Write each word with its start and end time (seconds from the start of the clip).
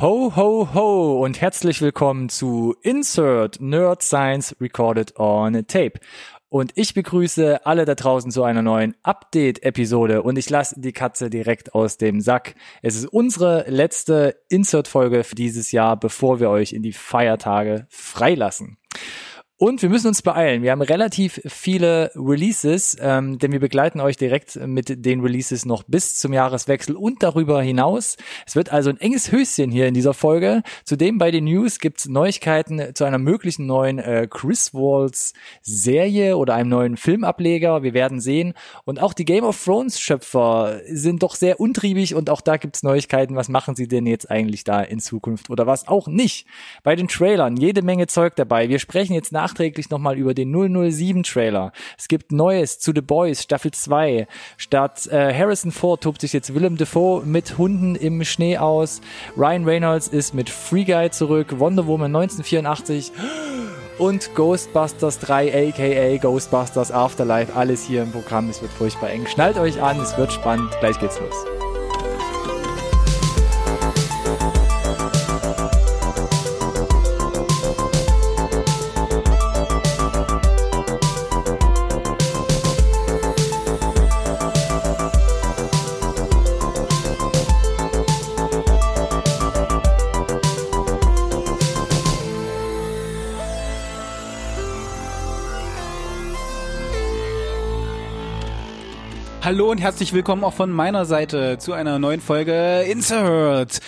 Ho, 0.00 0.34
ho, 0.34 0.74
ho 0.74 1.22
und 1.22 1.40
herzlich 1.40 1.80
willkommen 1.80 2.28
zu 2.28 2.74
Insert 2.82 3.60
Nerd 3.60 4.02
Science 4.02 4.56
Recorded 4.60 5.20
on 5.20 5.68
Tape. 5.68 6.00
Und 6.48 6.72
ich 6.74 6.94
begrüße 6.94 7.64
alle 7.64 7.84
da 7.84 7.94
draußen 7.94 8.32
zu 8.32 8.42
einer 8.42 8.62
neuen 8.62 8.96
Update-Episode 9.04 10.24
und 10.24 10.36
ich 10.36 10.50
lasse 10.50 10.80
die 10.80 10.90
Katze 10.90 11.30
direkt 11.30 11.76
aus 11.76 11.96
dem 11.96 12.20
Sack. 12.20 12.56
Es 12.82 12.96
ist 12.96 13.06
unsere 13.06 13.70
letzte 13.70 14.36
Insert-Folge 14.48 15.22
für 15.22 15.36
dieses 15.36 15.70
Jahr, 15.70 15.96
bevor 15.96 16.40
wir 16.40 16.50
euch 16.50 16.72
in 16.72 16.82
die 16.82 16.92
Feiertage 16.92 17.86
freilassen. 17.88 18.78
Und 19.64 19.80
wir 19.80 19.88
müssen 19.88 20.08
uns 20.08 20.20
beeilen. 20.20 20.62
Wir 20.62 20.72
haben 20.72 20.82
relativ 20.82 21.40
viele 21.46 22.10
Releases, 22.14 22.98
ähm, 23.00 23.38
denn 23.38 23.50
wir 23.50 23.60
begleiten 23.60 23.98
euch 23.98 24.18
direkt 24.18 24.56
mit 24.56 25.06
den 25.06 25.20
Releases 25.20 25.64
noch 25.64 25.84
bis 25.84 26.18
zum 26.18 26.34
Jahreswechsel 26.34 26.94
und 26.96 27.22
darüber 27.22 27.62
hinaus. 27.62 28.18
Es 28.46 28.56
wird 28.56 28.70
also 28.70 28.90
ein 28.90 29.00
enges 29.00 29.32
Höschen 29.32 29.70
hier 29.70 29.86
in 29.86 29.94
dieser 29.94 30.12
Folge. 30.12 30.62
Zudem 30.84 31.16
bei 31.16 31.30
den 31.30 31.44
News 31.44 31.78
gibt's 31.78 32.06
Neuigkeiten 32.06 32.94
zu 32.94 33.04
einer 33.04 33.16
möglichen 33.16 33.64
neuen 33.64 33.98
äh, 33.98 34.28
Chris 34.30 34.74
Walls 34.74 35.32
Serie 35.62 36.36
oder 36.36 36.56
einem 36.56 36.68
neuen 36.68 36.96
Filmableger. 36.98 37.82
Wir 37.82 37.94
werden 37.94 38.20
sehen. 38.20 38.52
Und 38.84 39.00
auch 39.00 39.14
die 39.14 39.24
Game 39.24 39.44
of 39.44 39.64
Thrones 39.64 39.98
Schöpfer 39.98 40.82
sind 40.88 41.22
doch 41.22 41.34
sehr 41.34 41.58
untriebig 41.58 42.14
und 42.14 42.28
auch 42.28 42.42
da 42.42 42.58
gibt's 42.58 42.82
Neuigkeiten. 42.82 43.34
Was 43.34 43.48
machen 43.48 43.76
sie 43.76 43.88
denn 43.88 44.06
jetzt 44.06 44.30
eigentlich 44.30 44.64
da 44.64 44.82
in 44.82 45.00
Zukunft 45.00 45.48
oder 45.48 45.66
was 45.66 45.88
auch 45.88 46.06
nicht? 46.06 46.46
Bei 46.82 46.96
den 46.96 47.08
Trailern 47.08 47.56
jede 47.56 47.80
Menge 47.80 48.08
Zeug 48.08 48.36
dabei. 48.36 48.68
Wir 48.68 48.78
sprechen 48.78 49.14
jetzt 49.14 49.32
nach 49.32 49.53
nachträglich 49.54 49.90
nochmal 49.90 50.18
über 50.18 50.34
den 50.34 50.52
007 50.52 51.22
Trailer. 51.22 51.72
Es 51.96 52.08
gibt 52.08 52.32
Neues 52.32 52.78
zu 52.80 52.92
The 52.94 53.00
Boys 53.00 53.42
Staffel 53.42 53.70
2. 53.70 54.26
Statt 54.56 55.06
äh, 55.06 55.32
Harrison 55.32 55.70
Ford 55.70 56.02
tobt 56.02 56.20
sich 56.20 56.32
jetzt 56.32 56.54
Willem 56.54 56.76
Dafoe 56.76 57.24
mit 57.24 57.56
Hunden 57.56 57.94
im 57.94 58.24
Schnee 58.24 58.58
aus. 58.58 59.00
Ryan 59.36 59.64
Reynolds 59.64 60.08
ist 60.08 60.34
mit 60.34 60.50
Free 60.50 60.84
Guy 60.84 61.10
zurück. 61.10 61.58
Wonder 61.58 61.86
Woman 61.86 62.14
1984 62.14 63.12
und 63.98 64.34
Ghostbusters 64.34 65.20
3 65.20 65.68
aka 65.68 66.16
Ghostbusters 66.16 66.90
Afterlife. 66.90 67.54
Alles 67.54 67.84
hier 67.84 68.02
im 68.02 68.10
Programm. 68.10 68.50
Es 68.50 68.60
wird 68.60 68.72
furchtbar 68.72 69.10
eng. 69.10 69.26
Schnallt 69.26 69.56
euch 69.56 69.80
an, 69.80 70.00
es 70.00 70.16
wird 70.18 70.32
spannend. 70.32 70.70
Gleich 70.80 70.98
geht's 70.98 71.20
los. 71.20 71.73
Hallo 99.44 99.70
und 99.70 99.76
herzlich 99.76 100.14
willkommen 100.14 100.42
auch 100.42 100.54
von 100.54 100.70
meiner 100.70 101.04
Seite 101.04 101.58
zu 101.58 101.74
einer 101.74 101.98
neuen 101.98 102.22
Folge 102.22 102.86
Insert. 102.88 103.78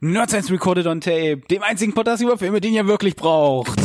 Nerd 0.00 0.30
Science 0.30 0.50
Recorded 0.50 0.86
on 0.86 1.02
Tape, 1.02 1.42
dem 1.50 1.62
einzigen 1.62 1.92
Podcast 1.92 2.22
über 2.22 2.38
Filme, 2.38 2.62
den 2.62 2.72
ihr 2.72 2.86
wirklich 2.86 3.14
braucht. 3.14 3.78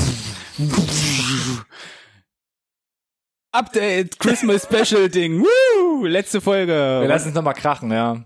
Update, 3.51 4.17
Christmas 4.19 4.69
Special 4.71 5.09
Ding. 5.09 5.43
Woo! 5.43 6.05
Letzte 6.05 6.39
Folge. 6.39 6.71
Wir 6.71 7.09
lassen 7.09 7.27
es 7.27 7.35
nochmal 7.35 7.55
krachen, 7.55 7.91
ja. 7.91 8.23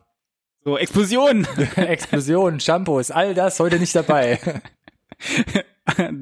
So, 0.64 0.78
Explosion. 0.78 1.48
Explosion, 1.78 2.60
Shampoos, 2.60 3.10
all 3.10 3.34
das 3.34 3.60
heute 3.60 3.80
nicht 3.80 3.96
dabei. 3.96 4.40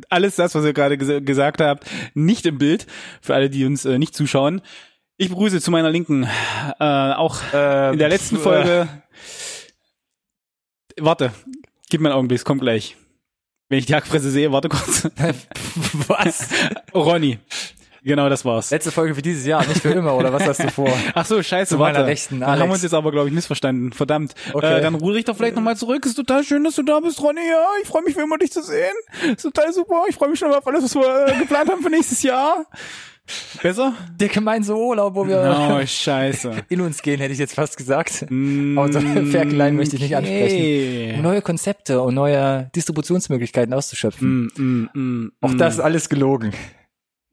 Alles 0.09 0.37
das, 0.37 0.55
was 0.55 0.63
ihr 0.63 0.71
gerade 0.71 0.97
ges 0.97 1.25
gesagt 1.25 1.59
habt, 1.59 1.85
nicht 2.13 2.45
im 2.45 2.57
Bild, 2.57 2.87
für 3.21 3.35
alle, 3.35 3.49
die 3.49 3.65
uns 3.65 3.83
äh, 3.83 3.99
nicht 3.99 4.15
zuschauen. 4.15 4.61
Ich 5.21 5.27
begrüße 5.27 5.59
zu 5.59 5.69
meiner 5.69 5.89
Linken 5.89 6.23
äh, 6.79 6.83
auch 6.83 7.41
äh, 7.53 7.91
in 7.91 7.99
der 7.99 8.07
letzten 8.07 8.37
pf, 8.37 8.43
Folge. 8.43 8.87
Äh, 10.95 11.01
warte, 11.03 11.33
gib 11.89 11.99
mir 11.99 12.07
einen 12.07 12.15
Augenblick, 12.15 12.37
es 12.37 12.45
kommt 12.45 12.61
gleich. 12.61 12.95
Wenn 13.67 13.79
ich 13.79 13.85
die 13.85 13.95
Hackfresse 13.95 14.31
sehe, 14.31 14.53
warte 14.53 14.69
kurz. 14.69 15.09
Was? 16.07 16.47
Ronny. 16.95 17.37
Genau, 18.01 18.29
das 18.29 18.45
war's. 18.45 18.71
Letzte 18.71 18.93
Folge 18.93 19.13
für 19.13 19.21
dieses 19.21 19.45
Jahr, 19.45 19.67
nicht 19.67 19.81
für 19.81 19.89
immer, 19.89 20.15
oder 20.15 20.31
was 20.31 20.47
hast 20.47 20.63
du 20.63 20.69
vor? 20.71 20.89
Ach 21.13 21.25
so, 21.25 21.43
scheiße, 21.43 21.75
zu 21.75 21.79
warte. 21.79 22.05
Rechten, 22.05 22.39
Dann 22.39 22.57
haben 22.57 22.69
wir 22.69 22.73
uns 22.75 22.83
jetzt 22.83 22.93
aber, 22.93 23.11
glaube 23.11 23.27
ich, 23.27 23.33
missverstanden. 23.33 23.91
Verdammt. 23.91 24.35
Okay. 24.53 24.77
Äh, 24.77 24.81
dann 24.81 24.95
ruhe 24.95 25.19
ich 25.19 25.25
doch 25.25 25.35
vielleicht 25.35 25.57
nochmal 25.57 25.75
zurück. 25.75 26.05
Ist 26.05 26.15
total 26.15 26.45
schön, 26.45 26.63
dass 26.63 26.75
du 26.75 26.83
da 26.83 27.01
bist, 27.01 27.21
Ronny. 27.21 27.41
Ja, 27.45 27.67
ich 27.81 27.89
freue 27.89 28.03
mich 28.03 28.15
wie 28.15 28.21
immer, 28.21 28.37
dich 28.37 28.53
zu 28.53 28.63
sehen. 28.63 28.95
Ist 29.35 29.41
total 29.41 29.73
super. 29.73 30.05
Ich 30.07 30.15
freue 30.15 30.29
mich 30.29 30.39
schon 30.39 30.53
auf 30.53 30.65
alles, 30.65 30.85
was 30.85 30.95
wir 30.95 31.27
äh, 31.27 31.39
geplant 31.39 31.69
haben 31.69 31.83
für 31.83 31.89
nächstes 31.89 32.23
Jahr. 32.23 32.65
Besser? 33.61 33.93
Der 34.19 34.27
gemeinsame 34.29 34.79
Urlaub, 34.79 35.15
wo 35.15 35.27
wir 35.27 35.79
oh, 35.81 35.85
scheiße. 35.85 36.51
in 36.69 36.81
uns 36.81 37.01
gehen, 37.01 37.19
hätte 37.19 37.33
ich 37.33 37.39
jetzt 37.39 37.55
fast 37.55 37.77
gesagt. 37.77 38.25
Mm, 38.29 38.77
Aber 38.77 38.91
so 38.91 38.99
Ferkeleien 39.31 39.75
möchte 39.75 39.95
ich 39.95 40.01
nicht 40.01 40.15
ansprechen. 40.15 41.15
Um 41.17 41.21
neue 41.21 41.41
Konzepte 41.41 42.01
und 42.01 42.15
neue 42.15 42.69
Distributionsmöglichkeiten 42.75 43.73
auszuschöpfen. 43.73 44.49
Mm, 44.57 44.61
mm, 44.61 44.89
mm, 44.93 45.31
auch 45.41 45.53
das 45.55 45.75
ist 45.75 45.79
alles 45.79 46.09
gelogen. 46.09 46.51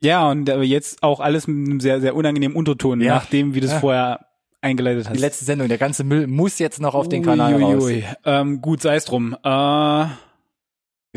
Ja, 0.00 0.28
und 0.30 0.46
jetzt 0.48 1.02
auch 1.02 1.20
alles 1.20 1.46
mit 1.46 1.68
einem 1.68 1.80
sehr, 1.80 2.00
sehr 2.00 2.14
unangenehmen 2.14 2.56
Unterton, 2.56 3.00
Ja. 3.00 3.14
nachdem, 3.14 3.54
wie 3.54 3.60
du 3.60 3.66
es 3.66 3.72
Ja. 3.72 3.80
vorher 3.80 4.20
eingeleitet 4.60 5.06
Die 5.06 5.10
hast. 5.10 5.18
letzte 5.20 5.44
Sendung, 5.44 5.68
der 5.68 5.78
ganze 5.78 6.04
Müll 6.04 6.26
muss 6.26 6.58
jetzt 6.58 6.80
noch 6.80 6.94
auf 6.94 7.08
den 7.08 7.22
Kanal 7.22 7.54
Ui, 7.54 7.62
raus. 7.62 7.84
ui. 7.84 8.04
Ähm, 8.24 8.60
gut, 8.60 8.82
sei 8.82 8.96
es 8.96 9.04
drum. 9.04 9.34
Äh, 9.42 10.06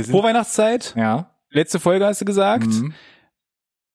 Vorweihnachtszeit, 0.03 0.93
ja. 0.97 1.29
letzte 1.49 1.79
Folge 1.79 2.05
hast 2.05 2.21
du 2.21 2.25
gesagt. 2.25 2.67
Mhm. 2.67 2.93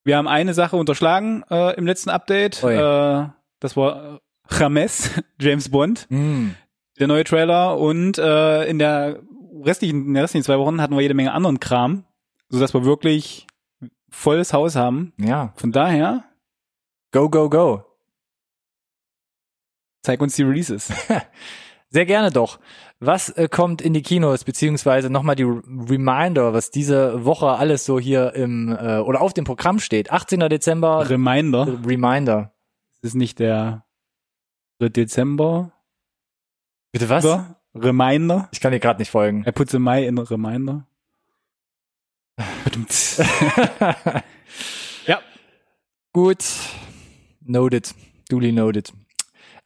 Wir 0.04 0.16
haben 0.18 0.28
eine 0.28 0.54
Sache 0.54 0.76
unterschlagen 0.76 1.42
äh, 1.50 1.74
im 1.76 1.86
letzten 1.86 2.10
Update. 2.10 2.62
Ui. 2.62 2.72
Äh, 2.74 3.28
das 3.60 3.76
war 3.76 4.14
äh, 4.16 4.18
James, 4.58 5.10
James 5.40 5.70
Bond, 5.70 6.06
Mhm. 6.10 6.54
der 6.98 7.06
neue 7.08 7.24
Trailer. 7.24 7.78
Und 7.78 8.18
äh, 8.18 8.64
in 8.66 8.78
der 8.78 9.20
restlichen, 9.62 10.06
in 10.08 10.14
den 10.14 10.20
restlichen 10.22 10.44
zwei 10.44 10.58
Wochen 10.58 10.80
hatten 10.80 10.94
wir 10.94 11.00
jede 11.00 11.14
Menge 11.14 11.32
anderen 11.32 11.58
Kram, 11.60 12.04
sodass 12.50 12.74
wir 12.74 12.84
wirklich 12.84 13.46
volles 14.10 14.52
Haus 14.52 14.76
haben. 14.76 15.12
Ja. 15.18 15.52
Von 15.56 15.72
daher, 15.72 16.24
Go, 17.12 17.30
go, 17.30 17.48
go. 17.48 17.84
zeig 20.02 20.20
uns 20.20 20.34
die 20.36 20.42
Releases. 20.42 20.92
Sehr 21.90 22.06
gerne 22.06 22.30
doch. 22.32 22.58
Was 23.06 23.30
äh, 23.30 23.48
kommt 23.48 23.82
in 23.82 23.92
die 23.92 24.02
Kinos, 24.02 24.44
beziehungsweise 24.44 25.10
nochmal 25.10 25.36
die 25.36 25.42
Reminder, 25.44 26.52
was 26.52 26.70
diese 26.70 27.24
Woche 27.24 27.48
alles 27.48 27.84
so 27.84 27.98
hier 28.00 28.34
im 28.34 28.70
äh, 28.70 28.98
oder 28.98 29.20
auf 29.20 29.34
dem 29.34 29.44
Programm 29.44 29.78
steht. 29.78 30.10
18. 30.12 30.40
Dezember, 30.40 31.08
Reminder. 31.08 31.66
Reminder. 31.86 32.52
Das 33.02 33.10
ist 33.10 33.14
nicht 33.14 33.38
der 33.38 33.84
Dezember. 34.80 35.72
Bitte 36.92 37.08
was? 37.08 37.24
oder? 37.24 37.60
Reminder. 37.74 38.48
Ich 38.52 38.60
kann 38.60 38.72
dir 38.72 38.80
gerade 38.80 39.00
nicht 39.00 39.10
folgen. 39.10 39.44
I 39.46 39.52
put 39.52 39.70
the 39.70 39.78
Mai 39.78 40.06
in 40.06 40.18
Reminder. 40.18 40.86
Ja. 45.06 45.20
Gut. 46.12 46.44
Noted. 47.42 47.94
Duly 48.28 48.52
noted. 48.52 48.92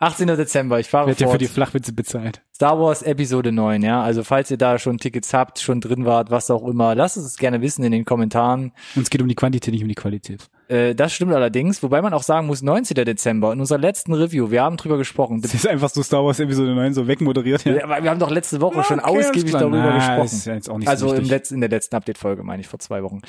18. 0.00 0.26
Dezember, 0.28 0.80
ich 0.80 0.88
fahre 0.88 1.08
Wird 1.08 1.20
ja 1.20 1.26
für 1.26 1.32
fort. 1.32 1.40
die 1.40 1.46
Flachwitze 1.48 1.92
bezahlt. 1.92 2.42
Star 2.58 2.76
Wars 2.80 3.02
Episode 3.02 3.52
9, 3.52 3.84
ja. 3.84 4.02
Also 4.02 4.24
falls 4.24 4.50
ihr 4.50 4.56
da 4.56 4.80
schon 4.80 4.98
Tickets 4.98 5.32
habt, 5.32 5.60
schon 5.60 5.80
drin 5.80 6.06
wart, 6.06 6.32
was 6.32 6.50
auch 6.50 6.66
immer, 6.66 6.96
lasst 6.96 7.16
es 7.16 7.22
uns 7.22 7.36
gerne 7.36 7.62
wissen 7.62 7.84
in 7.84 7.92
den 7.92 8.04
Kommentaren. 8.04 8.72
Und 8.96 9.02
es 9.02 9.10
geht 9.10 9.22
um 9.22 9.28
die 9.28 9.36
Quantität, 9.36 9.72
nicht 9.72 9.82
um 9.82 9.88
die 9.88 9.94
Qualität. 9.94 10.50
Äh, 10.68 10.94
das 10.94 11.12
stimmt 11.12 11.32
allerdings, 11.32 11.82
wobei 11.82 12.02
man 12.02 12.12
auch 12.12 12.22
sagen 12.22 12.46
muss, 12.46 12.60
19. 12.60 12.94
Dezember, 13.04 13.52
in 13.52 13.60
unserer 13.60 13.78
letzten 13.78 14.12
Review, 14.12 14.50
wir 14.50 14.62
haben 14.62 14.76
drüber 14.76 14.98
gesprochen. 14.98 15.40
Das 15.40 15.54
ist 15.54 15.66
einfach 15.66 15.88
so 15.88 16.02
Star 16.02 16.24
Wars 16.24 16.40
Episode 16.40 16.74
9 16.74 16.94
so 16.94 17.06
wegmoderiert. 17.06 17.64
Ja. 17.64 17.76
Ja, 17.76 18.02
wir 18.02 18.10
haben 18.10 18.18
doch 18.18 18.30
letzte 18.30 18.60
Woche 18.60 18.82
schon 18.82 18.98
Okay, 18.98 19.08
alles 19.08 19.26
ausgiebig 19.28 19.52
darüber 19.52 19.78
Na, 19.78 19.94
gesprochen. 20.18 20.78
Nicht 20.78 20.88
also 20.88 21.08
so 21.08 21.14
im 21.14 21.24
letzten, 21.24 21.54
in 21.54 21.60
der 21.60 21.70
letzten 21.70 21.94
Update-Folge, 21.94 22.42
meine 22.42 22.60
ich, 22.60 22.66
vor 22.66 22.80
zwei 22.80 23.02
Wochen. 23.02 23.20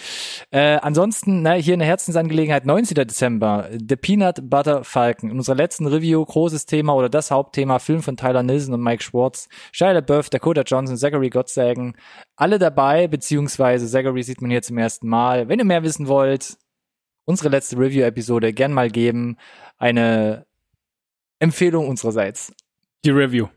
Äh, 0.50 0.80
ansonsten, 0.82 1.44
na, 1.44 1.54
hier 1.54 1.76
eine 1.76 1.86
Herzensangelegenheit, 1.86 2.66
19. 2.66 2.96
Dezember, 2.96 3.70
The 3.72 3.96
Peanut 3.96 4.50
Butter 4.50 4.84
Falcon. 4.84 5.30
In 5.30 5.38
unserer 5.38 5.56
letzten 5.56 5.86
Review, 5.86 6.26
großes 6.26 6.66
Thema 6.66 6.96
oder 6.96 7.10
das 7.10 7.32
Hauptthema, 7.32 7.80
Film 7.80 8.02
von 8.02 8.18
Tyler 8.18 8.44
Nielsen 8.44 8.74
und 8.74 8.82
Mike 8.82 9.04
Schwartz, 9.04 9.19
Shia 9.72 9.92
LaBeouf, 9.92 10.30
Dakota 10.30 10.62
Johnson, 10.62 10.98
Zachary 10.98 11.30
Gottsagen, 11.30 11.96
alle 12.36 12.60
dabei, 12.60 13.08
beziehungsweise 13.08 13.88
Zachary 13.88 14.24
sieht 14.24 14.42
man 14.42 14.52
hier 14.52 14.62
zum 14.62 14.78
ersten 14.78 15.08
Mal. 15.08 15.48
Wenn 15.50 15.60
ihr 15.60 15.66
mehr 15.66 15.84
wissen 15.84 16.08
wollt, 16.08 16.58
unsere 17.26 17.50
letzte 17.50 17.78
Review-Episode 17.78 18.54
gern 18.54 18.74
mal 18.74 18.90
geben. 18.90 19.38
Eine 19.78 20.46
Empfehlung 21.40 21.88
unsererseits. 21.88 22.52
Die 23.06 23.12
Review. 23.12 23.48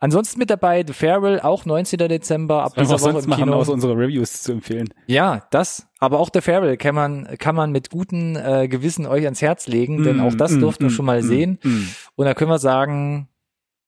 Ansonsten 0.00 0.38
mit 0.38 0.50
dabei 0.50 0.84
The 0.86 0.92
Farewell, 0.92 1.40
auch 1.40 1.64
19. 1.64 1.98
Dezember, 1.98 2.62
ab 2.62 2.74
dieser 2.76 3.00
wir 3.00 3.14
Woche 3.14 3.24
im 3.24 3.30
Kino. 3.34 3.52
außer 3.54 3.72
unsere 3.72 3.94
Reviews 3.94 4.42
zu 4.42 4.52
empfehlen. 4.52 4.88
Ja, 5.06 5.46
das. 5.50 5.86
Aber 5.98 6.20
auch 6.20 6.30
The 6.32 6.40
Farewell 6.40 6.76
kann 6.76 6.94
man, 6.94 7.26
kann 7.38 7.56
man 7.56 7.72
mit 7.72 7.90
gutem 7.90 8.36
äh, 8.36 8.68
Gewissen 8.68 9.06
euch 9.06 9.24
ans 9.24 9.42
Herz 9.42 9.66
legen, 9.66 10.04
denn 10.04 10.18
Mm, 10.18 10.20
auch 10.20 10.34
das 10.34 10.52
mm, 10.52 10.60
durften 10.60 10.84
wir 10.84 10.90
mm, 10.90 10.94
schon 10.94 11.06
mal 11.06 11.22
mm, 11.22 11.26
sehen. 11.26 11.58
mm. 11.62 11.88
Und 12.14 12.26
da 12.26 12.34
können 12.34 12.50
wir 12.50 12.58
sagen, 12.58 13.28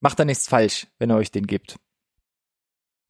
macht 0.00 0.18
da 0.18 0.24
nichts 0.24 0.48
falsch, 0.48 0.86
wenn 0.98 1.10
er 1.10 1.16
euch 1.16 1.30
den 1.30 1.46
gibt. 1.46 1.76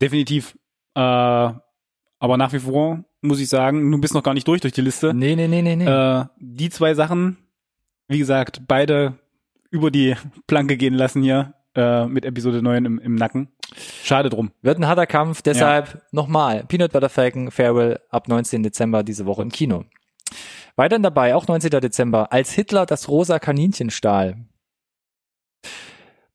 Definitiv. 0.00 0.56
Äh, 0.94 1.00
aber 1.00 2.36
nach 2.36 2.52
wie 2.52 2.58
vor 2.58 3.04
muss 3.22 3.40
ich 3.40 3.48
sagen, 3.48 3.90
du 3.90 3.98
bist 3.98 4.14
noch 4.14 4.22
gar 4.22 4.34
nicht 4.34 4.48
durch 4.48 4.60
durch 4.60 4.72
die 4.72 4.80
Liste. 4.80 5.14
Nee, 5.14 5.36
nee, 5.36 5.48
nee, 5.48 5.62
nee, 5.62 5.76
nee. 5.76 5.86
Äh, 5.86 6.24
die 6.38 6.70
zwei 6.70 6.94
Sachen, 6.94 7.36
wie 8.08 8.18
gesagt, 8.18 8.62
beide 8.66 9.18
über 9.70 9.90
die 9.90 10.14
Planke 10.46 10.76
gehen 10.76 10.94
lassen 10.94 11.22
hier 11.22 11.54
äh, 11.74 12.06
mit 12.06 12.24
Episode 12.24 12.62
9 12.62 12.84
im, 12.84 12.98
im 12.98 13.14
Nacken. 13.14 13.48
Schade 14.02 14.30
drum. 14.30 14.50
Wird 14.62 14.78
ein 14.78 14.86
harter 14.86 15.06
Kampf, 15.06 15.42
deshalb 15.42 15.94
ja. 15.94 16.00
nochmal 16.10 16.64
Peanut 16.64 16.92
Butter 16.92 17.08
Falcon 17.08 17.50
Farewell 17.50 18.00
ab 18.10 18.26
19. 18.26 18.62
Dezember 18.62 19.02
diese 19.02 19.26
Woche 19.26 19.42
im 19.42 19.50
Kino. 19.50 19.84
Weiterhin 20.76 21.02
dabei, 21.02 21.34
auch 21.34 21.46
19. 21.46 21.70
Dezember, 21.80 22.32
als 22.32 22.52
Hitler 22.52 22.86
das 22.86 23.08
rosa 23.08 23.38
Kaninchen 23.38 23.90
stahl. 23.90 24.36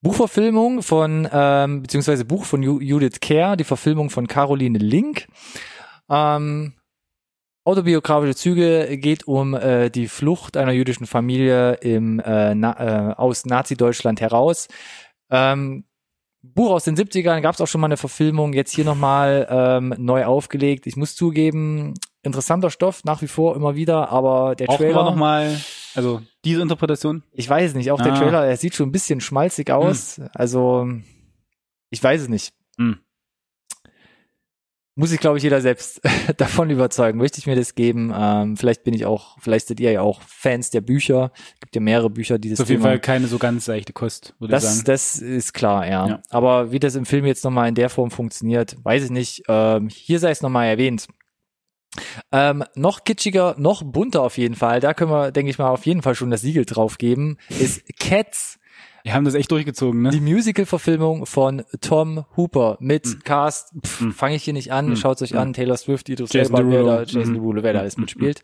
Buchverfilmung 0.05 0.83
von, 0.83 1.27
ähm, 1.31 1.81
beziehungsweise 1.81 2.25
Buch 2.25 2.45
von 2.45 2.61
Judith 2.61 3.21
Kerr, 3.21 3.55
die 3.55 3.63
Verfilmung 3.63 4.11
von 4.11 4.27
Caroline 4.27 4.77
Link. 4.77 5.25
Ähm, 6.07 6.73
autobiografische 7.63 8.35
Züge 8.35 8.99
geht 8.99 9.27
um 9.27 9.55
äh, 9.55 9.89
die 9.89 10.07
Flucht 10.07 10.57
einer 10.57 10.73
jüdischen 10.73 11.07
Familie 11.07 11.73
im, 11.81 12.19
äh, 12.19 12.53
na, 12.53 13.13
äh, 13.13 13.13
aus 13.15 13.47
Nazi-Deutschland 13.47 14.21
heraus. 14.21 14.67
Ähm, 15.31 15.85
Buch 16.43 16.69
aus 16.69 16.83
den 16.83 16.95
70ern, 16.95 17.41
gab 17.41 17.55
es 17.55 17.61
auch 17.61 17.67
schon 17.67 17.81
mal 17.81 17.87
eine 17.87 17.97
Verfilmung, 17.97 18.53
jetzt 18.53 18.75
hier 18.75 18.85
nochmal 18.85 19.47
ähm, 19.49 19.95
neu 19.97 20.25
aufgelegt. 20.25 20.85
Ich 20.85 20.97
muss 20.97 21.15
zugeben, 21.15 21.95
interessanter 22.21 22.69
Stoff 22.69 23.03
nach 23.05 23.23
wie 23.23 23.27
vor 23.27 23.55
immer 23.55 23.73
wieder, 23.73 24.09
aber 24.09 24.53
der 24.53 24.69
auch 24.69 24.77
Trailer 24.77 25.03
noch 25.03 25.15
mal, 25.15 25.59
also 25.95 26.21
diese 26.43 26.61
Interpretation. 26.61 27.23
Ich 27.31 27.49
weiß 27.49 27.69
es 27.69 27.75
nicht. 27.75 27.91
Auch 27.91 27.99
ah. 27.99 28.03
der 28.03 28.15
Trailer, 28.15 28.45
er 28.45 28.57
sieht 28.57 28.75
schon 28.75 28.89
ein 28.89 28.91
bisschen 28.91 29.21
schmalzig 29.21 29.71
aus. 29.71 30.17
Hm. 30.17 30.29
Also 30.33 30.87
ich 31.89 32.03
weiß 32.03 32.21
es 32.21 32.29
nicht. 32.29 32.53
Hm. 32.77 32.99
Muss 34.97 35.11
ich, 35.11 35.19
glaube 35.19 35.37
ich, 35.37 35.43
jeder 35.43 35.59
selbst 35.59 35.99
davon 36.37 36.69
überzeugen. 36.69 37.17
Möchte 37.17 37.39
ich 37.39 37.47
mir 37.47 37.55
das 37.57 37.75
geben? 37.75 38.13
Ähm, 38.15 38.55
vielleicht 38.55 38.85
bin 38.85 38.93
ich 38.93 39.05
auch, 39.05 39.37
vielleicht 39.39 39.67
seid 39.67 39.81
ihr 39.81 39.91
ja 39.91 40.01
auch 40.01 40.21
Fans 40.21 40.69
der 40.69 40.79
Bücher. 40.79 41.33
Gibt 41.59 41.75
ja 41.75 41.81
mehrere 41.81 42.09
Bücher, 42.09 42.39
die 42.39 42.49
das. 42.49 42.61
Auf 42.61 42.69
jeden 42.69 42.81
Fall 42.81 42.99
keine 42.99 43.27
so 43.27 43.37
ganz 43.37 43.65
seichte 43.65 43.91
Kost, 43.91 44.35
würde 44.39 44.51
das, 44.51 44.63
ich 44.63 44.69
sagen. 44.69 44.85
Das 44.85 45.17
ist 45.17 45.53
klar, 45.53 45.85
ja. 45.85 46.07
ja. 46.07 46.21
Aber 46.29 46.71
wie 46.71 46.79
das 46.79 46.95
im 46.95 47.05
Film 47.05 47.25
jetzt 47.25 47.43
nochmal 47.43 47.67
in 47.67 47.75
der 47.75 47.89
Form 47.89 48.09
funktioniert, 48.09 48.77
weiß 48.83 49.03
ich 49.03 49.11
nicht. 49.11 49.43
Ähm, 49.49 49.89
hier 49.89 50.19
sei 50.19 50.31
es 50.31 50.41
nochmal 50.41 50.67
erwähnt. 50.67 51.07
Ähm, 52.31 52.63
noch 52.75 53.03
kitschiger, 53.03 53.55
noch 53.57 53.83
bunter 53.83 54.21
auf 54.21 54.37
jeden 54.37 54.55
Fall, 54.55 54.79
da 54.79 54.93
können 54.93 55.11
wir, 55.11 55.31
denke 55.31 55.49
ich 55.49 55.57
mal, 55.57 55.69
auf 55.69 55.85
jeden 55.85 56.01
Fall 56.01 56.15
schon 56.15 56.31
das 56.31 56.41
Siegel 56.41 56.65
drauf 56.65 56.97
geben, 56.97 57.37
ist 57.49 57.83
Cats. 57.99 58.59
Wir 59.03 59.13
haben 59.13 59.25
das 59.25 59.35
echt 59.35 59.51
durchgezogen, 59.51 60.01
ne? 60.01 60.09
Die 60.09 60.19
Musical-Verfilmung 60.19 61.27
von 61.27 61.63
Tom 61.79 62.25
Hooper 62.35 62.77
mit 62.79 63.05
mm. 63.05 63.19
Cast, 63.23 63.75
mm. 63.75 64.09
fange 64.09 64.35
ich 64.35 64.43
hier 64.43 64.53
nicht 64.53 64.71
an, 64.71 64.89
mm. 64.89 64.95
schaut 64.95 65.21
euch 65.21 65.33
mm. 65.33 65.37
an, 65.37 65.53
Taylor 65.53 65.77
Swift, 65.77 66.09
Idris 66.09 66.33
Elba, 66.33 67.03
Jason 67.03 67.33
mm. 67.33 67.35
Derulo, 67.35 67.61
wer 67.61 67.73
da 67.73 67.79
alles 67.81 67.97
mitspielt. 67.97 68.41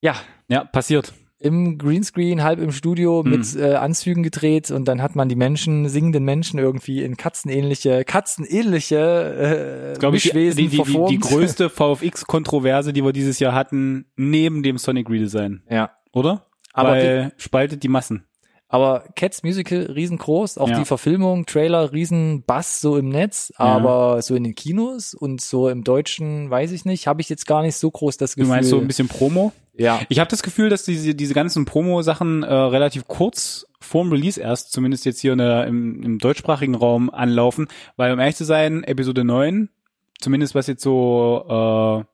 Ja. 0.00 0.14
Ja, 0.48 0.64
passiert 0.64 1.12
im 1.38 1.76
Greenscreen, 1.78 2.42
halb 2.42 2.60
im 2.60 2.72
Studio 2.72 3.22
hm. 3.22 3.30
mit 3.30 3.56
äh, 3.56 3.74
Anzügen 3.74 4.22
gedreht 4.22 4.70
und 4.70 4.86
dann 4.88 5.02
hat 5.02 5.16
man 5.16 5.28
die 5.28 5.36
Menschen, 5.36 5.88
singenden 5.88 6.24
Menschen 6.24 6.58
irgendwie 6.58 7.02
in 7.02 7.16
katzenähnliche, 7.16 8.04
katzenähnliche 8.04 9.94
äh, 9.94 9.98
Glaube 9.98 10.16
ich, 10.16 10.30
die, 10.30 10.50
die, 10.54 10.68
die, 10.68 10.82
die, 11.08 11.18
größte 11.18 11.68
VFX-Kontroverse, 11.70 12.92
die 12.92 13.04
wir 13.04 13.12
dieses 13.12 13.38
Jahr 13.38 13.54
hatten, 13.54 14.06
neben 14.16 14.62
dem 14.62 14.78
Sonic 14.78 15.10
Redesign. 15.10 15.62
Ja. 15.70 15.90
Oder? 16.12 16.46
Aber 16.72 16.90
Weil 16.90 17.32
die, 17.36 17.42
spaltet 17.42 17.82
die 17.82 17.88
Massen. 17.88 18.24
Aber 18.68 19.04
Cats 19.14 19.44
Musical 19.44 19.82
riesengroß, 19.82 20.58
auch 20.58 20.68
ja. 20.68 20.78
die 20.78 20.84
Verfilmung, 20.84 21.46
Trailer, 21.46 21.92
riesen 21.92 22.42
Bass 22.42 22.80
so 22.80 22.96
im 22.96 23.08
Netz, 23.08 23.52
aber 23.56 24.16
ja. 24.16 24.22
so 24.22 24.34
in 24.34 24.42
den 24.42 24.56
Kinos 24.56 25.14
und 25.14 25.40
so 25.40 25.68
im 25.68 25.84
Deutschen, 25.84 26.50
weiß 26.50 26.72
ich 26.72 26.84
nicht, 26.84 27.06
habe 27.06 27.20
ich 27.20 27.28
jetzt 27.28 27.46
gar 27.46 27.62
nicht 27.62 27.76
so 27.76 27.90
groß 27.90 28.16
das 28.16 28.34
Gefühl. 28.34 28.48
Du 28.48 28.54
meinst 28.54 28.70
so 28.70 28.80
ein 28.80 28.88
bisschen 28.88 29.06
Promo? 29.06 29.52
Ja. 29.78 30.00
Ich 30.08 30.18
habe 30.18 30.30
das 30.30 30.42
Gefühl, 30.42 30.68
dass 30.68 30.84
diese, 30.84 31.14
diese 31.14 31.34
ganzen 31.34 31.64
Promo-Sachen 31.64 32.42
äh, 32.42 32.52
relativ 32.52 33.06
kurz 33.06 33.66
vorm 33.80 34.10
Release 34.10 34.40
erst, 34.40 34.72
zumindest 34.72 35.04
jetzt 35.04 35.20
hier 35.20 35.32
in 35.32 35.38
der, 35.38 35.66
im, 35.66 36.02
im 36.02 36.18
deutschsprachigen 36.18 36.74
Raum 36.74 37.10
anlaufen, 37.10 37.68
weil 37.96 38.12
um 38.12 38.18
ehrlich 38.18 38.36
zu 38.36 38.44
sein, 38.44 38.82
Episode 38.82 39.22
9, 39.22 39.68
zumindest 40.18 40.56
was 40.56 40.66
jetzt 40.66 40.82
so 40.82 42.04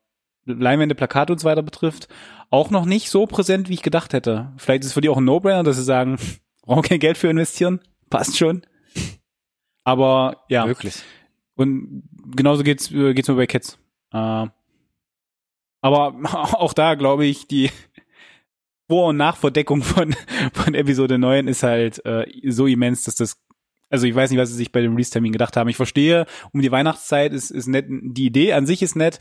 äh, 0.45 0.51
Leinwände, 0.51 0.93
Plakate 0.93 1.33
und 1.33 1.39
so 1.39 1.47
weiter 1.47 1.63
betrifft, 1.63 2.09
auch 2.49 2.69
noch 2.69 2.85
nicht 2.85 3.09
so 3.09 3.25
präsent, 3.25 3.69
wie 3.69 3.73
ich 3.73 3.81
gedacht 3.81 4.13
hätte. 4.13 4.51
Vielleicht 4.57 4.83
ist 4.83 4.87
es 4.87 4.93
für 4.93 5.01
die 5.01 5.09
auch 5.09 5.17
ein 5.17 5.25
No-Brainer, 5.25 5.63
dass 5.63 5.77
sie 5.77 5.83
sagen, 5.83 6.17
brauchen 6.63 6.81
kein 6.81 6.99
Geld 6.99 7.17
für 7.17 7.29
investieren, 7.29 7.79
passt 8.09 8.37
schon. 8.37 8.65
Aber 9.83 10.43
ja. 10.49 10.65
Wirklich. 10.65 11.03
Und 11.55 12.03
genauso 12.35 12.63
geht's, 12.63 12.91
äh, 12.91 13.13
geht's 13.13 13.27
mir 13.27 13.35
bei 13.35 13.47
Cats. 13.47 13.77
Äh, 14.11 14.47
aber 15.81 16.15
auch 16.23 16.73
da 16.73 16.95
glaube 16.95 17.25
ich, 17.25 17.47
die 17.47 17.69
Vor- 18.89 19.09
und 19.09 19.17
Nachverdeckung 19.17 19.81
von, 19.83 20.15
von 20.53 20.73
Episode 20.73 21.17
9 21.17 21.47
ist 21.47 21.63
halt 21.63 22.03
äh, 22.05 22.25
so 22.49 22.65
immens, 22.65 23.03
dass 23.03 23.15
das 23.15 23.37
also 23.89 24.07
ich 24.07 24.15
weiß 24.15 24.31
nicht, 24.31 24.39
was 24.39 24.49
sie 24.49 24.55
sich 24.55 24.71
bei 24.71 24.81
dem 24.81 24.93
Release-Termin 24.93 25.31
gedacht 25.31 25.55
haben. 25.55 25.69
Ich 25.69 25.75
verstehe, 25.75 26.25
um 26.51 26.63
die 26.63 26.71
Weihnachtszeit 26.71 27.31
ist, 27.31 27.51
ist 27.51 27.67
nett, 27.67 27.85
die 27.87 28.25
Idee 28.25 28.53
an 28.53 28.65
sich 28.65 28.81
ist 28.81 28.95
nett, 28.95 29.19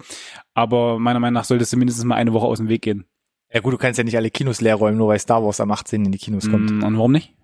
aber 0.54 0.98
meiner 0.98 1.20
Meinung 1.20 1.34
nach 1.34 1.44
solltest 1.44 1.74
du 1.74 1.76
mindestens 1.76 2.06
mal 2.06 2.14
eine 2.14 2.32
Woche 2.32 2.46
aus 2.46 2.56
dem 2.56 2.70
Weg 2.70 2.80
gehen. 2.80 3.04
Ja 3.52 3.60
gut, 3.60 3.74
du 3.74 3.78
kannst 3.78 3.98
ja 3.98 4.04
nicht 4.04 4.16
alle 4.16 4.30
Kinos 4.30 4.60
leer 4.60 4.76
räumen, 4.76 4.98
nur 4.98 5.08
weil 5.08 5.18
Star 5.18 5.44
Wars 5.44 5.60
am 5.60 5.70
18. 5.70 6.04
in 6.06 6.12
die 6.12 6.18
Kinos 6.18 6.50
kommt. 6.50 6.70
Mm, 6.70 6.82
und 6.82 6.96
warum 6.96 7.12
nicht? 7.12 7.34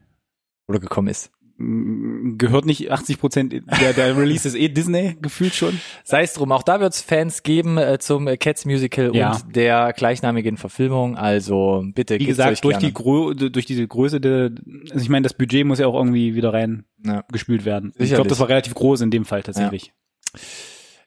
Oder 0.66 0.80
gekommen 0.80 1.08
ist 1.08 1.30
gehört 1.58 2.66
nicht 2.66 2.92
80 2.92 3.18
Prozent 3.18 3.52
der, 3.52 3.92
der 3.92 4.16
Release 4.16 4.46
ist 4.46 4.54
eh 4.54 4.68
Disney 4.68 5.16
gefühlt 5.20 5.54
schon. 5.54 5.80
Sei 6.04 6.22
es 6.22 6.34
drum, 6.34 6.52
auch 6.52 6.62
da 6.62 6.78
wird 6.78 6.94
es 6.94 7.00
Fans 7.00 7.42
geben 7.42 7.78
äh, 7.78 7.98
zum 7.98 8.26
Cats 8.38 8.64
Musical 8.64 9.14
ja. 9.14 9.32
und 9.32 9.56
der 9.56 9.92
gleichnamigen 9.92 10.56
Verfilmung. 10.56 11.16
Also 11.16 11.84
bitte. 11.94 12.20
Wie 12.20 12.26
gesagt, 12.26 12.62
durch 12.62 12.78
die 12.78 12.94
Grö 12.94 13.34
durch 13.34 13.66
diese 13.66 13.86
Größe 13.88 14.20
der, 14.20 14.52
also 14.90 15.02
ich 15.02 15.08
meine, 15.08 15.24
das 15.24 15.34
Budget 15.34 15.66
muss 15.66 15.80
ja 15.80 15.88
auch 15.88 15.96
irgendwie 15.96 16.36
wieder 16.36 16.52
rein 16.52 16.84
ja. 17.04 17.24
gespült 17.32 17.64
werden. 17.64 17.90
Sicherlich. 17.90 18.10
Ich 18.10 18.14
glaube, 18.14 18.28
das 18.28 18.38
war 18.38 18.48
relativ 18.48 18.74
groß 18.74 19.00
in 19.00 19.10
dem 19.10 19.24
Fall 19.24 19.42
tatsächlich. 19.42 19.86
Ja. 19.86 20.40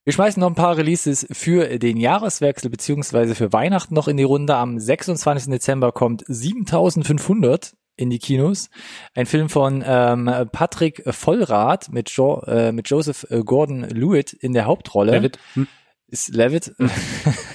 Wir 0.03 0.13
schmeißen 0.13 0.39
noch 0.39 0.47
ein 0.47 0.55
paar 0.55 0.77
Releases 0.77 1.27
für 1.31 1.77
den 1.77 1.97
Jahreswechsel 1.97 2.71
beziehungsweise 2.71 3.35
für 3.35 3.53
Weihnachten 3.53 3.93
noch 3.93 4.07
in 4.07 4.17
die 4.17 4.23
Runde. 4.23 4.55
Am 4.55 4.79
26. 4.79 5.51
Dezember 5.51 5.91
kommt 5.91 6.23
7500 6.27 7.73
in 7.97 8.09
die 8.09 8.17
Kinos. 8.17 8.71
Ein 9.13 9.27
Film 9.27 9.47
von 9.47 9.83
ähm, 9.85 10.49
Patrick 10.51 11.03
Vollrath 11.05 11.89
mit, 11.89 12.09
jo 12.09 12.41
äh, 12.47 12.71
mit 12.71 12.89
Joseph 12.89 13.27
äh, 13.29 13.43
Gordon-Lewitt 13.43 14.33
in 14.33 14.53
der 14.53 14.65
Hauptrolle. 14.65 15.11
Levitt. 15.11 15.37
Hm. 15.53 15.67
Ist 16.07 16.33
Levitt. 16.33 16.73
Hm. 16.77 16.89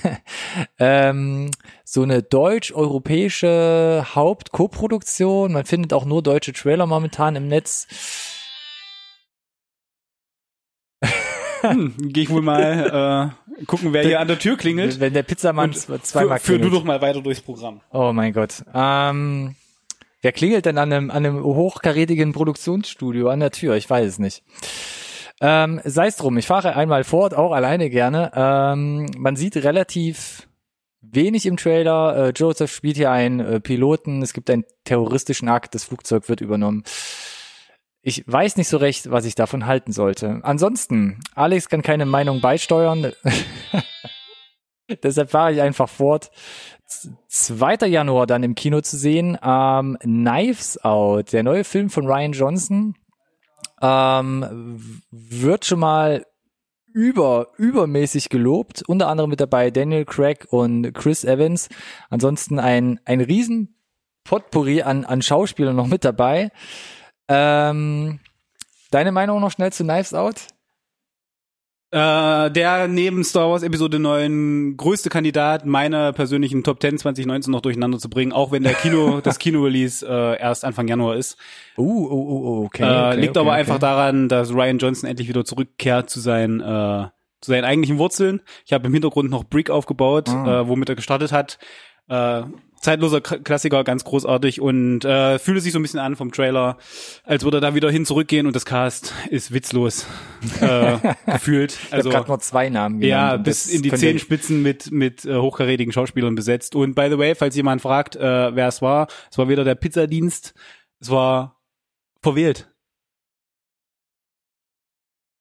ähm, 0.78 1.50
so 1.84 2.02
eine 2.02 2.22
deutsch-europäische 2.22 4.06
Haupt-Koproduktion. 4.14 5.52
Man 5.52 5.66
findet 5.66 5.92
auch 5.92 6.04
nur 6.04 6.22
deutsche 6.22 6.52
Trailer 6.52 6.86
momentan 6.86 7.34
im 7.34 7.48
Netz. 7.48 7.88
Hm, 11.70 11.94
Gehe 12.12 12.24
ich 12.24 12.30
wohl 12.30 12.42
mal 12.42 13.32
äh, 13.60 13.64
gucken, 13.64 13.92
wer 13.92 14.04
hier 14.04 14.20
an 14.20 14.28
der 14.28 14.38
Tür 14.38 14.56
klingelt. 14.56 15.00
Wenn 15.00 15.12
der 15.12 15.22
Pizzamann 15.22 15.72
zweimal 15.72 16.00
klingelt. 16.02 16.42
Führ 16.42 16.58
du 16.58 16.70
doch 16.70 16.84
mal 16.84 17.00
weiter 17.00 17.20
durchs 17.20 17.40
Programm. 17.40 17.80
Oh 17.92 18.12
mein 18.12 18.32
Gott. 18.32 18.64
Ähm, 18.74 19.54
Wer 20.26 20.32
klingelt 20.32 20.66
denn 20.66 20.76
an 20.76 20.92
einem, 20.92 21.10
an 21.12 21.24
einem 21.24 21.44
hochkarätigen 21.44 22.32
Produktionsstudio 22.32 23.28
an 23.28 23.38
der 23.38 23.52
Tür? 23.52 23.76
Ich 23.76 23.88
weiß 23.88 24.06
es 24.08 24.18
nicht. 24.18 24.42
Ähm, 25.40 25.80
Sei 25.84 26.08
es 26.08 26.16
drum, 26.16 26.36
ich 26.36 26.48
fahre 26.48 26.74
einmal 26.74 27.04
fort, 27.04 27.32
auch 27.32 27.52
alleine 27.52 27.90
gerne. 27.90 28.32
Ähm, 28.34 29.06
man 29.16 29.36
sieht 29.36 29.56
relativ 29.58 30.48
wenig 31.00 31.46
im 31.46 31.56
Trailer. 31.56 32.16
Äh, 32.16 32.32
Joseph 32.34 32.72
spielt 32.72 32.96
hier 32.96 33.12
einen 33.12 33.38
äh, 33.38 33.60
Piloten. 33.60 34.20
Es 34.20 34.32
gibt 34.32 34.50
einen 34.50 34.64
terroristischen 34.84 35.48
Akt. 35.48 35.76
Das 35.76 35.84
Flugzeug 35.84 36.28
wird 36.28 36.40
übernommen. 36.40 36.82
Ich 38.08 38.22
weiß 38.24 38.56
nicht 38.56 38.68
so 38.68 38.76
recht, 38.76 39.10
was 39.10 39.24
ich 39.24 39.34
davon 39.34 39.66
halten 39.66 39.90
sollte. 39.90 40.38
Ansonsten, 40.44 41.18
Alex 41.34 41.68
kann 41.68 41.82
keine 41.82 42.06
Meinung 42.06 42.40
beisteuern. 42.40 43.12
Deshalb 45.02 45.32
fahre 45.32 45.52
ich 45.52 45.60
einfach 45.60 45.88
fort. 45.88 46.30
2. 47.26 47.88
Januar 47.88 48.28
dann 48.28 48.44
im 48.44 48.54
Kino 48.54 48.80
zu 48.80 48.96
sehen. 48.96 49.36
Ähm, 49.42 49.98
Knives 50.00 50.84
Out, 50.84 51.32
der 51.32 51.42
neue 51.42 51.64
Film 51.64 51.90
von 51.90 52.06
Ryan 52.06 52.30
Johnson, 52.30 52.94
ähm, 53.82 54.78
wird 55.10 55.64
schon 55.64 55.80
mal 55.80 56.26
über, 56.92 57.48
übermäßig 57.58 58.28
gelobt. 58.28 58.84
Unter 58.86 59.08
anderem 59.08 59.30
mit 59.30 59.40
dabei 59.40 59.72
Daniel 59.72 60.04
Craig 60.04 60.46
und 60.50 60.92
Chris 60.92 61.24
Evans. 61.24 61.68
Ansonsten 62.08 62.60
ein, 62.60 63.00
ein 63.04 63.20
riesen 63.20 63.80
Potpourri 64.22 64.82
an, 64.82 65.04
an 65.04 65.22
Schauspielern 65.22 65.74
noch 65.74 65.88
mit 65.88 66.04
dabei. 66.04 66.52
Ähm, 67.28 68.20
deine 68.90 69.12
Meinung 69.12 69.40
noch 69.40 69.50
schnell 69.50 69.72
zu 69.72 69.84
Knives 69.84 70.14
Out? 70.14 70.48
Äh, 71.92 72.50
der 72.50 72.88
neben 72.88 73.22
Star 73.22 73.48
Wars 73.48 73.62
Episode 73.62 74.00
9 74.00 74.76
größte 74.76 75.08
Kandidat, 75.08 75.66
meine 75.66 76.12
persönlichen 76.12 76.64
Top 76.64 76.80
10 76.80 76.98
2019 76.98 77.52
noch 77.52 77.60
durcheinander 77.60 77.98
zu 77.98 78.10
bringen, 78.10 78.32
auch 78.32 78.50
wenn 78.50 78.64
der 78.64 78.74
Kino, 78.74 79.20
das 79.22 79.38
Kino-Release 79.38 80.04
äh, 80.04 80.38
erst 80.40 80.64
Anfang 80.64 80.88
Januar 80.88 81.14
ist. 81.14 81.36
Uh, 81.78 81.84
uh, 81.84 82.62
uh, 82.62 82.64
okay. 82.64 82.82
Äh, 82.82 82.86
okay 82.86 83.20
liegt 83.20 83.30
okay, 83.30 83.38
aber 83.38 83.50
okay. 83.50 83.60
einfach 83.60 83.78
daran, 83.78 84.28
dass 84.28 84.52
Ryan 84.52 84.78
Johnson 84.78 85.08
endlich 85.08 85.28
wieder 85.28 85.44
zurückkehrt 85.44 86.10
zu 86.10 86.18
seinen, 86.18 86.60
äh, 86.60 87.06
zu 87.40 87.52
seinen 87.52 87.64
eigentlichen 87.64 87.98
Wurzeln. 87.98 88.42
Ich 88.64 88.72
habe 88.72 88.88
im 88.88 88.92
Hintergrund 88.92 89.30
noch 89.30 89.44
Brick 89.44 89.70
aufgebaut, 89.70 90.28
Ah. 90.28 90.62
äh, 90.62 90.68
womit 90.68 90.88
er 90.88 90.96
gestartet 90.96 91.30
hat. 91.30 91.58
Äh, 92.08 92.42
zeitloser 92.80 93.20
Klassiker, 93.20 93.82
ganz 93.84 94.04
großartig 94.04 94.60
und 94.60 95.04
äh, 95.04 95.38
fühlte 95.38 95.60
sich 95.60 95.72
so 95.72 95.78
ein 95.78 95.82
bisschen 95.82 95.98
an 96.00 96.14
vom 96.16 96.30
Trailer, 96.30 96.76
als 97.24 97.42
würde 97.44 97.56
er 97.58 97.60
da 97.60 97.74
wieder 97.74 97.90
hin 97.90 98.04
zurückgehen 98.06 98.46
und 98.46 98.54
das 98.54 98.64
Cast 98.64 99.12
ist 99.30 99.52
witzlos 99.52 100.06
äh, 100.60 100.98
gefühlt. 101.26 101.78
Also 101.90 102.10
gerade 102.10 102.28
nur 102.28 102.38
zwei 102.40 102.68
Namen 102.68 103.00
genannt. 103.00 103.32
ja, 103.32 103.36
bis 103.38 103.66
in 103.68 103.82
die 103.82 103.88
könnte- 103.88 104.06
Zehenspitzen 104.06 104.62
mit 104.62 104.90
mit 104.92 105.24
äh, 105.24 105.36
hochkarätigen 105.36 105.92
Schauspielern 105.92 106.34
besetzt. 106.34 106.74
Und 106.76 106.94
by 106.94 107.08
the 107.10 107.18
way, 107.18 107.34
falls 107.34 107.56
jemand 107.56 107.82
fragt, 107.82 108.14
äh, 108.16 108.54
wer 108.54 108.68
es 108.68 108.82
war, 108.82 109.08
es 109.30 109.38
war 109.38 109.48
wieder 109.48 109.64
der 109.64 109.74
Pizzadienst. 109.74 110.54
Es 111.00 111.10
war 111.10 111.60
verwählt. 112.22 112.70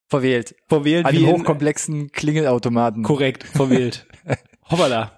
Verwählt. 0.08 0.54
Verwählt 0.68 1.04
An 1.06 1.14
wie 1.14 1.24
in, 1.24 1.26
hochkomplexen 1.26 2.12
Klingelautomaten. 2.12 3.02
korrekt, 3.02 3.42
verwählt. 3.44 4.06
Hoppala. 4.70 5.15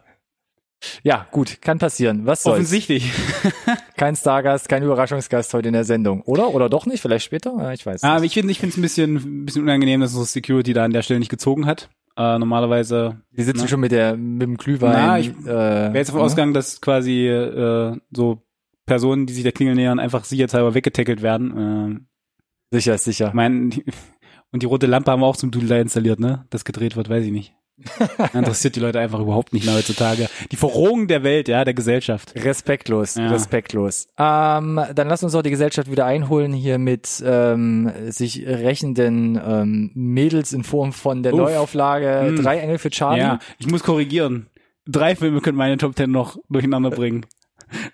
Ja, 1.02 1.26
gut, 1.30 1.60
kann 1.60 1.78
passieren. 1.78 2.24
Was 2.26 2.42
soll's? 2.42 2.54
Offensichtlich. 2.54 3.12
Kein 3.96 4.14
Stargast, 4.14 4.68
kein 4.68 4.84
Überraschungsgast 4.84 5.52
heute 5.54 5.68
in 5.68 5.74
der 5.74 5.82
Sendung. 5.84 6.22
Oder? 6.22 6.54
Oder 6.54 6.68
doch 6.68 6.86
nicht? 6.86 7.00
Vielleicht 7.00 7.24
später? 7.24 7.52
Ja, 7.58 7.72
ich 7.72 7.84
weiß. 7.84 8.04
Ah, 8.04 8.22
ich 8.22 8.34
finde 8.34 8.52
ich 8.52 8.60
finde 8.60 8.72
es 8.72 8.78
ein 8.78 8.82
bisschen 8.82 9.16
ein 9.16 9.44
bisschen 9.44 9.62
unangenehm, 9.62 10.00
dass 10.00 10.10
unsere 10.12 10.26
Security 10.26 10.72
da 10.72 10.84
an 10.84 10.92
der 10.92 11.02
Stelle 11.02 11.18
nicht 11.18 11.30
gezogen 11.30 11.66
hat. 11.66 11.90
Äh, 12.16 12.38
normalerweise 12.38 13.20
Wir 13.32 13.44
sitzen 13.44 13.62
ne? 13.62 13.68
schon 13.68 13.80
mit 13.80 13.90
der 13.90 14.16
mit 14.16 14.42
dem 14.42 14.56
Glühwein. 14.56 14.92
Na, 14.92 15.18
ich 15.18 15.30
äh, 15.30 15.44
wäre 15.46 15.94
jetzt 15.96 16.08
davon 16.08 16.20
ne? 16.20 16.26
ausgegangen, 16.26 16.54
dass 16.54 16.80
quasi 16.80 17.26
äh, 17.26 17.96
so 18.12 18.42
Personen, 18.86 19.26
die 19.26 19.32
sich 19.34 19.42
der 19.42 19.52
Klingel 19.52 19.74
nähern, 19.74 19.98
einfach 19.98 20.24
sicherheitshalber 20.24 20.74
weggetackelt 20.74 21.22
werden. 21.22 22.04
Äh, 22.70 22.76
Sicher, 22.76 22.98
sicher. 22.98 23.28
Ich 23.28 23.34
meine, 23.34 23.70
die- 23.70 23.84
und 24.52 24.62
die 24.62 24.66
rote 24.66 24.86
Lampe 24.86 25.10
haben 25.10 25.20
wir 25.20 25.26
auch 25.26 25.36
zum 25.36 25.50
Doodle 25.50 25.80
installiert, 25.80 26.20
ne? 26.20 26.46
Das 26.50 26.64
gedreht 26.64 26.96
wird, 26.96 27.08
weiß 27.08 27.24
ich 27.24 27.32
nicht. 27.32 27.54
Interessiert 28.34 28.76
die 28.76 28.80
Leute 28.80 28.98
einfach 29.00 29.20
überhaupt 29.20 29.52
nicht 29.52 29.64
mehr 29.66 29.74
heutzutage. 29.76 30.28
Die 30.50 30.56
Verrohung 30.56 31.06
der 31.06 31.22
Welt, 31.22 31.48
ja, 31.48 31.64
der 31.64 31.74
Gesellschaft. 31.74 32.32
Respektlos, 32.36 33.14
Ja. 33.14 33.28
respektlos. 33.30 34.06
Ähm, 34.18 34.80
dann 34.94 35.08
lass 35.08 35.22
uns 35.22 35.32
doch 35.32 35.42
die 35.42 35.50
Gesellschaft 35.50 35.90
wieder 35.90 36.04
einholen 36.06 36.52
hier 36.52 36.78
mit 36.78 37.22
ähm, 37.24 37.90
sich 38.08 38.44
rächenden 38.46 39.40
ähm, 39.44 39.90
Mädels 39.94 40.52
in 40.52 40.64
Form 40.64 40.92
von 40.92 41.22
der 41.22 41.32
Uff. 41.34 41.40
Neuauflage 41.40 42.32
Mm. 42.32 42.36
Drei 42.42 42.58
Engel 42.58 42.78
für 42.78 42.90
Charlie. 42.90 43.20
Ja, 43.20 43.38
ich 43.58 43.68
muss 43.68 43.82
korrigieren. 43.82 44.46
Drei 44.86 45.14
Filme 45.14 45.40
können 45.40 45.56
meine 45.58 45.76
Top 45.76 45.94
Ten 45.94 46.10
noch 46.10 46.36
durcheinander 46.48 46.90
bringen. 46.90 47.26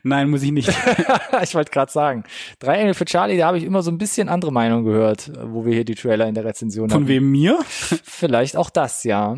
Nein, 0.03 0.31
muss 0.31 0.43
ich 0.43 0.53
nicht. 0.53 0.69
ich 1.43 1.55
wollte 1.55 1.71
gerade 1.71 1.93
sagen. 1.93 2.25
Drei 2.59 2.77
Engel 2.81 2.95
für 2.95 3.05
Charlie, 3.05 3.37
da 3.39 3.47
habe 3.47 3.59
ich 3.59 3.65
immer 3.65 3.83
so 3.83 3.91
ein 3.91 3.99
bisschen 3.99 4.29
andere 4.29 4.53
Meinung 4.53 4.85
gehört, 4.85 5.31
wo 5.45 5.65
wir 5.65 5.75
hier 5.75 5.85
die 5.85 5.95
Trailer 5.95 6.27
in 6.27 6.35
der 6.35 6.45
Rezension 6.45 6.91
Von 6.91 7.03
hatten. 7.03 7.09
wem 7.09 7.31
mir? 7.31 7.59
Vielleicht 7.67 8.57
auch 8.57 8.71
das, 8.71 9.05
ja. 9.05 9.37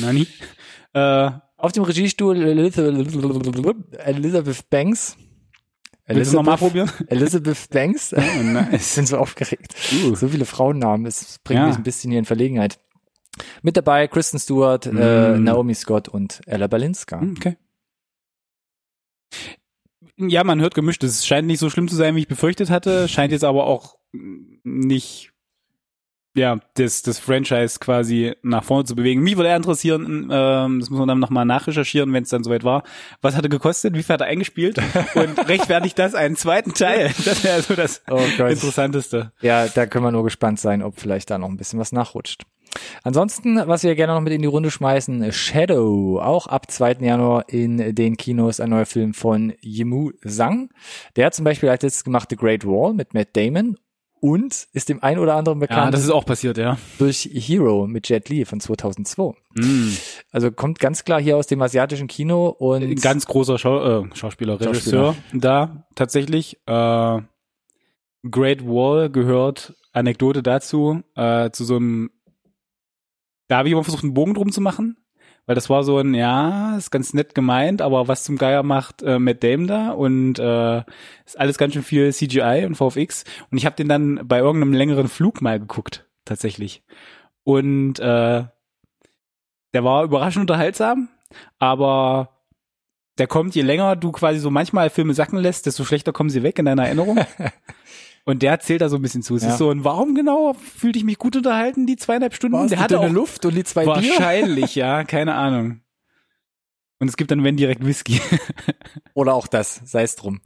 Nani? 0.00 0.26
Äh, 0.94 1.30
Auf 1.56 1.72
dem 1.72 1.84
Regiestuhl 1.84 2.36
Elizabeth 2.42 3.00
Banks. 4.70 5.16
willst 6.06 6.32
du 6.32 6.36
noch 6.36 6.44
mal 6.44 6.56
probieren? 6.56 6.90
Elizabeth 7.08 7.68
Banks. 7.70 8.14
Oh, 8.14 8.42
nice. 8.42 8.94
bin 8.96 9.06
so 9.06 9.18
aufgeregt. 9.18 9.74
Uh. 10.04 10.14
So 10.14 10.28
viele 10.28 10.44
Frauennamen, 10.44 11.06
es 11.06 11.38
bringt 11.44 11.60
Ja. 11.60 11.66
mich 11.66 11.76
ein 11.76 11.82
bisschen 11.82 12.10
hier 12.10 12.18
in 12.18 12.24
Verlegenheit. 12.24 12.78
Mit 13.62 13.76
dabei 13.76 14.08
Kristen 14.08 14.38
Stewart, 14.40 14.86
äh, 14.86 14.90
Mm. 15.36 15.44
Naomi 15.44 15.74
Scott 15.74 16.08
und 16.08 16.40
Ella 16.46 16.66
Balinska. 16.66 17.20
Hm, 17.20 17.34
Okay. 17.38 17.56
Ja, 20.18 20.44
man 20.44 20.60
hört 20.60 20.74
gemischt. 20.74 21.04
Es 21.04 21.26
scheint 21.26 21.46
nicht 21.46 21.60
so 21.60 21.70
schlimm 21.70 21.88
zu 21.88 21.96
sein, 21.96 22.16
wie 22.16 22.20
ich 22.20 22.28
befürchtet 22.28 22.70
hatte. 22.70 23.08
Scheint 23.08 23.32
jetzt 23.32 23.44
aber 23.44 23.66
auch 23.66 23.96
nicht, 24.64 25.30
ja, 26.34 26.58
das, 26.74 27.02
das 27.02 27.18
Franchise 27.18 27.78
quasi 27.78 28.34
nach 28.42 28.64
vorne 28.64 28.84
zu 28.84 28.94
bewegen. 28.96 29.22
Mich 29.22 29.36
würde 29.36 29.48
eher 29.50 29.56
interessieren, 29.56 30.28
ähm, 30.30 30.80
das 30.80 30.90
muss 30.90 30.98
man 30.98 31.08
dann 31.08 31.18
nochmal 31.18 31.44
nachrecherchieren, 31.44 32.12
wenn 32.12 32.22
es 32.24 32.28
dann 32.30 32.44
soweit 32.44 32.64
war. 32.64 32.82
Was 33.22 33.36
hat 33.36 33.44
er 33.44 33.48
gekostet? 33.48 33.94
Wie 33.94 34.02
viel 34.02 34.14
hat 34.14 34.20
er 34.20 34.26
eingespielt? 34.26 34.78
Und 35.14 35.38
rechtfertigt 35.48 35.98
das 35.98 36.14
einen 36.14 36.36
zweiten 36.36 36.74
Teil? 36.74 37.12
Das 37.24 37.44
wäre 37.44 37.54
also 37.54 37.74
das 37.74 38.02
Oh. 38.10 38.18
Interessanteste. 38.18 39.32
Ja, 39.40 39.68
da 39.68 39.86
können 39.86 40.04
wir 40.04 40.12
nur 40.12 40.24
gespannt 40.24 40.58
sein, 40.60 40.82
ob 40.82 40.98
vielleicht 41.00 41.30
da 41.30 41.38
noch 41.38 41.48
ein 41.48 41.56
bisschen 41.56 41.78
was 41.78 41.92
nachrutscht. 41.92 42.44
Ansonsten, 43.02 43.56
was 43.66 43.82
wir 43.82 43.94
gerne 43.94 44.14
noch 44.14 44.20
mit 44.20 44.32
in 44.32 44.42
die 44.42 44.48
Runde 44.48 44.70
schmeißen, 44.70 45.32
Shadow, 45.32 46.20
auch 46.20 46.46
ab 46.46 46.70
2. 46.70 46.98
Januar 47.00 47.48
in 47.48 47.94
den 47.94 48.16
Kinos 48.16 48.60
ein 48.60 48.70
neuer 48.70 48.86
Film 48.86 49.14
von 49.14 49.52
Yimou 49.60 50.12
Zhang. 50.24 50.70
Der 51.16 51.26
hat 51.26 51.34
zum 51.34 51.44
Beispiel 51.44 51.68
als 51.68 51.82
letztes 51.82 52.04
gemacht 52.04 52.28
The 52.30 52.36
Great 52.36 52.66
Wall 52.66 52.94
mit 52.94 53.14
Matt 53.14 53.36
Damon 53.36 53.76
und 54.20 54.66
ist 54.72 54.88
dem 54.88 55.02
ein 55.02 55.18
oder 55.18 55.34
anderen 55.34 55.60
Ja, 55.60 55.66
bekannt 55.66 55.94
das 55.94 56.02
ist 56.02 56.10
auch 56.10 56.24
passiert, 56.24 56.58
ja. 56.58 56.78
durch 56.98 57.28
Hero 57.32 57.86
mit 57.86 58.08
Jet 58.08 58.28
Li 58.28 58.44
von 58.44 58.60
2002. 58.60 59.34
Mm. 59.54 59.92
Also 60.32 60.50
kommt 60.50 60.78
ganz 60.78 61.04
klar 61.04 61.20
hier 61.20 61.36
aus 61.36 61.46
dem 61.46 61.62
asiatischen 61.62 62.08
Kino 62.08 62.48
und 62.48 62.82
Ein 62.82 62.96
ganz 62.96 63.26
großer 63.26 63.58
Schau 63.58 64.02
äh, 64.02 64.08
Schauspieler, 64.14 64.60
Regisseur 64.60 65.14
da 65.32 65.86
tatsächlich. 65.94 66.58
Äh, 66.66 67.20
Great 68.28 68.66
Wall 68.66 69.10
gehört, 69.10 69.74
Anekdote 69.92 70.42
dazu, 70.42 71.02
äh, 71.14 71.50
zu 71.50 71.64
so 71.64 71.76
einem, 71.76 72.10
da 73.48 73.58
habe 73.58 73.68
ich 73.68 73.72
immer 73.72 73.84
versucht, 73.84 74.04
einen 74.04 74.14
Bogen 74.14 74.34
drum 74.34 74.52
zu 74.52 74.60
machen, 74.60 74.96
weil 75.46 75.54
das 75.54 75.70
war 75.70 75.82
so 75.82 75.98
ein, 75.98 76.14
ja, 76.14 76.76
ist 76.76 76.90
ganz 76.90 77.14
nett 77.14 77.34
gemeint, 77.34 77.82
aber 77.82 78.06
was 78.06 78.24
zum 78.24 78.36
Geier 78.36 78.62
macht 78.62 79.02
äh, 79.02 79.18
Matt 79.18 79.42
Damon 79.42 79.66
da 79.66 79.90
und 79.90 80.38
äh, 80.38 80.78
ist 81.24 81.38
alles 81.38 81.58
ganz 81.58 81.72
schön 81.72 81.82
viel 81.82 82.12
CGI 82.12 82.64
und 82.66 82.76
VFX 82.76 83.24
und 83.50 83.58
ich 83.58 83.66
habe 83.66 83.76
den 83.76 83.88
dann 83.88 84.20
bei 84.24 84.38
irgendeinem 84.38 84.74
längeren 84.74 85.08
Flug 85.08 85.40
mal 85.40 85.58
geguckt, 85.58 86.06
tatsächlich. 86.24 86.84
Und 87.44 87.98
äh, 87.98 88.44
der 89.74 89.84
war 89.84 90.04
überraschend 90.04 90.42
unterhaltsam, 90.42 91.08
aber 91.58 92.38
der 93.18 93.26
kommt, 93.26 93.54
je 93.54 93.62
länger 93.62 93.96
du 93.96 94.12
quasi 94.12 94.38
so 94.38 94.50
manchmal 94.50 94.90
Filme 94.90 95.14
sacken 95.14 95.38
lässt, 95.38 95.66
desto 95.66 95.84
schlechter 95.84 96.12
kommen 96.12 96.30
sie 96.30 96.42
weg 96.42 96.58
in 96.58 96.66
deiner 96.66 96.86
Erinnerung. 96.86 97.18
Und 98.24 98.42
der 98.42 98.60
zählt 98.60 98.80
da 98.80 98.88
so 98.88 98.96
ein 98.96 99.02
bisschen 99.02 99.22
zu. 99.22 99.36
Es 99.36 99.42
Ja. 99.42 99.50
ist 99.50 99.58
so 99.58 99.70
ein, 99.70 99.84
warum 99.84 100.14
genau 100.14 100.54
fühlte 100.54 100.98
ich 100.98 101.04
mich 101.04 101.18
gut 101.18 101.36
unterhalten, 101.36 101.86
die 101.86 101.96
zweieinhalb 101.96 102.34
Stunden? 102.34 102.68
der 102.68 102.78
hatte 102.80 103.00
auch 103.00 103.08
Luft 103.10 103.44
und 103.46 103.54
die 103.54 103.64
zwei 103.64 103.84
Bier. 103.84 103.94
wahrscheinlich, 103.94 104.74
ja, 104.74 105.04
keine 105.04 105.34
Ahnung. 105.34 105.80
Und 107.00 107.08
es 107.08 107.16
gibt 107.16 107.30
dann, 107.30 107.44
wenn 107.44 107.56
direkt 107.56 107.84
Whisky. 107.86 108.20
Oder 109.14 109.34
auch 109.34 109.46
das, 109.46 109.80
sei 109.84 110.02
es 110.02 110.16
drum. 110.16 110.40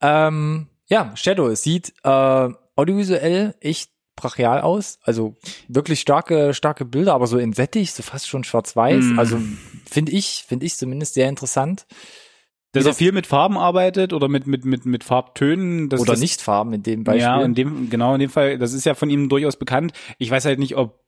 Ähm, 0.00 0.66
ja, 0.88 1.12
Shadow, 1.16 1.48
es 1.48 1.62
sieht 1.62 1.94
äh, 2.02 2.48
audiovisuell 2.76 3.54
echt 3.60 3.92
brachial 4.16 4.60
aus. 4.60 4.98
Also 5.02 5.36
wirklich 5.68 6.00
starke, 6.00 6.54
starke 6.54 6.84
Bilder, 6.84 7.14
aber 7.14 7.26
so 7.26 7.38
in 7.38 7.52
Sättig, 7.52 7.92
so 7.92 8.02
fast 8.02 8.28
schon 8.28 8.44
schwarz-weiß. 8.44 9.04
Mm. 9.04 9.18
Also 9.18 9.38
finde 9.88 10.12
ich, 10.12 10.44
finde 10.46 10.66
ich 10.66 10.76
zumindest 10.76 11.14
sehr 11.14 11.28
interessant. 11.28 11.86
Dass 12.72 12.86
er 12.86 12.94
viel 12.94 13.12
mit 13.12 13.26
Farben 13.26 13.58
arbeitet 13.58 14.14
oder 14.14 14.28
mit, 14.28 14.46
mit, 14.46 14.64
mit, 14.64 14.86
mit 14.86 15.04
Farbtönen. 15.04 15.90
Das, 15.90 16.00
Oder 16.00 16.12
das, 16.12 16.20
nicht 16.20 16.40
Farben 16.40 16.72
in 16.72 16.82
dem 16.82 17.04
Beispiel. 17.04 17.22
Ja, 17.22 17.42
in 17.42 17.54
dem, 17.54 17.90
genau, 17.90 18.14
in 18.14 18.20
dem 18.20 18.30
Fall, 18.30 18.56
das 18.56 18.72
ist 18.72 18.86
ja 18.86 18.94
von 18.94 19.10
ihm 19.10 19.28
durchaus 19.28 19.56
bekannt. 19.56 19.92
Ich 20.16 20.30
weiß 20.30 20.46
halt 20.46 20.58
nicht, 20.58 20.76
ob 20.76 21.02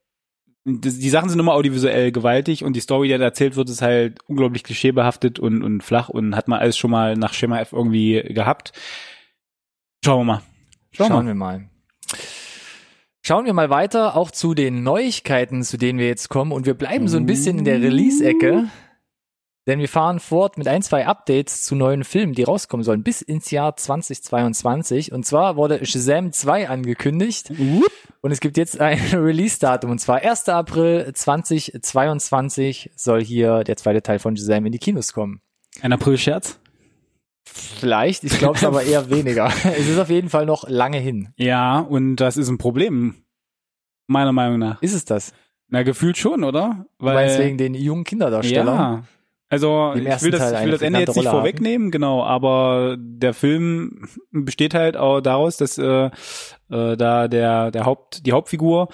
die 0.66 1.10
Sachen 1.10 1.28
sind 1.28 1.38
immer 1.38 1.52
audiovisuell 1.52 2.10
gewaltig 2.10 2.64
und 2.64 2.74
die 2.74 2.80
Story, 2.80 3.08
die 3.08 3.18
da 3.18 3.24
erzählt 3.24 3.56
wird, 3.56 3.68
ist 3.68 3.82
halt 3.82 4.18
unglaublich 4.26 4.62
klischeebehaftet 4.62 5.38
und, 5.38 5.62
und 5.62 5.82
flach 5.82 6.08
und 6.08 6.36
hat 6.36 6.48
man 6.48 6.58
alles 6.58 6.78
schon 6.78 6.90
mal 6.90 7.16
nach 7.16 7.34
Schema 7.34 7.60
F 7.60 7.72
irgendwie 7.72 8.22
gehabt. 8.22 8.72
Schauen 10.04 10.20
wir 10.20 10.24
mal. 10.24 10.42
Schauen, 10.92 11.08
Schauen 11.08 11.26
wir 11.26 11.30
wir 11.30 11.34
mal. 11.34 11.68
Schauen 13.20 13.46
wir 13.46 13.54
mal 13.54 13.70
weiter, 13.70 14.16
auch 14.16 14.30
zu 14.30 14.54
den 14.54 14.82
Neuigkeiten, 14.82 15.62
zu 15.62 15.78
denen 15.78 15.98
wir 15.98 16.06
jetzt 16.06 16.28
kommen. 16.28 16.52
Und 16.52 16.66
wir 16.66 16.74
bleiben 16.74 17.08
so 17.08 17.16
ein 17.16 17.24
bisschen 17.26 17.58
in 17.58 17.64
der 17.64 17.80
Release-Ecke. 17.80 18.68
Denn 19.66 19.78
wir 19.78 19.88
fahren 19.88 20.20
fort 20.20 20.58
mit 20.58 20.68
ein, 20.68 20.82
zwei 20.82 21.06
Updates 21.06 21.62
zu 21.62 21.74
neuen 21.74 22.04
Filmen, 22.04 22.34
die 22.34 22.42
rauskommen 22.42 22.84
sollen, 22.84 23.02
bis 23.02 23.22
ins 23.22 23.50
Jahr 23.50 23.76
2022. 23.76 25.10
Und 25.12 25.24
zwar 25.24 25.56
wurde 25.56 25.84
Shazam 25.86 26.32
2 26.32 26.68
angekündigt. 26.68 27.50
Und 28.20 28.30
es 28.30 28.40
gibt 28.40 28.58
jetzt 28.58 28.78
ein 28.80 28.98
Release-Datum. 29.12 29.90
Und 29.90 30.00
zwar 30.00 30.16
1. 30.16 30.50
April 30.50 31.10
2022 31.14 32.90
soll 32.94 33.24
hier 33.24 33.64
der 33.64 33.76
zweite 33.76 34.02
Teil 34.02 34.18
von 34.18 34.36
Shazam 34.36 34.66
in 34.66 34.72
die 34.72 34.78
Kinos 34.78 35.14
kommen. 35.14 35.40
Ein 35.80 35.94
April-Scherz? 35.94 36.58
Vielleicht, 37.46 38.24
ich 38.24 38.38
glaube 38.38 38.56
es 38.56 38.64
aber 38.64 38.82
eher 38.82 39.08
weniger. 39.10 39.50
Es 39.64 39.88
ist 39.88 39.98
auf 39.98 40.10
jeden 40.10 40.28
Fall 40.28 40.44
noch 40.46 40.68
lange 40.68 40.98
hin. 40.98 41.28
Ja, 41.36 41.78
und 41.78 42.16
das 42.16 42.36
ist 42.36 42.48
ein 42.48 42.58
Problem. 42.58 43.14
Meiner 44.06 44.32
Meinung 44.32 44.58
nach. 44.58 44.82
Ist 44.82 44.94
es 44.94 45.04
das? 45.06 45.32
Na, 45.68 45.82
gefühlt 45.82 46.18
schon, 46.18 46.44
oder? 46.44 46.84
Du 46.98 47.06
meinst 47.06 47.38
wegen 47.38 47.56
den 47.56 47.74
jungen 47.74 48.04
Kinderdarstellern? 48.04 48.76
Ja. 48.76 49.04
Also 49.50 49.92
ich 49.94 50.22
will 50.22 50.30
das, 50.30 50.40
Teil 50.40 50.60
ich 50.60 50.64
will 50.64 50.72
das 50.72 50.82
Ende 50.82 51.00
jetzt 51.00 51.16
nicht 51.16 51.18
Rolle 51.18 51.30
vorwegnehmen, 51.30 51.90
genau, 51.90 52.24
aber 52.24 52.96
der 52.98 53.34
Film 53.34 54.08
besteht 54.32 54.74
halt 54.74 54.96
auch 54.96 55.20
daraus, 55.20 55.58
dass 55.58 55.78
äh, 55.78 56.10
äh, 56.70 56.96
da 56.96 57.28
der 57.28 57.70
der 57.70 57.84
Haupt 57.84 58.26
die 58.26 58.32
Hauptfigur 58.32 58.88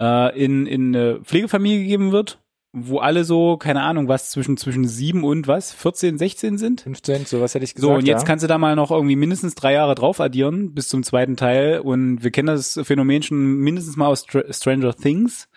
äh, 0.00 0.38
in, 0.38 0.66
in 0.66 0.94
eine 0.94 1.20
Pflegefamilie 1.22 1.78
gegeben 1.80 2.12
wird, 2.12 2.38
wo 2.72 2.98
alle 2.98 3.24
so, 3.24 3.56
keine 3.56 3.82
Ahnung, 3.82 4.08
was 4.08 4.30
zwischen, 4.30 4.56
zwischen 4.56 4.86
sieben 4.86 5.22
und 5.22 5.46
was, 5.46 5.72
14, 5.72 6.18
16 6.18 6.58
sind? 6.58 6.80
15, 6.82 7.24
sowas 7.24 7.54
hätte 7.54 7.64
ich 7.64 7.74
gesagt. 7.74 7.88
So, 7.88 7.96
und 7.96 8.06
jetzt 8.06 8.22
ja. 8.22 8.26
kannst 8.26 8.42
du 8.42 8.48
da 8.48 8.58
mal 8.58 8.74
noch 8.74 8.90
irgendwie 8.90 9.16
mindestens 9.16 9.54
drei 9.54 9.72
Jahre 9.74 9.94
drauf 9.94 10.20
addieren 10.20 10.74
bis 10.74 10.88
zum 10.88 11.04
zweiten 11.04 11.36
Teil. 11.36 11.78
Und 11.78 12.24
wir 12.24 12.32
kennen 12.32 12.48
das 12.48 12.80
Phänomen 12.82 13.22
schon 13.22 13.58
mindestens 13.58 13.96
mal 13.96 14.08
aus 14.08 14.24
Str 14.24 14.52
Stranger 14.52 14.94
Things. 14.94 15.48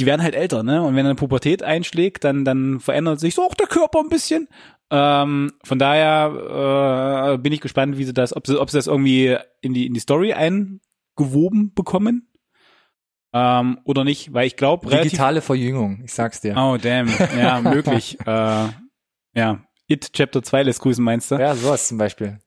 Die 0.00 0.06
werden 0.06 0.22
halt 0.22 0.34
älter, 0.34 0.62
ne? 0.62 0.82
Und 0.82 0.96
wenn 0.96 1.06
eine 1.06 1.14
Pubertät 1.14 1.62
einschlägt, 1.62 2.24
dann, 2.24 2.44
dann 2.44 2.80
verändert 2.80 3.20
sich 3.20 3.34
so 3.34 3.42
auch 3.42 3.54
der 3.54 3.68
Körper 3.68 4.00
ein 4.00 4.08
bisschen. 4.08 4.48
Ähm, 4.90 5.52
von 5.62 5.78
daher 5.78 7.34
äh, 7.34 7.38
bin 7.38 7.52
ich 7.52 7.60
gespannt, 7.60 7.96
wie 7.96 8.04
sie 8.04 8.12
das, 8.12 8.34
ob 8.34 8.46
sie, 8.46 8.60
ob 8.60 8.70
sie 8.70 8.78
das 8.78 8.86
irgendwie 8.86 9.36
in 9.60 9.72
die, 9.72 9.86
in 9.86 9.94
die 9.94 10.00
Story 10.00 10.32
eingewoben 10.32 11.74
bekommen. 11.74 12.28
Ähm, 13.32 13.80
oder 13.84 14.04
nicht, 14.04 14.32
weil 14.32 14.46
ich 14.46 14.56
glaube, 14.56 14.88
Digitale 14.88 15.40
Verjüngung, 15.40 16.02
ich 16.04 16.12
sag's 16.12 16.40
dir. 16.40 16.56
Oh, 16.56 16.76
damn. 16.76 17.08
Ja, 17.36 17.60
möglich. 17.60 18.18
äh, 18.26 18.68
ja. 19.34 19.64
It 19.86 20.12
Chapter 20.12 20.42
2 20.42 20.62
lässt 20.62 20.80
grüßen, 20.80 21.04
meinst 21.04 21.30
du? 21.30 21.36
Ja, 21.36 21.54
sowas 21.54 21.88
zum 21.88 21.98
Beispiel. 21.98 22.38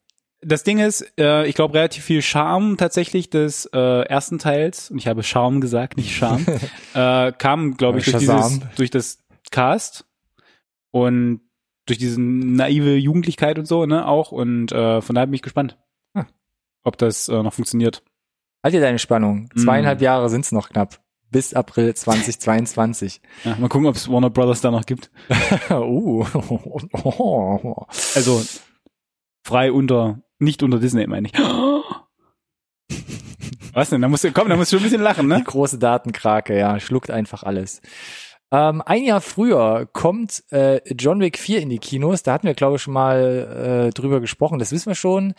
Das 0.48 0.64
Ding 0.64 0.80
ist, 0.80 1.06
äh, 1.20 1.46
ich 1.46 1.56
glaube, 1.56 1.74
relativ 1.74 2.06
viel 2.06 2.22
Charme 2.22 2.78
tatsächlich 2.78 3.30
des 3.30 3.66
äh, 3.74 4.08
ersten 4.08 4.40
Teils, 4.40 4.90
und 4.90 4.98
ich 4.98 5.08
habe 5.08 5.22
Charme 5.22 5.60
gesagt, 5.60 5.98
nicht 5.98 6.16
Charme, 6.16 6.46
äh, 6.94 7.34
kam, 7.34 7.76
glaube 7.76 8.00
ich, 8.00 8.06
durch, 8.06 8.18
dieses, 8.18 8.60
durch 8.78 8.90
das 8.90 9.20
Cast 9.52 10.06
und 10.92 11.42
durch 11.86 12.00
diese 12.00 12.22
naive 12.22 12.96
Jugendlichkeit 12.96 13.60
und 13.60 13.66
so, 13.66 13.86
ne, 13.86 14.08
auch. 14.08 14.32
Und 14.32 14.72
äh, 14.72 15.02
von 15.02 15.16
daher 15.16 15.28
bin 15.28 15.34
ich 15.34 15.42
gespannt, 15.42 15.78
Hm. 16.16 16.26
ob 16.84 16.98
das 16.98 17.28
äh, 17.28 17.44
noch 17.44 17.54
funktioniert. 17.54 18.04
Halt 18.64 18.74
dir 18.74 18.82
deine 18.82 19.00
Spannung. 19.00 19.50
Mm. 19.54 19.60
Zweieinhalb 19.60 20.02
Jahre 20.02 20.30
sind's 20.30 20.52
noch 20.52 20.70
knapp. 20.70 21.00
Bis 21.30 21.54
April 21.54 21.94
2022. 21.96 23.22
Ja, 23.44 23.56
mal 23.58 23.70
gucken, 23.70 23.88
ob 23.88 23.96
es 23.96 24.10
Warner 24.10 24.30
Brothers 24.30 24.62
da 24.62 24.72
noch 24.72 24.86
gibt. 24.86 25.12
uh. 25.70 26.26
Also 28.16 28.42
frei 29.44 29.72
unter, 29.72 30.22
nicht 30.40 30.64
unter 30.64 30.80
Disney, 30.80 31.08
meine 31.08 31.28
ich. 31.28 31.34
Was 33.74 33.90
denn? 33.90 34.02
Da 34.02 34.08
musst 34.08 34.24
du, 34.24 34.32
komm, 34.32 34.50
da 34.50 34.56
musst 34.56 34.72
du 34.72 34.78
schon 34.78 34.84
ein 34.86 34.90
bisschen 34.90 35.04
lachen, 35.04 35.30
Die 35.30 35.36
ne? 35.36 35.44
große 35.44 35.78
Datenkrake, 35.78 36.58
ja, 36.58 36.80
schluckt 36.80 37.12
einfach 37.12 37.44
alles. 37.44 37.82
Ähm, 38.50 38.82
ein 38.86 39.04
Jahr 39.04 39.20
früher 39.22 39.88
kommt 39.92 40.44
äh, 40.52 40.80
John 40.94 41.20
Wick 41.20 41.38
4 41.38 41.60
in 41.62 41.70
die 41.70 41.80
Kinos. 41.80 42.24
Da 42.24 42.32
hatten 42.34 42.48
wir, 42.48 42.54
glaube 42.54 42.78
ich, 42.78 42.82
schon 42.82 42.94
mal 42.94 43.88
äh, 43.88 43.94
drüber 43.94 44.22
gesprochen. 44.22 44.58
Das 44.58 44.72
wissen 44.72 44.88
wir 44.88 44.96
schon. 44.96 45.34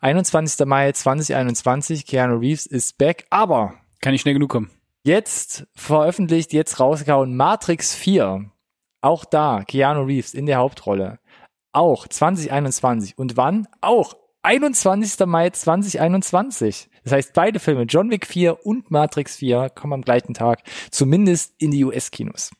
21. 0.00 0.66
Mai 0.66 0.92
2021. 0.92 2.04
Keanu 2.06 2.36
Reeves 2.36 2.66
ist 2.66 2.98
back. 2.98 3.24
Aber 3.30 3.74
Kann 4.02 4.12
ich 4.14 4.20
schnell 4.20 4.34
genug 4.34 4.50
kommen. 4.50 4.70
jetzt 5.04 5.66
veröffentlicht, 5.74 6.52
jetzt 6.52 6.78
rausgehauen 6.78 7.34
Matrix 7.34 7.94
4. 7.94 8.50
Auch 9.00 9.24
da 9.24 9.64
Keanu 9.66 10.02
Reeves 10.02 10.34
in 10.34 10.44
der 10.44 10.58
Hauptrolle. 10.58 11.18
Auch 11.72 12.06
2021. 12.06 13.16
Und 13.16 13.38
wann? 13.38 13.68
Auch 13.80 14.14
21. 14.42 15.26
Mai 15.26 15.50
2021. 15.50 16.88
Das 17.04 17.12
heißt, 17.12 17.32
beide 17.34 17.58
Filme, 17.60 17.82
John 17.84 18.10
Wick 18.10 18.26
4 18.26 18.64
und 18.64 18.90
Matrix 18.90 19.36
4, 19.36 19.70
kommen 19.70 19.94
am 19.94 20.02
gleichen 20.02 20.34
Tag, 20.34 20.62
zumindest 20.90 21.54
in 21.58 21.70
die 21.70 21.84
US-Kinos. 21.84 22.50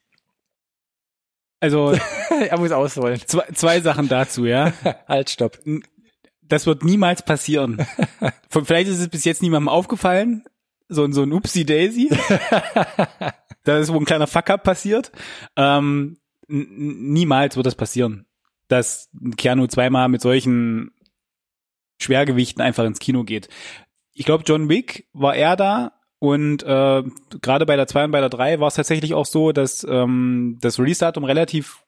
Also 1.60 1.92
er 2.48 2.58
muss 2.58 2.72
ausholen. 2.72 3.20
zwei, 3.26 3.44
zwei 3.52 3.80
Sachen 3.80 4.08
dazu, 4.08 4.46
ja. 4.46 4.72
Halt, 5.08 5.30
stopp. 5.30 5.58
Das 6.42 6.66
wird 6.66 6.84
niemals 6.84 7.22
passieren. 7.22 7.86
Vielleicht 8.48 8.88
ist 8.88 8.98
es 8.98 9.08
bis 9.08 9.24
jetzt 9.24 9.42
niemandem 9.42 9.68
aufgefallen. 9.68 10.44
So, 10.88 11.04
ein 11.04 11.12
so 11.12 11.22
ein 11.22 11.32
Upsi 11.32 11.64
Daisy. 11.64 12.10
da 13.64 13.78
ist 13.78 13.92
wo 13.92 13.98
ein 13.98 14.04
kleiner 14.04 14.26
Fuck-up 14.26 14.64
passiert. 14.64 15.12
Ähm, 15.54 16.18
niemals 16.48 17.54
wird 17.56 17.66
das 17.66 17.76
passieren. 17.76 18.26
Dass 18.66 19.08
Keanu 19.36 19.68
zweimal 19.68 20.08
mit 20.08 20.20
solchen 20.20 20.90
Schwergewichten 22.00 22.62
einfach 22.62 22.84
ins 22.84 22.98
Kino 22.98 23.24
geht. 23.24 23.48
Ich 24.12 24.24
glaube, 24.24 24.44
John 24.46 24.68
Wick 24.68 25.06
war 25.12 25.34
er 25.36 25.56
da 25.56 25.92
und 26.18 26.62
äh, 26.62 27.02
gerade 27.40 27.66
bei 27.66 27.76
der 27.76 27.86
2 27.86 28.06
und 28.06 28.10
bei 28.10 28.20
der 28.20 28.28
3 28.28 28.60
war 28.60 28.68
es 28.68 28.74
tatsächlich 28.74 29.14
auch 29.14 29.26
so, 29.26 29.52
dass 29.52 29.86
ähm, 29.88 30.58
das 30.60 30.78
Release-Datum 30.78 31.24
relativ 31.24 31.84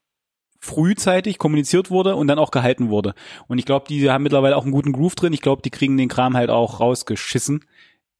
frühzeitig 0.59 1.37
kommuniziert 1.37 1.91
wurde 1.91 2.15
und 2.15 2.27
dann 2.27 2.39
auch 2.39 2.49
gehalten 2.49 2.89
wurde. 2.89 3.15
Und 3.47 3.59
ich 3.59 3.65
glaube, 3.65 3.85
die 3.89 4.09
haben 4.09 4.23
mittlerweile 4.23 4.55
auch 4.55 4.63
einen 4.63 4.71
guten 4.71 4.93
Groove 4.93 5.15
drin. 5.15 5.33
Ich 5.33 5.41
glaube, 5.41 5.61
die 5.61 5.69
kriegen 5.69 5.97
den 5.97 6.07
Kram 6.07 6.37
halt 6.37 6.49
auch 6.49 6.79
rausgeschissen 6.79 7.65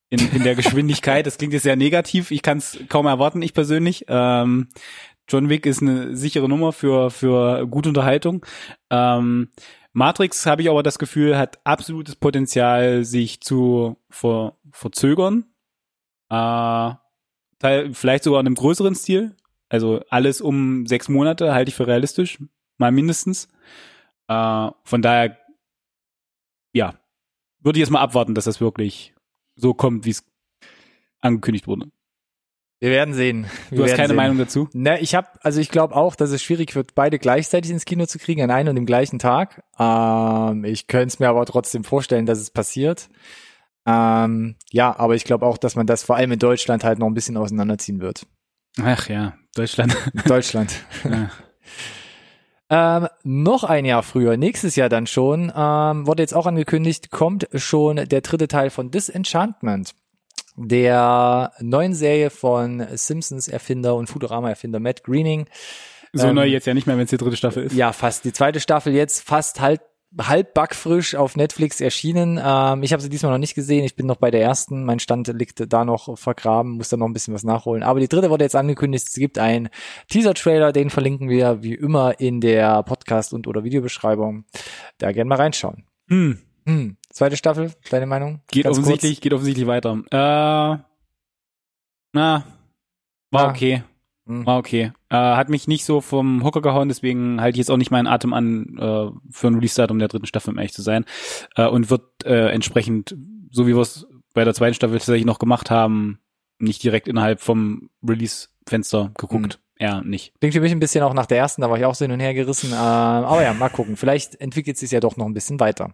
in, 0.09 0.19
in 0.33 0.43
der 0.43 0.55
Geschwindigkeit. 0.55 1.25
Das 1.25 1.37
klingt 1.37 1.53
jetzt 1.53 1.63
sehr 1.63 1.77
negativ. 1.77 2.31
Ich 2.31 2.41
kann 2.41 2.57
es 2.57 2.77
kaum 2.89 3.05
erwarten, 3.05 3.41
ich 3.41 3.53
persönlich. 3.53 4.05
Ähm, 4.09 4.67
John 5.27 5.49
Wick 5.49 5.65
ist 5.65 5.81
eine 5.81 6.15
sichere 6.15 6.49
Nummer 6.49 6.73
für, 6.73 7.09
für 7.09 7.65
gute 7.65 7.89
Unterhaltung. 7.89 8.45
Ähm, 8.89 9.49
Matrix 9.93 10.45
habe 10.47 10.63
ich 10.63 10.69
aber 10.69 10.81
das 10.81 10.97
Gefühl, 10.97 11.37
hat 11.37 11.59
absolutes 11.65 12.15
Potenzial, 12.15 13.05
sich 13.05 13.41
zu 13.41 13.97
ver, 14.09 14.57
verzögern. 14.71 15.45
Äh, 16.29 16.93
vielleicht 17.93 18.23
sogar 18.23 18.41
in 18.41 18.47
einem 18.47 18.55
größeren 18.55 18.95
Stil. 18.95 19.35
Also 19.69 20.01
alles 20.09 20.41
um 20.41 20.85
sechs 20.87 21.09
Monate 21.09 21.53
halte 21.53 21.69
ich 21.69 21.75
für 21.75 21.87
realistisch, 21.87 22.39
mal 22.77 22.91
mindestens. 22.91 23.47
Äh, 24.27 24.69
von 24.83 25.01
daher, 25.01 25.37
ja, 26.73 26.95
würde 27.59 27.77
ich 27.77 27.81
jetzt 27.81 27.91
mal 27.91 28.01
abwarten, 28.01 28.35
dass 28.35 28.45
das 28.45 28.61
wirklich 28.61 29.13
so 29.55 29.73
kommt, 29.73 30.05
wie 30.05 30.09
es 30.09 30.25
angekündigt 31.21 31.67
wurde. 31.67 31.91
Wir 32.83 32.91
werden 32.91 33.13
sehen. 33.13 33.45
Wir 33.69 33.77
Du 33.77 33.83
hast 33.85 33.95
keine 33.95 34.09
sehen. 34.09 34.17
Meinung 34.17 34.37
dazu? 34.37 34.67
Ne, 34.73 34.99
ich 34.99 35.15
habe, 35.15 35.29
also 35.39 35.61
ich 35.61 35.69
glaube 35.69 35.95
auch, 35.95 36.15
dass 36.15 36.31
es 36.31 36.43
schwierig 36.43 36.75
wird, 36.75 36.95
beide 36.95 37.17
gleichzeitig 37.17 37.71
ins 37.71 37.85
Kino 37.85 38.07
zu 38.07 38.19
kriegen, 38.19 38.41
an 38.41 38.51
einem 38.51 38.71
und 38.71 38.75
dem 38.75 38.85
gleichen 38.85 39.19
Tag. 39.19 39.63
Ähm, 39.79 40.65
ich 40.65 40.87
könnte 40.87 41.07
es 41.07 41.19
mir 41.19 41.29
aber 41.29 41.45
trotzdem 41.45 41.85
vorstellen, 41.85 42.25
dass 42.25 42.39
es 42.39 42.51
passiert. 42.51 43.07
Ähm, 43.85 44.57
ja, 44.69 44.99
aber 44.99 45.15
ich 45.15 45.23
glaube 45.23 45.45
auch, 45.45 45.57
dass 45.57 45.77
man 45.77 45.87
das 45.87 46.03
vor 46.03 46.17
allem 46.17 46.33
in 46.33 46.39
Deutschland 46.39 46.83
halt 46.83 46.99
noch 46.99 47.07
ein 47.07 47.13
bisschen 47.13 47.37
auseinanderziehen 47.37 48.01
wird. 48.01 48.27
Ach 48.81 49.07
ja, 49.07 49.35
Deutschland. 49.55 49.95
Deutschland. 50.27 50.73
Ja. 51.09 51.29
Ähm, 52.69 53.07
noch 53.23 53.63
ein 53.65 53.85
Jahr 53.85 54.01
früher, 54.01 54.35
nächstes 54.35 54.75
Jahr 54.75 54.89
dann 54.89 55.05
schon, 55.05 55.51
ähm, 55.55 56.07
wurde 56.07 56.23
jetzt 56.23 56.33
auch 56.33 56.47
angekündigt, 56.47 57.11
kommt 57.11 57.47
schon 57.53 57.97
der 57.97 58.21
dritte 58.21 58.47
Teil 58.47 58.71
von 58.71 58.89
Disenchantment, 58.89 59.93
der 60.55 61.51
neuen 61.59 61.93
Serie 61.93 62.29
von 62.29 62.85
Simpsons 62.95 63.47
Erfinder 63.47 63.95
und 63.95 64.07
Futurama 64.07 64.49
Erfinder 64.49 64.79
Matt 64.79 65.03
Greening. 65.03 65.47
So 66.13 66.27
Ähm, 66.27 66.35
neu 66.35 66.45
jetzt 66.45 66.67
ja 66.67 66.73
nicht 66.73 66.85
mehr, 66.85 66.95
wenn 66.97 67.05
es 67.05 67.09
die 67.09 67.17
dritte 67.17 67.37
Staffel 67.37 67.63
ist. 67.63 67.75
Ja, 67.75 67.91
fast. 67.91 68.23
Die 68.23 68.33
zweite 68.33 68.59
Staffel 68.59 68.93
jetzt 68.93 69.23
fast 69.27 69.59
halb, 69.59 69.81
halb 70.21 70.53
backfrisch 70.53 71.15
auf 71.15 71.35
Netflix 71.35 71.81
erschienen. 71.81 72.39
Ähm, 72.43 72.83
ich 72.83 72.93
habe 72.93 73.01
sie 73.01 73.09
diesmal 73.09 73.31
noch 73.31 73.39
nicht 73.39 73.55
gesehen. 73.55 73.83
Ich 73.83 73.95
bin 73.95 74.05
noch 74.05 74.17
bei 74.17 74.29
der 74.29 74.41
ersten. 74.43 74.85
Mein 74.85 74.99
Stand 74.99 75.27
liegt 75.29 75.73
da 75.73 75.85
noch 75.85 76.15
vergraben, 76.19 76.73
muss 76.73 76.89
da 76.89 76.97
noch 76.97 77.07
ein 77.07 77.13
bisschen 77.13 77.33
was 77.33 77.43
nachholen. 77.43 77.81
Aber 77.81 77.99
die 77.99 78.07
dritte 78.07 78.29
wurde 78.29 78.45
jetzt 78.45 78.55
angekündigt. 78.55 79.07
Es 79.07 79.15
gibt 79.15 79.39
einen 79.39 79.69
Teaser-Trailer, 80.09 80.71
den 80.71 80.91
verlinken 80.91 81.29
wir 81.29 81.63
wie 81.63 81.73
immer 81.73 82.19
in 82.19 82.41
der 82.41 82.83
Podcast- 82.83 83.33
und 83.33 83.47
oder 83.47 83.63
Videobeschreibung. 83.63 84.45
Da 84.99 85.11
gerne 85.13 85.29
mal 85.29 85.37
reinschauen. 85.39 85.85
Hm. 86.09 86.37
Hm. 86.65 86.97
Zweite 87.13 87.37
Staffel, 87.37 87.71
deine 87.91 88.07
Meinung? 88.07 88.41
Geht 88.51 88.63
Ganz 88.63 88.77
offensichtlich, 88.77 89.21
geht 89.21 89.33
offensichtlich 89.33 89.67
weiter. 89.67 90.01
Äh, 90.09 90.81
na, 92.11 92.43
war 93.29 93.47
Ah. 93.47 93.49
okay. 93.49 93.83
Hm. 94.25 94.45
War 94.47 94.57
okay. 94.57 94.93
Äh, 95.09 95.15
hat 95.15 95.49
mich 95.49 95.67
nicht 95.67 95.85
so 95.85 96.01
vom 96.01 96.43
Hocker 96.43 96.61
gehauen, 96.61 96.87
deswegen 96.87 97.39
halte 97.39 97.55
ich 97.55 97.59
jetzt 97.59 97.69
auch 97.69 97.77
nicht 97.77 97.91
meinen 97.91 98.07
Atem 98.07 98.33
an 98.33 98.77
äh, 98.79 99.11
für 99.29 99.47
ein 99.47 99.55
Release-Datum 99.55 99.99
der 99.99 100.07
dritten 100.07 100.25
Staffel, 100.25 100.51
um 100.51 100.57
ehrlich 100.57 100.73
zu 100.73 100.81
sein. 100.81 101.05
Äh, 101.55 101.67
und 101.67 101.91
wird 101.91 102.25
äh, 102.25 102.47
entsprechend, 102.49 103.15
so 103.51 103.67
wie 103.67 103.75
wir 103.75 103.81
es 103.81 104.07
bei 104.33 104.43
der 104.43 104.55
zweiten 104.55 104.73
Staffel 104.73 104.97
tatsächlich 104.97 105.25
noch 105.25 105.39
gemacht 105.39 105.69
haben, 105.69 106.19
nicht 106.57 106.81
direkt 106.81 107.07
innerhalb 107.07 107.41
vom 107.41 107.89
Release-Fenster 108.07 109.11
geguckt. 109.19 109.59
Ja, 109.77 110.01
nicht. 110.01 110.33
Klingt 110.39 110.55
für 110.55 110.61
mich 110.61 110.71
ein 110.71 110.79
bisschen 110.79 111.03
auch 111.03 111.13
nach 111.13 111.25
der 111.27 111.37
ersten, 111.37 111.61
da 111.61 111.69
war 111.69 111.77
ich 111.77 111.85
auch 111.85 111.93
so 111.95 112.05
hin 112.05 112.11
und 112.11 112.21
her 112.21 112.33
gerissen. 112.33 112.71
Ähm, 112.71 112.77
aber 112.77 113.43
ja, 113.43 113.53
mal 113.53 113.69
gucken. 113.69 113.97
Vielleicht 113.97 114.35
entwickelt 114.41 114.77
sich 114.77 114.89
ja 114.91 114.99
doch 114.99 115.17
noch 115.17 115.25
ein 115.25 115.33
bisschen 115.33 115.59
weiter. 115.59 115.93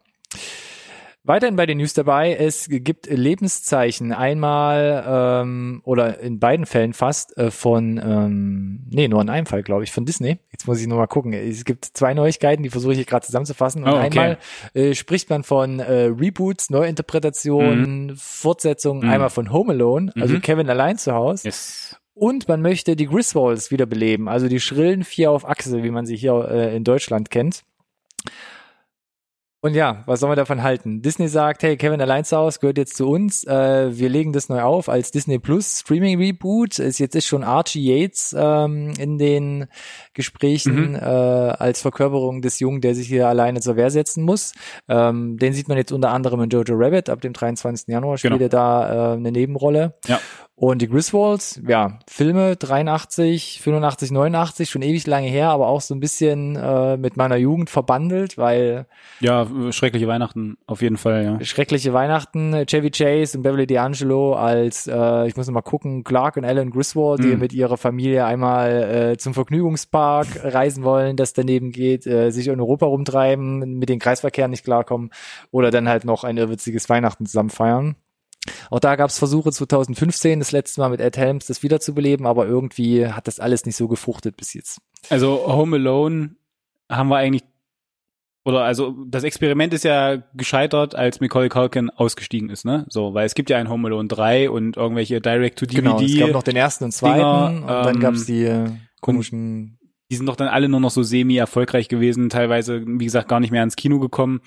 Weiterhin 1.23 1.57
bei 1.57 1.65
den 1.65 1.77
News 1.79 1.93
dabei, 1.93 2.33
es 2.33 2.67
gibt 2.69 3.05
Lebenszeichen. 3.07 4.13
Einmal 4.13 5.03
ähm, 5.43 5.81
oder 5.83 6.19
in 6.19 6.39
beiden 6.39 6.65
Fällen 6.65 6.93
fast 6.93 7.37
äh, 7.37 7.51
von, 7.51 7.97
ähm, 8.03 8.87
nee, 8.89 9.07
nur 9.09 9.21
in 9.21 9.29
einem 9.29 9.45
Fall, 9.45 9.61
glaube 9.61 9.83
ich, 9.83 9.91
von 9.91 10.05
Disney. 10.05 10.39
Jetzt 10.51 10.65
muss 10.65 10.79
ich 10.79 10.87
nur 10.87 10.97
mal 10.97 11.07
gucken. 11.07 11.33
Es 11.33 11.65
gibt 11.65 11.85
zwei 11.85 12.13
Neuigkeiten, 12.13 12.63
die 12.63 12.69
versuche 12.69 12.93
ich 12.93 13.05
gerade 13.05 13.25
zusammenzufassen. 13.25 13.83
Und 13.83 13.89
Oh, 13.89 13.95
okay. 13.97 14.05
einmal 14.05 14.37
äh, 14.73 14.95
spricht 14.95 15.29
man 15.29 15.43
von 15.43 15.79
äh, 15.79 16.05
Reboots, 16.05 16.69
Neuinterpretationen, 16.69 18.15
Fortsetzungen, 18.15 19.03
Mhm. 19.05 19.09
einmal 19.09 19.29
von 19.29 19.51
Home 19.51 19.73
Alone, 19.73 20.11
also 20.19 20.35
Mhm. 20.35 20.41
Kevin 20.41 20.69
allein 20.69 20.97
zu 20.97 21.13
Hause. 21.13 21.47
Yes. 21.49 21.95
Und 22.13 22.47
man 22.47 22.61
möchte 22.61 22.95
die 22.95 23.05
Griswolds 23.07 23.71
wiederbeleben, 23.71 24.27
also 24.29 24.47
die 24.47 24.59
schrillen 24.59 25.03
vier 25.03 25.31
auf 25.31 25.47
Achse, 25.47 25.83
wie 25.83 25.91
man 25.91 26.05
sie 26.05 26.15
hier 26.17 26.47
äh, 26.49 26.75
in 26.75 26.83
Deutschland 26.85 27.29
kennt. 27.29 27.63
Und 29.61 29.73
ja, 29.73 30.03
was 30.05 30.21
soll 30.21 30.29
man 30.29 30.37
davon 30.37 30.63
halten? 30.63 31.01
Disney 31.01 31.27
sagt, 31.27 31.63
hey, 31.63 31.75
Kevin 31.75 31.99
allein 31.99 32.23
zu 32.23 32.37
Hause 32.37 32.59
gehört 32.61 32.77
jetzt 32.77 32.95
zu 32.95 33.09
uns. 33.09 33.43
Äh, 33.43 33.97
wir 33.97 34.07
legen 34.07 34.31
das 34.31 34.47
neu 34.47 34.61
auf 34.61 34.87
als 34.87 35.11
Disney 35.11 35.37
Plus 35.37 35.81
Streaming 35.81 36.17
Reboot. 36.17 36.79
Ist 36.79 36.97
jetzt 36.99 37.15
ist 37.15 37.27
schon 37.27 37.43
Archie 37.43 37.83
Yates 37.83 38.33
ähm, 38.37 38.93
in 38.97 39.17
den 39.17 39.67
Gesprächen 40.13 40.91
mhm. 40.91 40.95
äh, 40.95 40.99
als 40.99 41.81
Verkörperung 41.81 42.41
des 42.41 42.59
Jungen, 42.59 42.79
der 42.79 42.95
sich 42.95 43.09
hier 43.09 43.27
alleine 43.27 43.59
zur 43.59 43.75
Wehr 43.75 43.89
setzen 43.89 44.23
muss. 44.23 44.53
Ähm, 44.87 45.37
den 45.37 45.51
sieht 45.51 45.67
man 45.67 45.77
jetzt 45.77 45.91
unter 45.91 46.11
anderem 46.11 46.41
in 46.43 46.49
Jojo 46.49 46.75
Rabbit. 46.75 47.09
Ab 47.09 47.19
dem 47.19 47.33
23. 47.33 47.89
Januar 47.89 48.17
spielt 48.17 48.35
genau. 48.35 48.45
er 48.45 48.49
da 48.49 49.13
äh, 49.13 49.17
eine 49.17 49.33
Nebenrolle. 49.33 49.95
Ja. 50.07 50.21
Und 50.59 50.81
die 50.81 50.89
Griswolds, 50.89 51.61
ja, 51.65 51.99
Filme 52.05 52.57
83, 52.57 53.61
85, 53.61 54.11
89, 54.11 54.69
schon 54.69 54.81
ewig 54.81 55.07
lange 55.07 55.29
her, 55.29 55.51
aber 55.51 55.67
auch 55.67 55.79
so 55.79 55.95
ein 55.95 56.01
bisschen 56.01 56.57
äh, 56.57 56.97
mit 56.97 57.15
meiner 57.15 57.37
Jugend 57.37 57.69
verbandelt, 57.69 58.37
weil 58.37 58.85
ja, 59.21 59.47
schreckliche 59.71 60.09
Weihnachten 60.09 60.57
auf 60.67 60.81
jeden 60.81 60.97
Fall, 60.97 61.23
ja. 61.23 61.45
Schreckliche 61.45 61.93
Weihnachten, 61.93 62.65
Chevy 62.65 62.91
Chase 62.91 63.37
und 63.37 63.43
Beverly 63.43 63.63
D'Angelo 63.63 64.33
als, 64.33 64.85
äh, 64.87 65.27
ich 65.27 65.37
muss 65.37 65.47
noch 65.47 65.53
mal 65.53 65.61
gucken, 65.61 66.03
Clark 66.03 66.35
und 66.35 66.43
Alan 66.43 66.71
Griswold, 66.71 67.23
die 67.23 67.27
mhm. 67.27 67.39
mit 67.39 67.53
ihrer 67.53 67.77
Familie 67.77 68.25
einmal 68.25 69.13
äh, 69.13 69.17
zum 69.17 69.33
Vergnügungspark 69.33 70.27
reisen 70.43 70.83
wollen, 70.83 71.15
das 71.15 71.31
daneben 71.31 71.71
geht, 71.71 72.05
äh, 72.05 72.31
sich 72.31 72.49
in 72.49 72.59
Europa 72.59 72.85
rumtreiben, 72.85 73.79
mit 73.79 73.87
den 73.87 73.99
Kreisverkehren 73.99 74.51
nicht 74.51 74.65
klarkommen 74.65 75.11
oder 75.51 75.71
dann 75.71 75.87
halt 75.87 76.03
noch 76.03 76.25
ein 76.25 76.35
irrwitziges 76.35 76.89
Weihnachten 76.89 77.25
zusammen 77.25 77.49
feiern. 77.49 77.95
Auch 78.69 78.79
da 78.79 78.95
gab 78.95 79.09
es 79.09 79.19
Versuche 79.19 79.51
2015, 79.51 80.39
das 80.39 80.51
letzte 80.51 80.81
Mal 80.81 80.89
mit 80.89 81.01
Ed 81.01 81.17
Helms, 81.17 81.47
das 81.47 81.63
wiederzubeleben, 81.63 82.25
aber 82.25 82.47
irgendwie 82.47 83.07
hat 83.07 83.27
das 83.27 83.39
alles 83.39 83.65
nicht 83.65 83.75
so 83.75 83.87
gefruchtet 83.87 84.37
bis 84.37 84.53
jetzt. 84.53 84.79
Also 85.09 85.45
Home 85.47 85.77
Alone 85.77 86.35
haben 86.89 87.09
wir 87.09 87.17
eigentlich 87.17 87.43
oder 88.45 88.63
also 88.63 88.95
das 89.05 89.23
Experiment 89.23 89.73
ist 89.73 89.83
ja 89.83 90.23
gescheitert, 90.33 90.95
als 90.95 91.19
Macaulay 91.19 91.49
Culkin 91.49 91.89
ausgestiegen 91.89 92.49
ist, 92.49 92.65
ne? 92.65 92.85
So, 92.89 93.13
weil 93.13 93.25
es 93.25 93.35
gibt 93.35 93.49
ja 93.49 93.57
ein 93.57 93.69
Home 93.69 93.87
Alone 93.89 94.07
3 94.07 94.49
und 94.49 94.77
irgendwelche 94.77 95.21
Direct-to-DVD. 95.21 95.81
Genau, 95.81 96.01
es 96.01 96.17
gab 96.17 96.31
noch 96.31 96.43
den 96.43 96.55
ersten 96.55 96.85
und 96.85 96.91
zweiten 96.91 97.17
Dinger, 97.19 97.61
und 97.61 97.67
dann 97.67 97.95
ähm, 97.95 98.01
gab's 98.01 98.25
die 98.25 98.45
äh, 98.45 98.71
komischen 99.01 99.79
die 100.11 100.15
sind 100.15 100.25
doch 100.25 100.35
dann 100.35 100.47
alle 100.47 100.69
nur 100.69 100.79
noch 100.79 100.89
so 100.89 101.03
semi-erfolgreich 101.03 101.87
gewesen, 101.87 102.29
teilweise, 102.29 102.83
wie 102.83 103.05
gesagt, 103.05 103.27
gar 103.27 103.39
nicht 103.39 103.51
mehr 103.51 103.61
ins 103.61 103.75
Kino 103.75 103.99
gekommen. 103.99 104.41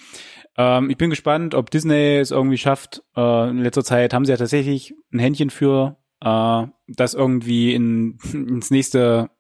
Ähm, 0.57 0.91
ich 0.91 0.99
bin 0.99 1.11
gespannt, 1.11 1.55
ob 1.55 1.71
Disney 1.71 2.17
es 2.19 2.31
irgendwie 2.31 2.59
schafft. 2.59 3.03
Äh, 3.17 3.51
in 3.51 3.59
letzter 3.59 3.85
Zeit 3.85 4.13
haben 4.13 4.25
sie 4.25 4.33
ja 4.33 4.37
tatsächlich 4.37 4.95
ein 5.13 5.19
Händchen 5.19 5.51
für, 5.51 5.97
äh, 6.21 6.67
das 6.89 7.15
irgendwie 7.15 7.75
in, 7.75 8.19
ins 8.33 8.71
nächste 8.71 9.31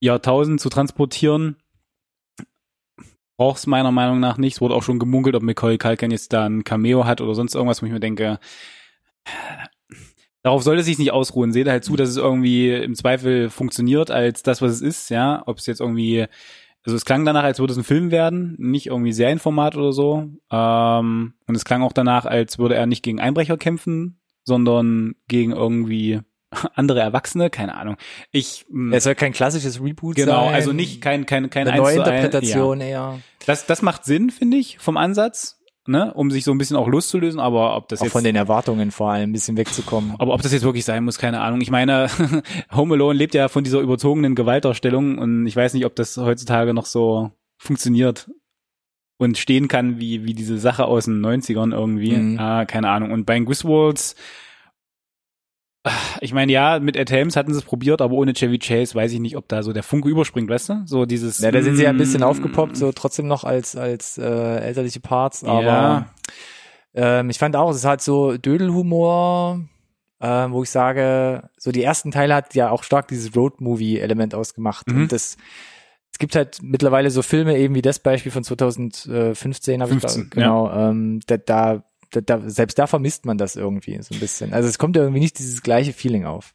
Jahrtausend 0.00 0.60
zu 0.60 0.68
transportieren. 0.68 1.56
Braucht 3.36 3.58
es 3.58 3.66
meiner 3.66 3.92
Meinung 3.92 4.18
nach 4.18 4.36
nicht. 4.36 4.54
Es 4.54 4.60
wurde 4.60 4.74
auch 4.74 4.82
schon 4.82 4.98
gemunkelt, 4.98 5.36
ob 5.36 5.42
Macaulay 5.42 5.78
Culkin 5.78 6.10
jetzt 6.10 6.32
da 6.32 6.44
ein 6.44 6.64
Cameo 6.64 7.04
hat 7.04 7.20
oder 7.20 7.34
sonst 7.34 7.54
irgendwas, 7.54 7.82
wo 7.82 7.86
ich 7.86 7.92
mir 7.92 8.00
denke, 8.00 8.40
darauf 10.42 10.64
sollte 10.64 10.80
es 10.80 10.86
sich 10.86 10.98
nicht 10.98 11.12
ausruhen. 11.12 11.52
Seht 11.52 11.68
halt 11.68 11.84
zu, 11.84 11.94
dass 11.94 12.08
es 12.08 12.16
irgendwie 12.16 12.72
im 12.72 12.96
Zweifel 12.96 13.50
funktioniert 13.50 14.10
als 14.10 14.42
das, 14.42 14.60
was 14.60 14.72
es 14.72 14.80
ist, 14.80 15.10
ja. 15.10 15.44
Ob 15.46 15.58
es 15.58 15.66
jetzt 15.66 15.80
irgendwie 15.80 16.26
also 16.88 16.96
es 16.96 17.04
klang 17.04 17.26
danach, 17.26 17.44
als 17.44 17.58
würde 17.58 17.72
es 17.72 17.76
ein 17.76 17.84
Film 17.84 18.10
werden, 18.10 18.56
nicht 18.58 18.86
irgendwie 18.86 19.12
Serienformat 19.12 19.76
oder 19.76 19.92
so. 19.92 20.26
Ähm, 20.50 21.34
und 21.46 21.54
es 21.54 21.66
klang 21.66 21.82
auch 21.82 21.92
danach, 21.92 22.24
als 22.24 22.58
würde 22.58 22.76
er 22.76 22.86
nicht 22.86 23.02
gegen 23.02 23.20
Einbrecher 23.20 23.58
kämpfen, 23.58 24.22
sondern 24.42 25.14
gegen 25.28 25.52
irgendwie 25.52 26.20
andere 26.74 27.00
Erwachsene, 27.00 27.50
keine 27.50 27.74
Ahnung. 27.74 27.96
Ich 28.32 28.64
hm, 28.70 28.94
es 28.94 29.04
soll 29.04 29.14
kein 29.16 29.34
klassisches 29.34 29.82
Reboot 29.82 30.16
genau, 30.16 30.32
sein. 30.32 30.44
Genau, 30.44 30.54
also 30.54 30.72
nicht 30.72 31.02
kein 31.02 31.26
kein 31.26 31.50
kein 31.50 31.68
eine 31.68 31.76
Neuinterpretation 31.76 32.80
ja. 32.80 32.86
eher. 32.86 33.18
Das 33.44 33.66
das 33.66 33.82
macht 33.82 34.06
Sinn, 34.06 34.30
finde 34.30 34.56
ich, 34.56 34.78
vom 34.78 34.96
Ansatz 34.96 35.57
ne, 35.88 36.12
um 36.14 36.30
sich 36.30 36.44
so 36.44 36.52
ein 36.52 36.58
bisschen 36.58 36.76
auch 36.76 36.86
loszulösen, 36.86 37.40
aber 37.40 37.76
ob 37.76 37.88
das 37.88 38.00
auch 38.00 38.04
jetzt 38.04 38.12
von 38.12 38.24
den 38.24 38.36
Erwartungen 38.36 38.90
vor 38.90 39.10
allem 39.10 39.30
ein 39.30 39.32
bisschen 39.32 39.56
wegzukommen. 39.56 40.14
Aber 40.18 40.34
ob 40.34 40.42
das 40.42 40.52
jetzt 40.52 40.62
wirklich 40.62 40.84
sein 40.84 41.04
muss, 41.04 41.18
keine 41.18 41.40
Ahnung. 41.40 41.60
Ich 41.60 41.70
meine, 41.70 42.08
Home 42.74 42.94
Alone 42.94 43.18
lebt 43.18 43.34
ja 43.34 43.48
von 43.48 43.64
dieser 43.64 43.80
überzogenen 43.80 44.34
Gewaltdarstellung 44.34 45.18
und 45.18 45.46
ich 45.46 45.56
weiß 45.56 45.74
nicht, 45.74 45.86
ob 45.86 45.96
das 45.96 46.16
heutzutage 46.16 46.74
noch 46.74 46.86
so 46.86 47.32
funktioniert 47.56 48.30
und 49.16 49.36
stehen 49.38 49.68
kann 49.68 49.98
wie 49.98 50.24
wie 50.24 50.34
diese 50.34 50.58
Sache 50.58 50.84
aus 50.84 51.06
den 51.06 51.24
90ern 51.24 51.72
irgendwie. 51.72 52.12
Mhm. 52.12 52.38
Ah, 52.38 52.64
keine 52.64 52.90
Ahnung. 52.90 53.10
Und 53.10 53.24
bei 53.24 53.38
Griswolds 53.40 54.14
ich 56.20 56.32
meine, 56.32 56.52
ja, 56.52 56.80
mit 56.80 56.96
Ed 56.96 57.10
Helms 57.10 57.36
hatten 57.36 57.52
sie 57.52 57.58
es 57.58 57.64
probiert, 57.64 58.00
aber 58.02 58.14
ohne 58.14 58.32
Chevy 58.32 58.58
Chase 58.58 58.94
weiß 58.94 59.12
ich 59.12 59.20
nicht, 59.20 59.36
ob 59.36 59.48
da 59.48 59.62
so 59.62 59.72
der 59.72 59.82
Funke 59.82 60.08
überspringt, 60.08 60.50
weißt 60.50 60.68
du? 60.70 60.82
So 60.86 61.06
dieses. 61.06 61.38
Ja, 61.38 61.50
da 61.50 61.62
sind 61.62 61.76
sie 61.76 61.84
ja 61.84 61.90
ein 61.90 61.96
bisschen 61.96 62.20
mm, 62.20 62.24
aufgepoppt, 62.24 62.76
so 62.76 62.92
trotzdem 62.92 63.26
noch 63.26 63.44
als 63.44 63.76
als 63.76 64.18
äh, 64.18 64.24
elterliche 64.24 65.00
Parts, 65.00 65.44
aber 65.44 65.62
ja. 65.62 66.06
ähm, 66.94 67.30
ich 67.30 67.38
fand 67.38 67.56
auch, 67.56 67.70
es 67.70 67.78
ist 67.78 67.84
halt 67.84 68.00
so 68.00 68.36
Dödelhumor, 68.36 69.60
äh, 70.20 70.26
wo 70.26 70.62
ich 70.62 70.70
sage, 70.70 71.48
so 71.56 71.70
die 71.70 71.82
ersten 71.82 72.10
Teile 72.10 72.34
hat 72.34 72.54
ja 72.54 72.70
auch 72.70 72.82
stark 72.82 73.08
dieses 73.08 73.34
Road-Movie-Element 73.36 74.34
ausgemacht 74.34 74.88
mhm. 74.88 75.02
und 75.02 75.12
das 75.12 75.36
es 76.10 76.18
gibt 76.18 76.34
halt 76.34 76.58
mittlerweile 76.62 77.10
so 77.10 77.22
Filme 77.22 77.56
eben 77.58 77.74
wie 77.74 77.82
das 77.82 78.00
Beispiel 78.00 78.32
von 78.32 78.42
2015 78.42 79.82
habe 79.82 79.94
ich 79.94 80.00
da, 80.00 80.14
genau 80.30 80.66
ja. 80.66 80.90
ähm, 80.90 81.20
da, 81.26 81.36
da 81.36 81.84
da, 82.10 82.20
da, 82.20 82.48
selbst 82.48 82.78
da 82.78 82.86
vermisst 82.86 83.26
man 83.26 83.38
das 83.38 83.56
irgendwie 83.56 84.00
so 84.02 84.14
ein 84.14 84.20
bisschen. 84.20 84.52
Also 84.52 84.68
es 84.68 84.78
kommt 84.78 84.96
ja 84.96 85.02
irgendwie 85.02 85.20
nicht 85.20 85.38
dieses 85.38 85.62
gleiche 85.62 85.92
Feeling 85.92 86.24
auf. 86.24 86.54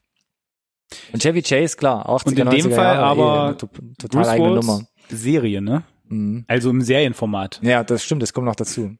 Und 1.12 1.22
Chevy 1.22 1.42
Chase, 1.42 1.76
klar, 1.78 2.08
auch 2.08 2.24
Und 2.26 2.38
in 2.38 2.50
dem 2.50 2.72
Fall 2.72 2.96
Jahre, 2.96 3.04
aber 3.04 3.52
eh, 3.52 3.56
total 3.56 4.10
Bruce 4.10 4.28
eigene 4.28 4.56
Nummer. 4.56 4.88
Serie, 5.10 5.62
ne? 5.62 5.84
Mhm. 6.08 6.46
Also 6.48 6.70
im 6.70 6.82
Serienformat. 6.82 7.60
Ja, 7.64 7.84
das 7.84 8.04
stimmt, 8.04 8.22
das 8.22 8.34
kommt 8.34 8.46
noch 8.46 8.56
dazu. 8.56 8.96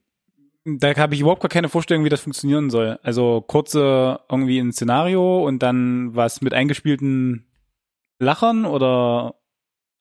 Da 0.64 0.96
habe 0.96 1.14
ich 1.14 1.20
überhaupt 1.20 1.42
gar 1.42 1.50
keine 1.50 1.68
Vorstellung, 1.68 2.04
wie 2.04 2.08
das 2.08 2.22
funktionieren 2.22 2.70
soll. 2.70 2.98
Also 3.02 3.42
kurze 3.46 4.20
irgendwie 4.30 4.58
ein 4.58 4.72
Szenario 4.72 5.46
und 5.46 5.62
dann 5.62 6.16
was 6.16 6.40
mit 6.40 6.54
eingespielten 6.54 7.46
Lachern 8.18 8.64
oder 8.64 9.34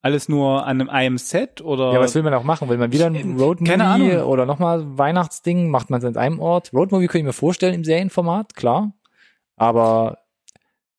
alles 0.04 0.28
nur 0.28 0.66
an 0.68 0.82
einem 0.82 0.90
einem 0.90 1.18
Set 1.18 1.62
oder? 1.62 1.94
Ja, 1.94 2.00
was 2.00 2.14
will 2.14 2.24
man 2.24 2.34
auch 2.34 2.44
machen? 2.44 2.68
Will 2.68 2.78
man 2.78 2.92
wieder 2.92 3.08
ein 3.08 3.40
Roadmovie 3.40 4.18
oder 4.18 4.46
nochmal 4.46 4.98
Weihnachtsding? 4.98 5.70
Macht 5.70 5.90
man 5.90 6.00
es 6.00 6.06
an 6.06 6.18
einem 6.18 6.40
Ort? 6.40 6.72
Roadmovie 6.74 7.08
könnte 7.08 7.20
ich 7.20 7.24
mir 7.24 7.34
vorstellen 7.34 7.74
im 7.74 7.86
Serienformat, 7.86 8.54
klar. 8.54 8.92
Aber 9.56 10.18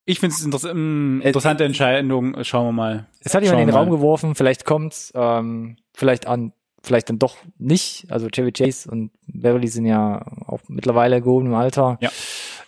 ich 0.07 0.21
finde 0.21 0.35
es 0.35 0.43
interess 0.43 0.65
ähm, 0.65 1.21
interessante 1.23 1.65
Entscheidung. 1.65 2.43
Schauen 2.45 2.69
wir 2.69 2.73
mal. 2.73 3.07
Es 3.21 3.35
hat 3.35 3.43
jemand 3.43 3.61
in 3.61 3.67
den 3.69 3.77
Raum 3.77 3.91
geworfen. 3.91 4.35
Vielleicht 4.35 4.65
kommt's, 4.65 5.13
ähm, 5.15 5.77
vielleicht 5.93 6.27
an, 6.27 6.55
vielleicht 6.83 7.11
dann 7.11 7.19
doch 7.19 7.37
nicht. 7.59 8.07
Also 8.09 8.29
Chevy 8.29 8.53
Chase 8.53 8.91
und 8.91 9.11
Beverly 9.27 9.69
sind 9.69 9.85
ja 9.85 10.25
auch 10.47 10.61
mittlerweile 10.69 11.21
gehoben 11.21 11.47
im 11.47 11.55
Alter. 11.55 11.99
Ja. 12.01 12.11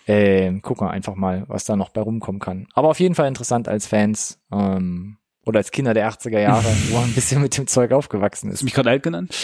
Äh, 0.05 0.53
gucken 0.59 0.85
wir 0.85 0.91
einfach 0.91 1.15
mal, 1.15 1.45
was 1.47 1.65
da 1.65 1.75
noch 1.75 1.89
bei 1.89 2.01
rumkommen 2.01 2.39
kann. 2.39 2.67
Aber 2.75 2.89
auf 2.89 2.99
jeden 2.99 3.15
Fall 3.15 3.27
interessant 3.27 3.67
als 3.67 3.87
Fans. 3.87 4.39
Ähm, 4.51 5.17
oder 5.47 5.59
als 5.59 5.71
Kinder 5.71 5.93
der 5.93 6.11
80er 6.11 6.39
Jahre, 6.39 6.65
wo 6.89 6.95
man 6.95 7.05
ein 7.05 7.13
bisschen 7.13 7.41
mit 7.41 7.57
dem 7.57 7.67
Zeug 7.67 7.91
aufgewachsen 7.91 8.49
ist. 8.49 8.57
Hast 8.57 8.63
mich 8.63 8.73
gerade 8.73 8.89
alt 8.89 9.03
genannt? 9.03 9.35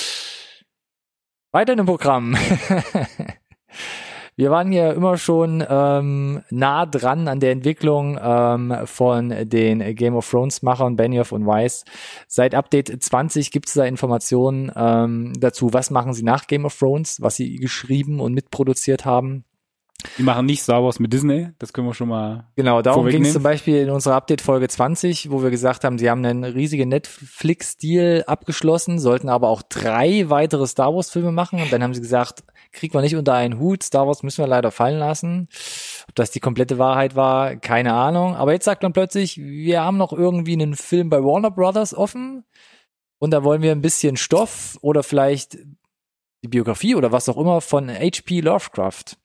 Weiter 1.52 1.74
im 1.74 1.86
Programm. 1.86 2.36
Wir 4.36 4.50
waren 4.50 4.72
ja 4.72 4.92
immer 4.92 5.18
schon 5.18 5.64
ähm, 5.70 6.42
nah 6.50 6.88
dran 6.88 7.28
an 7.28 7.40
der 7.40 7.52
Entwicklung 7.52 8.20
ähm, 8.20 8.76
von 8.86 9.30
den 9.48 9.96
Game 9.96 10.16
of 10.16 10.28
Thrones 10.28 10.64
Machern 10.64 10.96
Benioff 10.96 11.32
und 11.32 11.46
Weiss. 11.46 11.86
Seit 12.28 12.56
Update 12.56 13.04
20 13.04 13.52
gibt 13.52 13.68
es 13.68 13.76
da 13.76 13.86
Informationen 13.86 14.72
ähm, 14.76 15.34
dazu, 15.40 15.72
was 15.72 15.92
machen 15.92 16.14
sie 16.14 16.24
nach 16.24 16.48
Game 16.48 16.66
of 16.66 16.76
Thrones, 16.76 17.22
was 17.22 17.36
sie 17.36 17.58
geschrieben 17.58 18.20
und 18.20 18.34
mitproduziert 18.34 19.06
haben. 19.06 19.46
Die 20.18 20.24
machen 20.24 20.46
nicht 20.46 20.62
Star 20.62 20.84
Wars 20.84 21.00
mit 21.00 21.14
Disney, 21.14 21.50
das 21.60 21.74
können 21.74 21.88
wir 21.88 21.94
schon 21.94 22.10
mal. 22.10 22.48
Genau, 22.56 22.82
darum 22.82 23.08
ging 23.08 23.24
es 23.24 23.34
zum 23.34 23.44
Beispiel 23.44 23.78
in 23.78 23.90
unserer 23.90 24.16
Update-Folge 24.16 24.68
20, 24.68 25.32
wo 25.32 25.44
wir 25.44 25.50
gesagt 25.50 25.84
haben, 25.84 25.98
sie 25.98 26.10
haben 26.10 26.26
einen 26.26 26.44
riesigen 26.44 26.90
Netflix-Deal 26.90 28.24
abgeschlossen, 28.28 29.00
sollten 29.00 29.30
aber 29.30 29.50
auch 29.50 29.62
drei 29.62 30.30
weitere 30.30 30.68
Star 30.68 30.94
Wars-Filme 30.94 31.32
machen. 31.32 31.62
Und 31.62 31.72
dann 31.72 31.84
haben 31.84 31.94
sie 31.94 32.02
gesagt, 32.02 32.44
kriegt 32.72 32.94
man 32.94 33.04
nicht 33.04 33.16
unter 33.16 33.34
einen 33.34 33.60
Hut, 33.60 33.84
Star 33.84 34.08
Wars 34.08 34.24
müssen 34.24 34.44
wir 34.44 34.48
leider 34.48 34.72
fallen 34.72 35.00
lassen. 35.00 35.48
Ob 36.08 36.16
das 36.16 36.32
die 36.32 36.40
komplette 36.40 36.78
Wahrheit 36.78 37.16
war, 37.16 37.56
keine 37.56 37.94
Ahnung. 37.94 38.36
Aber 38.36 38.54
jetzt 38.54 38.66
sagt 38.66 38.84
man 38.84 38.94
plötzlich, 38.94 39.38
wir 39.38 39.82
haben 39.82 39.98
noch 39.98 40.14
irgendwie 40.14 40.54
einen 40.54 40.76
Film 40.76 41.10
bei 41.10 41.24
Warner 41.24 41.52
Brothers 41.52 41.96
offen. 41.96 42.44
Und 43.20 43.32
da 43.32 43.44
wollen 43.44 43.62
wir 43.62 43.72
ein 43.72 43.82
bisschen 43.82 44.18
Stoff 44.18 44.78
oder 44.82 45.02
vielleicht 45.02 45.58
die 46.44 46.50
Biografie 46.50 46.96
oder 46.96 47.12
was 47.12 47.30
auch 47.30 47.38
immer 47.38 47.62
von 47.62 47.90
H.P. 47.90 48.42
Lovecraft 48.42 49.18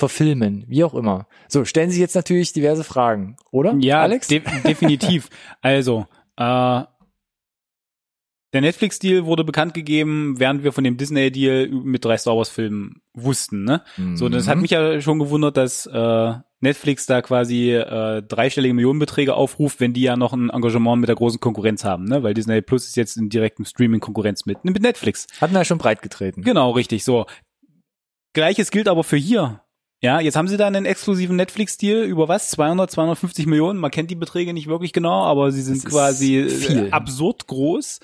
verfilmen, 0.00 0.64
wie 0.66 0.82
auch 0.82 0.94
immer. 0.94 1.28
So, 1.46 1.64
stellen 1.64 1.90
sich 1.90 2.00
jetzt 2.00 2.16
natürlich 2.16 2.52
diverse 2.52 2.82
Fragen, 2.82 3.36
oder? 3.52 3.76
Ja, 3.78 4.00
Alex? 4.02 4.26
De 4.26 4.42
definitiv. 4.64 5.28
also, 5.62 6.06
äh, 6.36 6.82
Der 8.52 8.62
Netflix-Deal 8.62 9.26
wurde 9.26 9.44
bekannt 9.44 9.74
gegeben, 9.74 10.34
während 10.38 10.64
wir 10.64 10.72
von 10.72 10.82
dem 10.82 10.96
Disney-Deal 10.96 11.68
mit 11.68 12.04
drei 12.04 12.16
Star 12.16 12.36
Wars-Filmen 12.36 13.00
wussten. 13.14 13.62
Ne? 13.62 13.82
Mhm. 13.96 14.16
So, 14.16 14.28
das 14.28 14.48
hat 14.48 14.58
mich 14.58 14.72
ja 14.72 15.00
schon 15.00 15.20
gewundert, 15.20 15.56
dass 15.56 15.86
äh, 15.86 16.32
Netflix 16.58 17.06
da 17.06 17.22
quasi 17.22 17.70
äh, 17.70 18.22
dreistellige 18.22 18.74
Millionenbeträge 18.74 19.34
aufruft, 19.34 19.78
wenn 19.78 19.92
die 19.92 20.02
ja 20.02 20.16
noch 20.16 20.32
ein 20.32 20.50
Engagement 20.50 21.00
mit 21.00 21.08
der 21.08 21.14
großen 21.14 21.38
Konkurrenz 21.38 21.84
haben, 21.84 22.04
ne? 22.04 22.24
Weil 22.24 22.34
Disney 22.34 22.60
Plus 22.60 22.88
ist 22.88 22.96
jetzt 22.96 23.16
in 23.16 23.28
direktem 23.28 23.64
Streaming-Konkurrenz 23.64 24.46
mit, 24.46 24.64
mit 24.64 24.82
Netflix. 24.82 25.28
Hatten 25.40 25.54
wir 25.54 25.60
ja 25.60 25.64
schon 25.64 25.78
breit 25.78 26.02
getreten. 26.02 26.42
Genau, 26.42 26.72
richtig. 26.72 27.04
So. 27.04 27.26
Gleiches 28.32 28.72
gilt 28.72 28.88
aber 28.88 29.04
für 29.04 29.16
hier. 29.16 29.62
Ja, 30.02 30.18
jetzt 30.20 30.36
haben 30.36 30.48
sie 30.48 30.56
da 30.56 30.66
einen 30.66 30.86
exklusiven 30.86 31.36
Netflix-Deal 31.36 32.04
über 32.04 32.26
was? 32.26 32.50
200, 32.50 32.90
250 32.90 33.46
Millionen. 33.46 33.78
Man 33.78 33.90
kennt 33.90 34.10
die 34.10 34.16
Beträge 34.16 34.54
nicht 34.54 34.66
wirklich 34.66 34.94
genau, 34.94 35.24
aber 35.24 35.52
sie 35.52 35.60
sind 35.60 35.84
quasi 35.84 36.38
äh, 36.38 36.48
viel. 36.48 36.90
absurd 36.90 37.46
groß. 37.46 38.00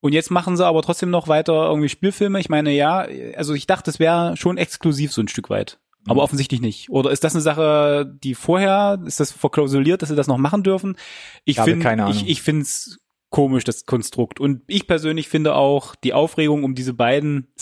Und 0.00 0.12
jetzt 0.12 0.30
machen 0.30 0.56
sie 0.56 0.66
aber 0.66 0.82
trotzdem 0.82 1.10
noch 1.10 1.28
weiter 1.28 1.68
irgendwie 1.68 1.88
Spielfilme. 1.88 2.38
Ich 2.38 2.48
meine, 2.48 2.72
ja, 2.72 3.06
also 3.36 3.54
ich 3.54 3.66
dachte, 3.66 3.90
es 3.90 3.98
wäre 3.98 4.36
schon 4.36 4.56
exklusiv 4.56 5.12
so 5.12 5.20
ein 5.20 5.28
Stück 5.28 5.50
weit. 5.50 5.78
Aber 6.06 6.20
mhm. 6.20 6.24
offensichtlich 6.24 6.60
nicht. 6.60 6.90
Oder 6.90 7.10
ist 7.10 7.24
das 7.24 7.34
eine 7.34 7.42
Sache, 7.42 8.12
die 8.22 8.34
vorher, 8.34 9.00
ist 9.04 9.20
das 9.20 9.32
verklausuliert, 9.32 10.02
dass 10.02 10.08
sie 10.08 10.16
das 10.16 10.26
noch 10.26 10.38
machen 10.38 10.62
dürfen? 10.62 10.96
Ich 11.44 11.60
finde, 11.60 12.08
ich, 12.10 12.28
ich 12.28 12.42
finde 12.42 12.62
es 12.62 12.98
komisch, 13.30 13.64
das 13.64 13.86
Konstrukt. 13.86 14.40
Und 14.40 14.62
ich 14.66 14.86
persönlich 14.86 15.28
finde 15.28 15.54
auch 15.54 15.94
die 15.96 16.12
Aufregung 16.12 16.64
um 16.64 16.74
diese 16.74 16.94
beiden 16.94 17.52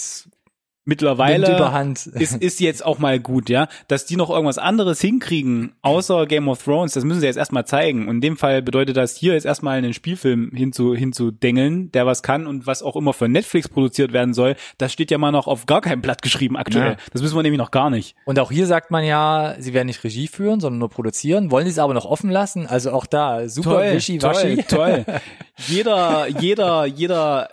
mittlerweile 0.84 1.76
ist, 2.14 2.36
ist 2.36 2.60
jetzt 2.60 2.84
auch 2.84 2.98
mal 2.98 3.20
gut, 3.20 3.48
ja. 3.48 3.68
Dass 3.88 4.06
die 4.06 4.16
noch 4.16 4.30
irgendwas 4.30 4.58
anderes 4.58 5.00
hinkriegen, 5.00 5.72
außer 5.82 6.26
Game 6.26 6.48
of 6.48 6.62
Thrones, 6.62 6.94
das 6.94 7.04
müssen 7.04 7.20
sie 7.20 7.26
jetzt 7.26 7.36
erstmal 7.36 7.66
zeigen. 7.66 8.08
Und 8.08 8.16
in 8.16 8.20
dem 8.20 8.36
Fall 8.36 8.62
bedeutet 8.62 8.96
das 8.96 9.16
hier 9.16 9.34
jetzt 9.34 9.46
erstmal 9.46 9.78
einen 9.78 9.92
Spielfilm 9.94 10.50
hinzu, 10.54 10.94
hinzudengeln, 10.94 11.92
der 11.92 12.06
was 12.06 12.22
kann 12.22 12.46
und 12.46 12.66
was 12.66 12.82
auch 12.82 12.96
immer 12.96 13.12
für 13.12 13.28
Netflix 13.28 13.68
produziert 13.68 14.12
werden 14.12 14.34
soll, 14.34 14.56
das 14.78 14.92
steht 14.92 15.10
ja 15.10 15.18
mal 15.18 15.32
noch 15.32 15.46
auf 15.46 15.66
gar 15.66 15.80
keinem 15.80 16.02
Blatt 16.02 16.22
geschrieben 16.22 16.56
aktuell. 16.56 16.92
Ja. 16.92 16.96
Das 17.12 17.22
wissen 17.22 17.36
wir 17.36 17.42
nämlich 17.42 17.58
noch 17.58 17.70
gar 17.70 17.90
nicht. 17.90 18.16
Und 18.24 18.38
auch 18.38 18.50
hier 18.50 18.66
sagt 18.66 18.90
man 18.90 19.04
ja, 19.04 19.54
sie 19.58 19.74
werden 19.74 19.86
nicht 19.86 20.02
Regie 20.02 20.28
führen, 20.28 20.60
sondern 20.60 20.78
nur 20.78 20.90
produzieren. 20.90 21.50
Wollen 21.50 21.66
sie 21.66 21.72
es 21.72 21.78
aber 21.78 21.94
noch 21.94 22.06
offen 22.06 22.30
lassen? 22.30 22.66
Also 22.66 22.92
auch 22.92 23.06
da, 23.06 23.48
super 23.48 23.70
toll, 23.70 23.92
wischiwaschi. 23.92 24.64
Toll, 24.68 25.04
toll. 25.04 25.20
jeder, 25.68 26.26
jeder, 26.26 26.86
jeder 26.86 27.48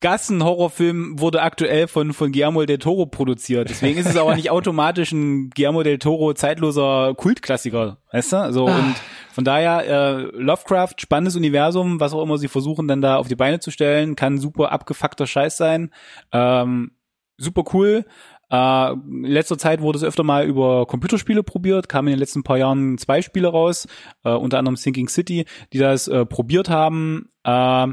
Gassen-Horrorfilm 0.00 1.18
wurde 1.18 1.42
aktuell 1.42 1.88
von, 1.88 2.12
von 2.12 2.30
Guillermo 2.30 2.64
del 2.64 2.78
Toro 2.78 3.06
produziert. 3.06 3.68
Deswegen 3.68 3.98
ist 3.98 4.06
es 4.08 4.16
aber 4.16 4.36
nicht 4.36 4.50
automatisch 4.52 5.12
ein 5.12 5.50
Guillermo 5.50 5.82
del 5.82 5.98
Toro 5.98 6.34
zeitloser 6.34 7.14
Kultklassiker, 7.16 7.98
weißt 8.12 8.32
du? 8.32 8.52
So, 8.52 8.66
und 8.66 8.94
von 9.32 9.44
daher, 9.44 9.86
äh, 9.86 10.22
Lovecraft, 10.36 10.94
spannendes 10.98 11.36
Universum, 11.36 11.98
was 11.98 12.12
auch 12.12 12.22
immer 12.22 12.38
sie 12.38 12.48
versuchen 12.48 12.86
dann 12.86 13.00
da 13.00 13.16
auf 13.16 13.28
die 13.28 13.36
Beine 13.36 13.58
zu 13.58 13.70
stellen, 13.70 14.14
kann 14.14 14.38
super 14.38 14.70
abgefuckter 14.70 15.26
Scheiß 15.26 15.56
sein. 15.56 15.90
Ähm, 16.32 16.92
super 17.36 17.64
cool. 17.72 18.04
Äh, 18.50 18.92
in 18.92 19.24
letzter 19.24 19.58
Zeit 19.58 19.80
wurde 19.80 19.98
es 19.98 20.04
öfter 20.04 20.22
mal 20.22 20.46
über 20.46 20.86
Computerspiele 20.86 21.42
probiert, 21.42 21.88
kamen 21.88 22.08
in 22.08 22.14
den 22.14 22.20
letzten 22.20 22.44
paar 22.44 22.58
Jahren 22.58 22.98
zwei 22.98 23.20
Spiele 23.20 23.48
raus, 23.48 23.86
äh, 24.24 24.30
unter 24.30 24.58
anderem 24.58 24.76
Sinking 24.76 25.08
City, 25.08 25.44
die 25.72 25.78
das 25.78 26.08
äh, 26.08 26.24
probiert 26.24 26.70
haben. 26.70 27.30
Äh, 27.44 27.88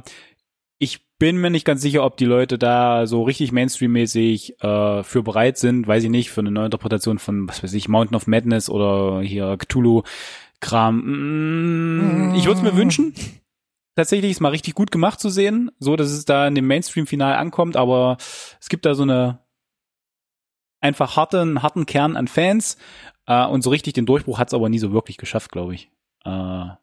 ich 0.77 1.04
bin 1.17 1.38
mir 1.38 1.49
nicht 1.49 1.65
ganz 1.65 1.82
sicher, 1.82 2.04
ob 2.04 2.17
die 2.17 2.25
Leute 2.25 2.58
da 2.58 3.08
so 3.08 3.23
richtig 3.23 3.51
Mainstream-mäßig 3.51 4.62
äh, 4.62 5.04
für 5.04 5.23
bereit 5.23 5.58
sind, 5.58 5.88
weiß 5.88 6.04
ich 6.04 6.10
nicht, 6.10 6.30
für 6.30 6.41
eine 6.41 6.51
neue 6.51 6.65
Interpretation 6.65 7.19
von, 7.19 7.47
was 7.47 7.63
weiß 7.63 7.73
ich, 7.73 7.88
Mountain 7.88 8.15
of 8.15 8.28
Madness 8.28 8.69
oder 8.69 9.21
hier 9.21 9.58
Cthulhu-Kram. 9.58 10.97
Mm, 12.32 12.36
ich 12.36 12.45
würde 12.45 12.58
es 12.58 12.63
mir 12.63 12.75
wünschen, 12.75 13.13
tatsächlich 13.95 14.32
ist 14.32 14.41
mal 14.41 14.49
richtig 14.49 14.75
gut 14.75 14.91
gemacht 14.91 15.21
zu 15.21 15.30
sehen, 15.30 15.71
so 15.80 15.95
dass 15.95 16.12
es 16.12 16.25
da 16.25 16.47
in 16.47 16.56
dem 16.56 16.67
Mainstream-Final 16.67 17.36
ankommt, 17.36 17.78
aber 17.78 18.17
es 18.60 18.67
gibt 18.67 18.86
da 18.86 18.93
so 18.93 19.04
eine 19.04 19.39
einfach 20.82 21.15
harten, 21.15 21.63
harten 21.63 21.86
Kern 21.86 22.17
an 22.17 22.28
Fans 22.28 22.78
äh, 23.25 23.45
und 23.45 23.62
so 23.62 23.69
richtig 23.69 23.93
den 23.93 24.06
Durchbruch 24.06 24.38
hat 24.38 24.49
es 24.49 24.54
aber 24.54 24.67
nie 24.67 24.80
so 24.80 24.91
wirklich 24.91 25.17
geschafft, 25.17 25.51
glaube 25.51 25.75
ich. 25.75 25.89
Äh, 26.25 26.75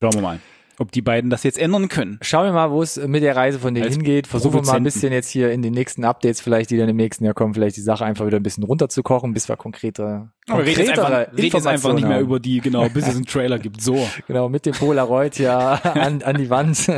schauen 0.00 0.14
wir 0.14 0.22
mal 0.22 0.40
ob 0.80 0.90
die 0.92 1.02
beiden 1.02 1.28
das 1.28 1.42
jetzt 1.42 1.58
ändern 1.58 1.88
können. 1.88 2.18
Schauen 2.22 2.46
wir 2.46 2.52
mal, 2.52 2.70
wo 2.70 2.82
es 2.82 2.96
mit 2.96 3.22
der 3.22 3.36
Reise 3.36 3.58
von 3.58 3.74
denen 3.74 3.84
Als 3.84 3.96
hingeht. 3.96 4.26
Versuchen 4.26 4.54
wir 4.54 4.62
mal 4.62 4.76
ein 4.76 4.82
bisschen 4.82 5.12
jetzt 5.12 5.28
hier 5.28 5.52
in 5.52 5.60
den 5.60 5.74
nächsten 5.74 6.04
Updates 6.04 6.40
vielleicht, 6.40 6.70
die 6.70 6.78
dann 6.78 6.88
im 6.88 6.96
nächsten 6.96 7.22
Jahr 7.26 7.34
kommen, 7.34 7.52
vielleicht 7.52 7.76
die 7.76 7.82
Sache 7.82 8.06
einfach 8.06 8.24
wieder 8.26 8.38
ein 8.38 8.42
bisschen 8.42 8.64
runterzukochen, 8.64 9.34
bis 9.34 9.46
wir 9.50 9.58
konkrete, 9.58 10.30
konkretere 10.48 10.88
red 10.88 10.98
einfach, 10.98 11.36
red 11.36 11.52
jetzt 11.52 11.66
einfach 11.66 11.92
nicht 11.92 12.08
mehr 12.08 12.20
über 12.20 12.40
die, 12.40 12.60
genau, 12.60 12.88
bis 12.88 13.06
es 13.06 13.14
einen 13.14 13.26
Trailer 13.26 13.58
gibt. 13.60 13.82
So. 13.82 14.08
Genau, 14.26 14.48
mit 14.48 14.64
dem 14.64 14.72
Polaroid 14.72 15.38
ja 15.38 15.74
an, 15.74 16.22
an 16.22 16.38
die 16.38 16.48
Wand. 16.48 16.90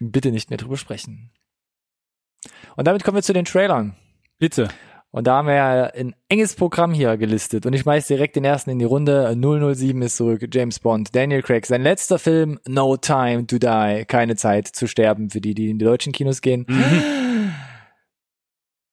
Bitte 0.00 0.32
nicht 0.32 0.50
mehr 0.50 0.56
drüber 0.56 0.76
sprechen. 0.76 1.30
Und 2.74 2.88
damit 2.88 3.04
kommen 3.04 3.16
wir 3.16 3.22
zu 3.22 3.32
den 3.32 3.44
Trailern. 3.44 3.94
Bitte. 4.38 4.68
Und 5.16 5.26
da 5.26 5.36
haben 5.36 5.48
wir 5.48 5.54
ja 5.54 5.84
ein 5.84 6.14
enges 6.28 6.56
Programm 6.56 6.92
hier 6.92 7.16
gelistet. 7.16 7.64
Und 7.64 7.72
ich 7.72 7.80
schmeiß 7.80 8.06
direkt 8.06 8.36
den 8.36 8.44
ersten 8.44 8.68
in 8.68 8.78
die 8.78 8.84
Runde. 8.84 9.34
007 9.34 10.02
ist 10.02 10.18
zurück. 10.18 10.46
James 10.52 10.78
Bond. 10.78 11.16
Daniel 11.16 11.40
Craig. 11.40 11.64
Sein 11.64 11.80
letzter 11.80 12.18
Film. 12.18 12.60
No 12.68 12.98
Time 12.98 13.46
to 13.46 13.56
Die. 13.56 14.04
Keine 14.06 14.36
Zeit 14.36 14.68
zu 14.68 14.86
sterben 14.86 15.30
für 15.30 15.40
die, 15.40 15.54
die 15.54 15.70
in 15.70 15.78
die 15.78 15.86
deutschen 15.86 16.12
Kinos 16.12 16.42
gehen. 16.42 16.66
Mhm. 16.68 17.02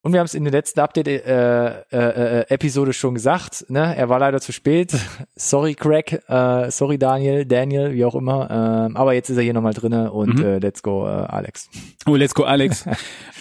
Und 0.01 0.13
wir 0.13 0.21
haben 0.21 0.25
es 0.25 0.33
in 0.33 0.45
der 0.45 0.53
letzten 0.53 0.79
Update-Episode 0.79 2.47
äh, 2.47 2.87
äh, 2.87 2.89
äh, 2.89 2.93
schon 2.93 3.15
gesagt. 3.15 3.65
Ne? 3.67 3.93
Er 3.93 4.07
war 4.07 4.19
leider 4.19 4.39
zu 4.39 4.53
spät. 4.53 4.95
sorry, 5.35 5.75
Craig. 5.75 6.23
Äh, 6.29 6.71
sorry, 6.71 6.97
Daniel. 6.97 7.45
Daniel, 7.45 7.93
wie 7.93 8.05
auch 8.05 8.15
immer. 8.15 8.49
Ähm, 8.49 8.95
aber 8.95 9.11
jetzt 9.13 9.29
ist 9.29 9.35
er 9.35 9.43
hier 9.43 9.53
nochmal 9.53 9.73
drinne 9.73 10.13
und 10.13 10.39
mhm. 10.39 10.45
äh, 10.45 10.59
let's 10.59 10.83
go, 10.83 11.05
äh, 11.05 11.09
Alex. 11.09 11.69
Oh, 12.05 12.15
let's 12.15 12.33
go, 12.33 12.43
Alex. 12.43 12.85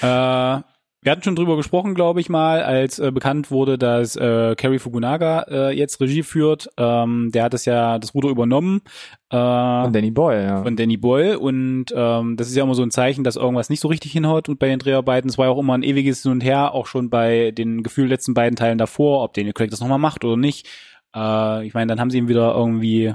wir 1.03 1.11
hatten 1.11 1.23
schon 1.23 1.35
drüber 1.35 1.57
gesprochen, 1.57 1.97
glaube 1.97 2.21
ich 2.21 2.29
mal, 2.29 2.63
als 2.63 3.01
äh, 3.01 3.11
bekannt 3.11 3.51
wurde, 3.51 3.77
dass 3.77 4.15
äh, 4.15 4.55
Kerry 4.55 4.79
Fukunaga 4.79 5.43
äh, 5.49 5.77
jetzt 5.77 6.01
Regie 6.01 6.23
führt. 6.23 6.69
Ähm, 6.77 7.31
der 7.33 7.45
hat 7.45 7.55
das 7.55 7.65
ja 7.65 7.99
das 7.99 8.15
Ruder 8.15 8.29
übernommen. 8.29 8.83
Äh, 9.29 9.37
von 9.37 9.93
Danny 9.93 10.13
Boyle, 10.13 10.45
ja. 10.45 10.63
Von 10.63 10.77
Danny 10.77 10.97
Boyle. 10.97 11.41
Und 11.41 11.87
ähm, 11.93 12.37
das 12.37 12.49
ist 12.49 12.57
ja 12.57 12.63
immer 12.63 12.77
so 12.77 12.85
ein 12.85 12.93
Zeichen, 12.93 13.25
dass 13.25 13.35
irgendwas 13.35 13.69
nicht 13.69 13.81
so 13.81 13.89
richtig 13.89 14.13
hinhaut 14.13 14.49
und 14.49 14.61
bei 14.61 14.69
den 14.69 14.79
Dreharbeiten. 14.79 15.29
Es 15.29 15.39
war 15.39 15.47
ja 15.47 15.53
auch 15.53 15.59
immer 15.59 15.75
ein 15.75 15.83
ewiges 15.83 16.23
Hin 16.23 16.31
und 16.31 16.45
Her, 16.45 16.73
auch 16.73 16.87
schon 16.87 17.11
bei 17.11 17.51
den 17.51 17.83
gefühlt 17.83 18.09
letzten 18.09 18.35
beiden 18.35 18.55
Teilen 18.55 18.79
davor, 18.79 19.25
ob 19.25 19.35
Daniel 19.35 19.55
Craig 19.55 19.71
das 19.71 19.81
nochmal 19.81 19.99
macht 19.99 20.25
oder 20.25 20.37
nicht. 20.37 20.69
Äh, 21.17 21.67
ich 21.67 21.75
meine, 21.75 21.89
dann 21.89 21.99
haben 21.99 22.11
sie 22.11 22.19
ihm 22.19 22.29
wieder 22.29 22.55
irgendwie 22.55 23.13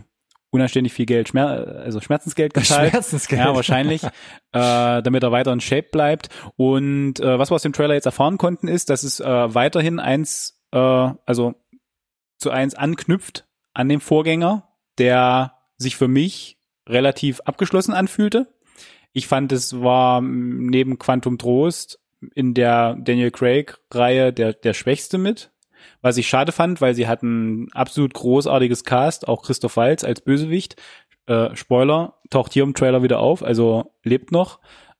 unanständig 0.57 0.93
viel 0.93 1.05
Geld, 1.05 1.29
Schmer 1.29 1.81
also 1.83 1.99
Schmerzensgeld 1.99 2.53
gezahlt. 2.53 2.91
Schmerzensgeld. 2.91 3.41
Ja, 3.41 3.55
wahrscheinlich, 3.55 4.03
äh, 4.03 4.09
damit 4.51 5.23
er 5.23 5.31
weiter 5.31 5.53
in 5.53 5.61
Shape 5.61 5.87
bleibt. 5.91 6.29
Und 6.55 7.19
äh, 7.19 7.39
was 7.39 7.51
wir 7.51 7.55
aus 7.55 7.61
dem 7.61 7.73
Trailer 7.73 7.93
jetzt 7.93 8.05
erfahren 8.05 8.37
konnten, 8.37 8.67
ist, 8.67 8.89
dass 8.89 9.03
es 9.03 9.19
äh, 9.19 9.25
weiterhin 9.25 9.99
eins, 9.99 10.61
äh, 10.71 10.77
also 10.77 11.55
zu 12.37 12.51
eins 12.51 12.75
anknüpft 12.75 13.47
an 13.73 13.89
dem 13.89 14.01
Vorgänger, 14.01 14.67
der 14.97 15.53
sich 15.77 15.95
für 15.95 16.07
mich 16.07 16.57
relativ 16.87 17.41
abgeschlossen 17.41 17.93
anfühlte. 17.93 18.47
Ich 19.13 19.27
fand, 19.27 19.51
es 19.51 19.81
war 19.81 20.21
neben 20.21 20.99
Quantum 20.99 21.37
Trost 21.37 21.99
in 22.35 22.53
der 22.53 22.95
Daniel 22.99 23.31
Craig-Reihe 23.31 24.33
der, 24.33 24.53
der 24.53 24.73
schwächste 24.73 25.17
mit. 25.17 25.51
Was 26.01 26.17
ich 26.17 26.27
schade 26.27 26.51
fand, 26.51 26.81
weil 26.81 26.95
sie 26.95 27.07
hatten 27.07 27.67
absolut 27.73 28.13
großartiges 28.13 28.83
Cast, 28.83 29.27
auch 29.27 29.43
Christoph 29.43 29.77
Walz 29.77 30.03
als 30.03 30.21
Bösewicht. 30.21 30.75
Äh, 31.25 31.55
Spoiler, 31.55 32.15
taucht 32.29 32.53
hier 32.53 32.63
im 32.63 32.73
Trailer 32.73 33.03
wieder 33.03 33.19
auf, 33.19 33.43
also 33.43 33.93
lebt 34.03 34.31
noch. 34.31 34.59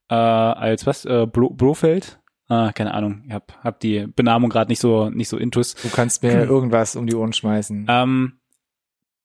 Äh, 0.10 0.16
als 0.16 0.86
was? 0.86 1.06
Äh, 1.06 1.26
Bro 1.26 1.52
Brofeld? 1.52 2.20
Ah, 2.50 2.72
keine 2.72 2.94
Ahnung. 2.94 3.24
Ich 3.28 3.34
hab, 3.34 3.54
hab 3.64 3.80
die 3.80 4.08
Benamung 4.08 4.50
gerade 4.50 4.70
nicht 4.72 4.80
so 4.80 5.10
nicht 5.10 5.28
so 5.28 5.38
intus. 5.38 5.76
Du 5.76 5.90
kannst 5.90 6.24
mir 6.24 6.44
irgendwas 6.50 6.96
um 6.96 7.06
die 7.06 7.16
Ohren 7.16 7.34
schmeißen. 7.34 7.88
Ähm, 7.90 8.40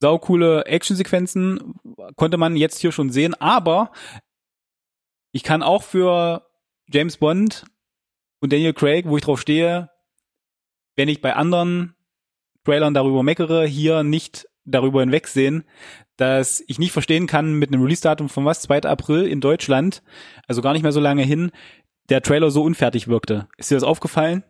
saukoole 0.01 0.67
Actionsequenzen 0.67 1.75
konnte 2.17 2.37
man 2.37 2.57
jetzt 2.57 2.79
hier 2.79 2.91
schon 2.91 3.11
sehen, 3.11 3.35
aber 3.35 3.93
ich 5.31 5.45
kann 5.45 5.63
auch 5.63 5.85
für 5.85 6.47
James 6.93 7.17
Bond 7.17 7.65
und 8.41 8.53
Daniel 8.53 8.75
Craig, 8.75 9.07
wo 9.07 9.17
ich 9.17 9.23
drauf 9.23 9.41
stehe, 9.41 9.91
wenn 10.97 11.09
ich 11.09 11.21
bei 11.21 11.35
anderen 11.35 11.95
Trailern 12.65 12.95
darüber 12.95 13.23
meckere, 13.23 13.65
hier 13.65 14.03
nicht 14.03 14.47
darüber 14.65 15.01
hinwegsehen, 15.01 15.65
dass 16.17 16.63
ich 16.69 16.79
nicht 16.79 16.93
verstehen 16.93 17.27
kann 17.27 17.55
mit 17.55 17.73
einem 17.73 17.83
Release-Datum 17.83 18.29
von 18.29 18.45
was, 18.45 18.63
2. 18.63 18.83
April 18.83 19.27
in 19.27 19.41
Deutschland, 19.41 20.03
also 20.47 20.63
gar 20.63 20.73
nicht 20.73 20.83
mehr 20.83 20.93
so 20.93 21.01
lange 21.01 21.23
hin, 21.23 21.51
der 22.09 22.23
Trailer 22.23 22.51
so 22.51 22.63
unfertig 22.63 23.09
wirkte. 23.09 23.49
Ist 23.57 23.71
dir 23.71 23.77
das 23.77 23.83
aufgefallen? 23.83 24.45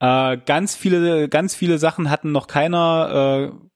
Äh, 0.00 0.38
ganz 0.44 0.76
viele, 0.76 1.28
ganz 1.28 1.54
viele 1.54 1.78
Sachen 1.78 2.10
hatten 2.10 2.32
noch 2.32 2.46
keiner, 2.46 3.52
äh, 3.52 3.66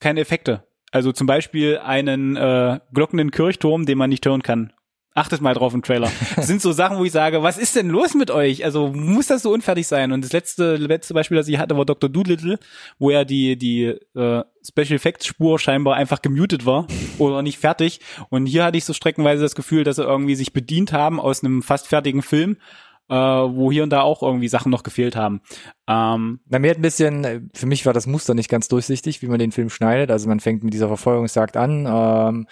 keine 0.00 0.20
Effekte. 0.20 0.66
Also 0.90 1.12
zum 1.12 1.26
Beispiel 1.26 1.78
einen 1.78 2.36
äh, 2.36 2.80
glockenden 2.92 3.30
Kirchturm, 3.30 3.86
den 3.86 3.98
man 3.98 4.10
nicht 4.10 4.26
hören 4.26 4.42
kann 4.42 4.72
Achtet 5.14 5.40
mal 5.42 5.54
drauf 5.54 5.74
im 5.74 5.82
Trailer. 5.82 6.10
Das 6.36 6.46
sind 6.48 6.62
so 6.62 6.72
Sachen, 6.72 6.98
wo 6.98 7.04
ich 7.04 7.12
sage, 7.12 7.42
was 7.42 7.58
ist 7.58 7.76
denn 7.76 7.88
los 7.88 8.14
mit 8.14 8.30
euch? 8.30 8.64
Also 8.64 8.88
muss 8.88 9.26
das 9.26 9.42
so 9.42 9.52
unfertig 9.52 9.86
sein? 9.86 10.12
Und 10.12 10.24
das 10.24 10.32
letzte, 10.32 10.76
letzte 10.76 11.12
Beispiel, 11.12 11.36
das 11.36 11.48
ich 11.48 11.58
hatte, 11.58 11.76
war 11.76 11.84
Dr. 11.84 12.08
Doolittle, 12.08 12.58
wo 12.98 13.10
ja 13.10 13.24
die, 13.24 13.56
die 13.56 13.84
äh, 13.84 14.44
Special 14.66 14.96
Effects 14.96 15.26
Spur 15.26 15.58
scheinbar 15.58 15.96
einfach 15.96 16.22
gemutet 16.22 16.64
war 16.64 16.86
oder 17.18 17.42
nicht 17.42 17.58
fertig. 17.58 18.00
Und 18.30 18.46
hier 18.46 18.64
hatte 18.64 18.78
ich 18.78 18.84
so 18.84 18.94
streckenweise 18.94 19.42
das 19.42 19.54
Gefühl, 19.54 19.84
dass 19.84 19.96
sie 19.96 20.04
irgendwie 20.04 20.34
sich 20.34 20.52
bedient 20.52 20.92
haben 20.92 21.20
aus 21.20 21.44
einem 21.44 21.62
fast 21.62 21.88
fertigen 21.88 22.22
Film 22.22 22.56
äh, 23.08 23.14
wo 23.14 23.70
hier 23.70 23.82
und 23.82 23.90
da 23.90 24.00
auch 24.00 24.22
irgendwie 24.22 24.48
Sachen 24.48 24.70
noch 24.70 24.84
gefehlt 24.84 25.16
haben. 25.16 25.42
Ähm, 25.86 26.40
Na, 26.48 26.58
mir 26.58 26.70
hat 26.70 26.78
ein 26.78 26.82
bisschen, 26.82 27.50
für 27.52 27.66
mich 27.66 27.84
war 27.84 27.92
das 27.92 28.06
Muster 28.06 28.32
nicht 28.32 28.48
ganz 28.48 28.68
durchsichtig, 28.68 29.20
wie 29.20 29.26
man 29.26 29.38
den 29.38 29.52
Film 29.52 29.68
schneidet. 29.68 30.10
Also 30.10 30.28
man 30.28 30.40
fängt 30.40 30.64
mit 30.64 30.72
dieser 30.72 30.88
Verfolgungsjagd 30.88 31.58
an, 31.58 31.86
ähm, 31.86 32.46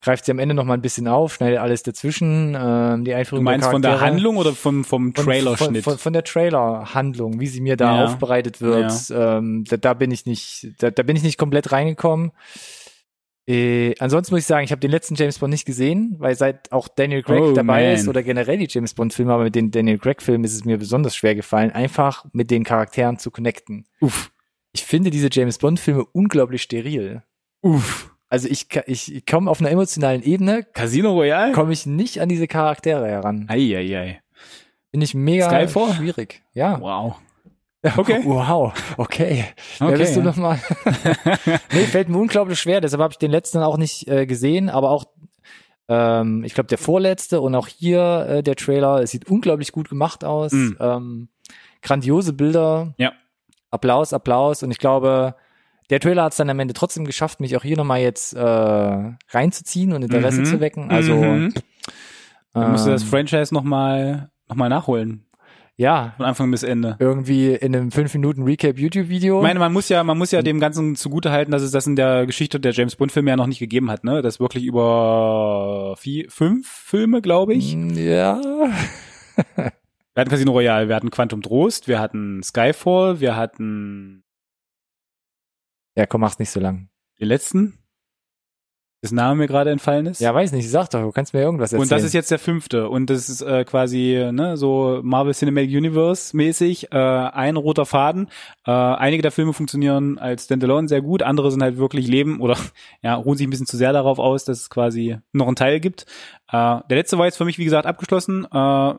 greift 0.00 0.24
sie 0.24 0.30
am 0.30 0.38
Ende 0.38 0.54
noch 0.54 0.64
mal 0.64 0.74
ein 0.74 0.82
bisschen 0.82 1.08
auf, 1.08 1.34
schneidet 1.34 1.58
alles 1.58 1.82
dazwischen, 1.82 2.56
ähm, 2.58 3.04
die 3.04 3.14
Einführung 3.14 3.44
Du 3.44 3.50
meinst 3.50 3.66
der 3.66 3.72
von 3.72 3.82
der 3.82 4.00
Handlung 4.00 4.36
oder 4.36 4.52
vom, 4.52 4.84
vom 4.84 5.14
Trailer-Schnitt? 5.14 5.84
Von, 5.84 5.94
von, 5.94 5.98
von, 5.98 6.12
der 6.12 6.24
Trailer-Handlung, 6.24 7.40
wie 7.40 7.46
sie 7.46 7.60
mir 7.60 7.76
da 7.76 7.96
ja. 7.96 8.04
aufbereitet 8.04 8.60
wird. 8.60 9.08
Ja. 9.08 9.38
Ähm, 9.38 9.64
da, 9.68 9.76
da 9.76 9.94
bin 9.94 10.10
ich 10.10 10.26
nicht, 10.26 10.74
da, 10.78 10.90
da 10.90 11.02
bin 11.02 11.16
ich 11.16 11.22
nicht 11.22 11.38
komplett 11.38 11.72
reingekommen. 11.72 12.32
Äh, 13.48 13.94
ansonsten 14.00 14.34
muss 14.34 14.40
ich 14.40 14.46
sagen, 14.46 14.64
ich 14.64 14.72
habe 14.72 14.80
den 14.80 14.90
letzten 14.90 15.14
James 15.14 15.38
Bond 15.38 15.52
nicht 15.52 15.66
gesehen, 15.66 16.16
weil 16.18 16.34
seit 16.34 16.72
auch 16.72 16.88
Daniel 16.88 17.22
Craig 17.22 17.42
oh, 17.42 17.52
dabei 17.52 17.84
man. 17.84 17.94
ist 17.94 18.08
oder 18.08 18.24
generell 18.24 18.58
die 18.58 18.66
James 18.68 18.92
Bond 18.92 19.14
Filme, 19.14 19.32
aber 19.32 19.44
mit 19.44 19.54
den 19.54 19.70
Daniel 19.70 19.98
Craig 19.98 20.20
Filmen 20.20 20.42
ist 20.42 20.54
es 20.54 20.64
mir 20.64 20.78
besonders 20.78 21.14
schwer 21.14 21.36
gefallen, 21.36 21.70
einfach 21.70 22.24
mit 22.32 22.50
den 22.50 22.64
Charakteren 22.64 23.18
zu 23.18 23.30
connecten. 23.30 23.86
Uff. 24.00 24.32
Ich 24.72 24.84
finde 24.84 25.10
diese 25.10 25.28
James 25.30 25.58
Bond 25.58 25.78
Filme 25.78 26.04
unglaublich 26.12 26.62
steril. 26.62 27.22
Uff. 27.62 28.15
Also 28.28 28.48
ich, 28.48 28.66
ich, 28.86 29.24
komme 29.24 29.50
auf 29.50 29.60
einer 29.60 29.70
emotionalen 29.70 30.22
Ebene. 30.22 30.64
Casino 30.64 31.12
Royale? 31.12 31.52
Komme 31.52 31.72
ich 31.72 31.86
nicht 31.86 32.20
an 32.20 32.28
diese 32.28 32.48
Charaktere 32.48 33.06
heran. 33.06 33.46
Eieiei. 33.48 34.20
Finde 34.90 35.04
ich 35.04 35.14
mega 35.14 35.48
Skyfall? 35.48 35.94
schwierig. 35.94 36.42
Ja. 36.52 36.80
Wow. 36.80 37.16
Okay. 37.96 38.20
Wow, 38.24 38.72
okay. 38.96 38.96
okay. 38.96 39.44
Wer 39.78 39.98
bist 39.98 40.16
du 40.16 40.22
nochmal? 40.22 40.58
nee, 41.72 41.84
fällt 41.84 42.08
mir 42.08 42.18
unglaublich 42.18 42.58
schwer, 42.58 42.80
deshalb 42.80 43.00
habe 43.00 43.12
ich 43.12 43.18
den 43.18 43.30
letzten 43.30 43.58
auch 43.58 43.76
nicht 43.76 44.08
äh, 44.08 44.26
gesehen, 44.26 44.68
aber 44.70 44.90
auch 44.90 45.04
ähm, 45.88 46.42
ich 46.42 46.54
glaube 46.54 46.66
der 46.66 46.78
vorletzte 46.78 47.40
und 47.40 47.54
auch 47.54 47.68
hier 47.68 48.26
äh, 48.28 48.42
der 48.42 48.56
Trailer, 48.56 49.02
es 49.02 49.12
sieht 49.12 49.30
unglaublich 49.30 49.70
gut 49.70 49.88
gemacht 49.88 50.24
aus. 50.24 50.50
Mm. 50.50 50.72
Ähm, 50.80 51.28
grandiose 51.82 52.32
Bilder. 52.32 52.94
Ja. 52.98 53.12
Applaus, 53.70 54.12
Applaus 54.12 54.62
und 54.62 54.70
ich 54.72 54.78
glaube, 54.78 55.36
der 55.90 56.00
Trailer 56.00 56.24
hat 56.24 56.32
es 56.32 56.38
dann 56.38 56.50
am 56.50 56.58
Ende 56.58 56.74
trotzdem 56.74 57.04
geschafft, 57.04 57.40
mich 57.40 57.56
auch 57.56 57.62
hier 57.62 57.76
nochmal 57.76 58.00
jetzt 58.00 58.34
äh, 58.34 58.40
reinzuziehen 58.40 59.92
und 59.92 60.02
Interesse 60.02 60.40
mhm. 60.40 60.44
zu 60.44 60.60
wecken. 60.60 60.90
Also 60.90 61.14
mhm. 61.14 61.54
ähm, 62.54 62.70
musst 62.70 62.86
du 62.86 62.90
das 62.90 63.04
Franchise 63.04 63.54
nochmal 63.54 64.30
noch 64.48 64.56
mal 64.56 64.68
nachholen. 64.68 65.26
Ja. 65.76 66.14
Von 66.16 66.24
Anfang 66.24 66.50
bis 66.50 66.62
Ende. 66.62 66.96
Irgendwie 66.98 67.54
in 67.54 67.76
einem 67.76 67.90
5 67.90 68.14
Minuten 68.14 68.44
Recap 68.44 68.78
YouTube-Video. 68.78 69.38
Ich 69.38 69.42
meine, 69.42 69.58
man 69.58 69.72
muss 69.72 69.88
ja, 69.90 70.02
man 70.04 70.16
muss 70.16 70.30
ja 70.30 70.40
dem 70.40 70.58
Ganzen 70.58 70.96
zugutehalten, 70.96 71.52
dass 71.52 71.62
es 71.62 71.70
das 71.70 71.86
in 71.86 71.96
der 71.96 72.24
Geschichte 72.26 72.58
der 72.58 72.72
James 72.72 72.96
Bond-Filme 72.96 73.30
ja 73.30 73.36
noch 73.36 73.46
nicht 73.46 73.58
gegeben 73.58 73.90
hat, 73.90 74.02
ne? 74.02 74.22
Das 74.22 74.40
wirklich 74.40 74.64
über 74.64 75.94
vier, 75.98 76.30
fünf 76.30 76.66
Filme, 76.66 77.20
glaube 77.20 77.52
ich. 77.54 77.76
Mm, 77.76 77.90
ja. 77.90 78.40
wir 79.56 79.72
hatten 80.16 80.30
Casino 80.30 80.52
Royale, 80.52 80.88
wir 80.88 80.96
hatten 80.96 81.10
Quantum 81.10 81.42
Trost, 81.42 81.88
wir 81.88 82.00
hatten 82.00 82.42
Skyfall, 82.42 83.20
wir 83.20 83.36
hatten. 83.36 84.22
Ja, 85.96 86.06
komm, 86.06 86.20
mach's 86.20 86.38
nicht 86.38 86.50
so 86.50 86.60
lang. 86.60 86.88
Die 87.18 87.24
letzten? 87.24 87.78
das 89.02 89.12
Name 89.12 89.36
mir 89.36 89.46
gerade 89.46 89.70
entfallen 89.70 90.06
ist. 90.06 90.20
Ja, 90.20 90.34
weiß 90.34 90.52
nicht, 90.52 90.68
sag 90.68 90.88
doch, 90.90 91.00
du 91.00 91.12
kannst 91.12 91.32
mir 91.32 91.40
irgendwas 91.40 91.72
erzählen. 91.72 91.82
Und 91.82 91.92
das 91.92 92.02
ist 92.02 92.12
jetzt 92.12 92.30
der 92.30 92.38
fünfte 92.38 92.88
und 92.88 93.08
das 93.08 93.28
ist 93.28 93.40
äh, 93.42 93.64
quasi 93.64 94.30
ne, 94.32 94.56
so 94.56 95.00
Marvel 95.02 95.34
Cinematic 95.34 95.70
Universe 95.70 96.36
mäßig, 96.36 96.92
äh, 96.92 96.96
ein 96.96 97.56
roter 97.56 97.86
Faden. 97.86 98.28
Äh, 98.66 98.72
einige 98.72 99.22
der 99.22 99.30
Filme 99.30 99.52
funktionieren 99.52 100.18
als 100.18 100.44
Standalone 100.44 100.88
sehr 100.88 101.02
gut, 101.02 101.22
andere 101.22 101.50
sind 101.50 101.62
halt 101.62 101.76
wirklich 101.76 102.08
Leben 102.08 102.40
oder 102.40 102.56
ja, 103.02 103.14
ruhen 103.14 103.36
sich 103.36 103.46
ein 103.46 103.50
bisschen 103.50 103.66
zu 103.66 103.76
sehr 103.76 103.92
darauf 103.92 104.18
aus, 104.18 104.44
dass 104.44 104.62
es 104.62 104.70
quasi 104.70 105.18
noch 105.32 105.46
einen 105.46 105.56
Teil 105.56 105.78
gibt. 105.78 106.06
Äh, 106.48 106.80
der 106.88 106.96
letzte 106.96 107.18
war 107.18 107.26
jetzt 107.26 107.36
für 107.36 107.44
mich, 107.44 107.58
wie 107.58 107.64
gesagt, 107.64 107.86
abgeschlossen. 107.86 108.46
Äh, 108.50 108.94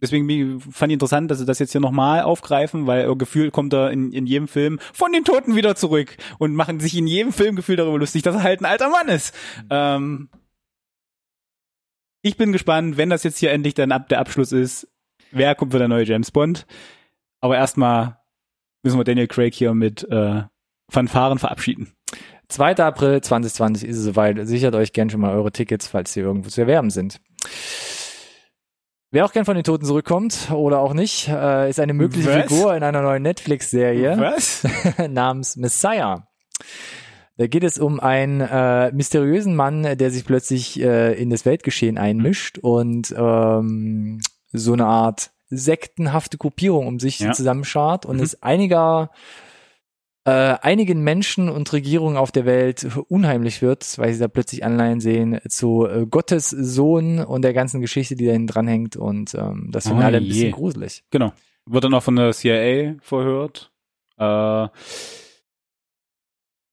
Deswegen 0.00 0.60
fand 0.60 0.92
ich 0.92 0.94
interessant, 0.94 1.30
dass 1.30 1.38
sie 1.38 1.46
das 1.46 1.58
jetzt 1.58 1.72
hier 1.72 1.80
nochmal 1.80 2.22
aufgreifen, 2.22 2.86
weil 2.86 3.14
gefühlt 3.16 3.52
kommt 3.52 3.72
er 3.72 3.90
in, 3.90 4.12
in 4.12 4.26
jedem 4.26 4.46
Film 4.46 4.78
von 4.92 5.12
den 5.12 5.24
Toten 5.24 5.56
wieder 5.56 5.74
zurück 5.74 6.16
und 6.38 6.54
machen 6.54 6.78
sich 6.80 6.96
in 6.96 7.06
jedem 7.06 7.32
Film 7.32 7.56
gefühlt 7.56 7.80
darüber 7.80 7.98
lustig, 7.98 8.22
dass 8.22 8.36
er 8.36 8.42
halt 8.42 8.60
ein 8.60 8.66
alter 8.66 8.90
Mann 8.90 9.08
ist. 9.08 9.34
Ähm, 9.70 10.28
ich 12.22 12.36
bin 12.36 12.52
gespannt, 12.52 12.96
wenn 12.96 13.10
das 13.10 13.24
jetzt 13.24 13.38
hier 13.38 13.50
endlich 13.50 13.74
dann 13.74 13.92
ab 13.92 14.08
der 14.08 14.20
Abschluss 14.20 14.52
ist, 14.52 14.88
wer 15.30 15.54
kommt 15.54 15.72
für 15.72 15.78
der 15.78 15.88
neue 15.88 16.04
James 16.04 16.30
Bond. 16.30 16.66
Aber 17.40 17.56
erstmal 17.56 18.18
müssen 18.82 18.98
wir 18.98 19.04
Daniel 19.04 19.28
Craig 19.28 19.54
hier 19.54 19.74
mit 19.74 20.08
äh, 20.10 20.42
Fanfaren 20.90 21.38
verabschieden. 21.38 21.92
2. 22.48 22.76
April 22.76 23.20
2020 23.20 23.88
ist 23.88 23.98
es 23.98 24.04
soweit. 24.04 24.38
Sichert 24.46 24.74
euch 24.74 24.92
gern 24.92 25.10
schon 25.10 25.20
mal 25.20 25.34
eure 25.34 25.52
Tickets, 25.52 25.86
falls 25.86 26.12
sie 26.12 26.20
irgendwo 26.20 26.48
zu 26.48 26.62
erwerben 26.62 26.90
sind. 26.90 27.20
Wer 29.10 29.24
auch 29.24 29.32
gern 29.32 29.46
von 29.46 29.54
den 29.54 29.64
Toten 29.64 29.86
zurückkommt 29.86 30.50
oder 30.50 30.80
auch 30.80 30.92
nicht, 30.92 31.28
äh, 31.28 31.70
ist 31.70 31.80
eine 31.80 31.94
mögliche 31.94 32.28
Was? 32.28 32.42
Figur 32.42 32.76
in 32.76 32.82
einer 32.82 33.00
neuen 33.00 33.22
Netflix-Serie 33.22 34.36
namens 35.08 35.56
Messiah. 35.56 36.28
Da 37.38 37.46
geht 37.46 37.64
es 37.64 37.78
um 37.78 38.00
einen 38.00 38.42
äh, 38.42 38.92
mysteriösen 38.92 39.56
Mann, 39.56 39.96
der 39.96 40.10
sich 40.10 40.26
plötzlich 40.26 40.78
äh, 40.80 41.14
in 41.14 41.30
das 41.30 41.46
Weltgeschehen 41.46 41.96
einmischt 41.96 42.58
und 42.58 43.14
ähm, 43.16 44.20
so 44.52 44.72
eine 44.74 44.86
Art 44.86 45.30
sektenhafte 45.48 46.36
Gruppierung 46.36 46.86
um 46.86 47.00
sich 47.00 47.20
ja. 47.20 47.32
zusammenschart 47.32 48.04
und 48.04 48.18
mhm. 48.18 48.22
es 48.22 48.42
einiger 48.42 49.10
äh, 50.24 50.30
einigen 50.30 51.02
Menschen 51.02 51.48
und 51.48 51.72
Regierungen 51.72 52.16
auf 52.16 52.32
der 52.32 52.44
Welt 52.44 52.86
unheimlich 53.08 53.62
wird, 53.62 53.98
weil 53.98 54.12
sie 54.12 54.20
da 54.20 54.28
plötzlich 54.28 54.64
Anleihen 54.64 55.00
sehen 55.00 55.40
zu 55.48 55.86
äh, 55.86 56.06
Gottes 56.06 56.50
Sohn 56.50 57.20
und 57.20 57.42
der 57.42 57.54
ganzen 57.54 57.80
Geschichte, 57.80 58.16
die 58.16 58.26
da 58.26 58.32
hinten 58.32 58.48
dranhängt 58.48 58.96
und 58.96 59.34
ähm, 59.34 59.68
das 59.72 59.86
finden 59.86 60.02
oh, 60.02 60.06
alle 60.06 60.18
ein 60.18 60.28
bisschen 60.28 60.52
gruselig. 60.52 61.04
Genau. 61.10 61.32
Wird 61.66 61.84
dann 61.84 61.94
auch 61.94 62.02
von 62.02 62.16
der 62.16 62.32
CIA 62.32 62.96
verhört. 63.00 63.70
Äh, 64.16 64.68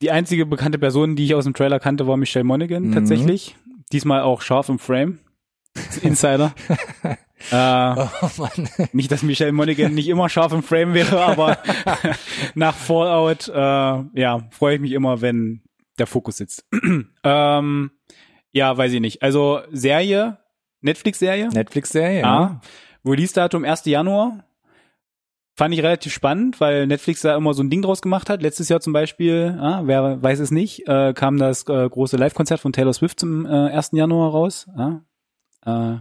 die 0.02 0.12
einzige 0.12 0.46
bekannte 0.46 0.80
Person, 0.80 1.16
die 1.16 1.26
ich 1.26 1.36
aus 1.36 1.46
dem 1.46 1.54
Trailer 1.54 1.80
kannte, 1.80 2.08
war 2.08 2.18
Michelle 2.18 2.44
Monaghan 2.44 2.88
mhm. 2.88 2.94
tatsächlich. 2.94 3.56
Diesmal 3.92 4.22
auch 4.22 4.42
scharf 4.42 4.70
im 4.70 4.80
Frame. 4.80 5.20
Insider. 6.02 6.54
Äh, 7.52 7.96
oh 8.22 8.30
Mann. 8.38 8.70
Nicht, 8.94 9.12
dass 9.12 9.22
Michelle 9.22 9.52
Monaghan 9.52 9.94
nicht 9.94 10.08
immer 10.08 10.30
scharf 10.30 10.52
im 10.52 10.64
Frame 10.64 10.96
wäre, 10.96 11.24
aber 11.24 11.60
nach 12.56 12.74
Fallout, 12.74 13.50
äh, 13.50 13.54
ja, 14.20 14.48
freue 14.50 14.76
ich 14.76 14.82
mich 14.82 14.94
immer, 14.94 15.22
wenn 15.22 15.62
der 16.00 16.08
Fokus 16.08 16.38
sitzt. 16.38 16.66
ähm, 17.24 17.92
ja, 18.52 18.76
weiß 18.76 18.94
ich 18.94 19.02
nicht. 19.02 19.22
Also 19.22 19.60
Serie, 19.72 20.40
Netflix-Serie. 20.82 21.50
Netflix-Serie, 21.50 22.22
ja. 22.22 22.26
Ah, 22.26 22.62
Release-Datum 23.06 23.64
1. 23.64 23.86
Januar. 23.86 24.46
Fand 25.58 25.74
ich 25.74 25.84
relativ 25.84 26.14
spannend, 26.14 26.60
weil 26.60 26.86
Netflix 26.88 27.22
da 27.22 27.36
immer 27.38 27.54
so 27.54 27.64
ein 27.64 27.70
Ding 27.70 27.82
draus 27.82 28.02
gemacht 28.02 28.30
hat. 28.30 28.42
Letztes 28.42 28.68
Jahr 28.70 28.82
zum 28.82 28.92
Beispiel, 28.92 29.58
ah, 29.62 29.84
wer 29.86 30.22
weiß 30.22 30.40
es 30.40 30.52
nicht, 30.52 30.88
äh, 30.88 31.14
kam 31.14 31.38
das 31.38 31.68
äh, 31.68 31.90
große 31.90 32.18
Live-Konzert 32.18 32.60
von 32.60 32.74
Taylor 32.74 32.94
Swift 32.94 33.20
zum 33.20 33.46
äh, 33.46 33.50
1. 33.50 33.92
Januar 33.94 34.32
raus. 34.32 34.68
Ah, 34.76 35.02
äh, 35.66 35.98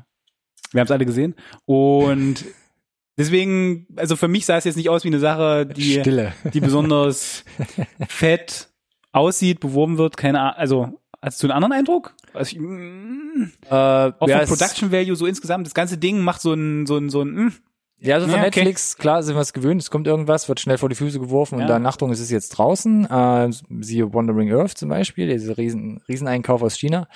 wir 0.74 0.80
haben 0.80 0.86
es 0.86 0.90
alle 0.90 1.06
gesehen. 1.06 1.34
Und 1.64 2.44
deswegen, 3.18 3.86
also 3.96 4.16
für 4.16 4.28
mich 4.28 4.46
sah 4.46 4.56
es 4.56 4.64
jetzt 4.64 4.76
nicht 4.76 4.88
aus 4.88 5.04
wie 5.04 5.08
eine 5.08 5.20
Sache, 5.20 5.66
die, 5.66 6.00
Stille. 6.00 6.32
die 6.52 6.60
besonders 6.60 7.44
fett 8.08 8.68
aussieht, 9.12 9.60
beworben 9.60 9.98
wird. 9.98 10.16
Keine 10.16 10.40
Ahnung. 10.40 10.56
Also, 10.56 11.00
hast 11.22 11.42
du 11.42 11.46
einen 11.46 11.52
anderen 11.52 11.72
Eindruck? 11.72 12.14
Also 12.32 12.56
ich, 12.56 12.60
mm, 12.60 13.52
äh, 13.66 13.74
auch 13.74 14.28
ja, 14.28 14.40
vom 14.40 14.56
Production 14.56 14.92
Value 14.92 15.16
so 15.16 15.26
insgesamt, 15.26 15.66
das 15.66 15.74
ganze 15.74 15.96
Ding 15.96 16.20
macht 16.20 16.40
so 16.40 16.52
ein, 16.52 16.86
so 16.86 16.96
ein, 16.98 17.08
so 17.08 17.22
ein, 17.22 17.28
mm, 17.28 17.52
ja, 17.98 18.16
also 18.16 18.26
von 18.26 18.36
ja, 18.36 18.46
okay. 18.46 18.60
Netflix, 18.60 18.96
klar 18.96 19.22
sind 19.22 19.36
wir 19.36 19.40
es 19.40 19.52
gewöhnt, 19.52 19.80
es 19.80 19.90
kommt 19.90 20.06
irgendwas, 20.06 20.48
wird 20.48 20.60
schnell 20.60 20.78
vor 20.78 20.88
die 20.88 20.94
Füße 20.94 21.20
geworfen 21.20 21.58
ja. 21.58 21.64
und 21.64 21.68
dann, 21.68 21.86
Achtung, 21.86 22.10
es 22.10 22.20
ist 22.20 22.30
jetzt 22.30 22.50
draußen, 22.50 23.08
äh, 23.10 23.50
siehe 23.80 24.12
Wandering 24.12 24.52
Earth 24.52 24.76
zum 24.76 24.90
Beispiel, 24.90 25.28
dieser 25.28 25.56
riesen, 25.56 26.02
Rieseneinkauf 26.08 26.62
aus 26.62 26.76
China. 26.76 27.08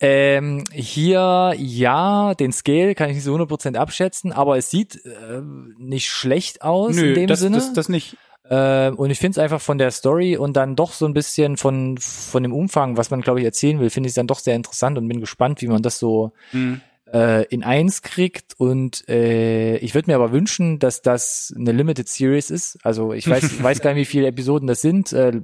Ähm, 0.00 0.64
hier, 0.72 1.54
ja, 1.56 2.34
den 2.34 2.52
Scale 2.52 2.94
kann 2.94 3.08
ich 3.08 3.16
nicht 3.16 3.24
so 3.24 3.34
100% 3.34 3.76
abschätzen, 3.76 4.32
aber 4.32 4.58
es 4.58 4.70
sieht 4.70 4.96
äh, 5.06 5.40
nicht 5.78 6.08
schlecht 6.08 6.62
aus 6.62 6.96
Nö, 6.96 7.08
in 7.08 7.14
dem 7.14 7.26
das, 7.28 7.40
Sinne. 7.40 7.56
Das, 7.58 7.72
das 7.72 7.88
nicht. 7.88 8.16
Äh, 8.48 8.90
und 8.90 9.10
ich 9.10 9.18
finde 9.18 9.32
es 9.32 9.38
einfach 9.38 9.60
von 9.60 9.78
der 9.78 9.90
Story 9.90 10.36
und 10.36 10.56
dann 10.56 10.76
doch 10.76 10.92
so 10.92 11.06
ein 11.06 11.14
bisschen 11.14 11.56
von, 11.56 11.98
von 11.98 12.42
dem 12.42 12.52
Umfang, 12.52 12.96
was 12.96 13.10
man, 13.10 13.22
glaube 13.22 13.40
ich, 13.40 13.46
erzählen 13.46 13.80
will, 13.80 13.90
finde 13.90 14.08
ich 14.08 14.12
es 14.12 14.16
dann 14.16 14.26
doch 14.26 14.38
sehr 14.38 14.54
interessant 14.54 14.98
und 14.98 15.08
bin 15.08 15.20
gespannt, 15.20 15.62
wie 15.62 15.68
man 15.68 15.82
das 15.82 15.98
so 15.98 16.32
mhm. 16.52 16.80
Äh, 17.12 17.44
in 17.46 17.62
eins 17.62 18.02
kriegt. 18.02 18.54
Und 18.58 19.08
äh, 19.08 19.76
ich 19.78 19.94
würde 19.94 20.10
mir 20.10 20.16
aber 20.16 20.32
wünschen, 20.32 20.78
dass 20.78 21.02
das 21.02 21.52
eine 21.56 21.72
Limited 21.72 22.08
Series 22.08 22.50
ist. 22.50 22.78
Also 22.84 23.12
ich 23.12 23.28
weiß, 23.28 23.62
weiß 23.62 23.80
gar 23.80 23.94
nicht, 23.94 24.08
wie 24.08 24.10
viele 24.10 24.28
Episoden 24.28 24.66
das 24.66 24.82
sind. 24.82 25.12
Äh, 25.12 25.42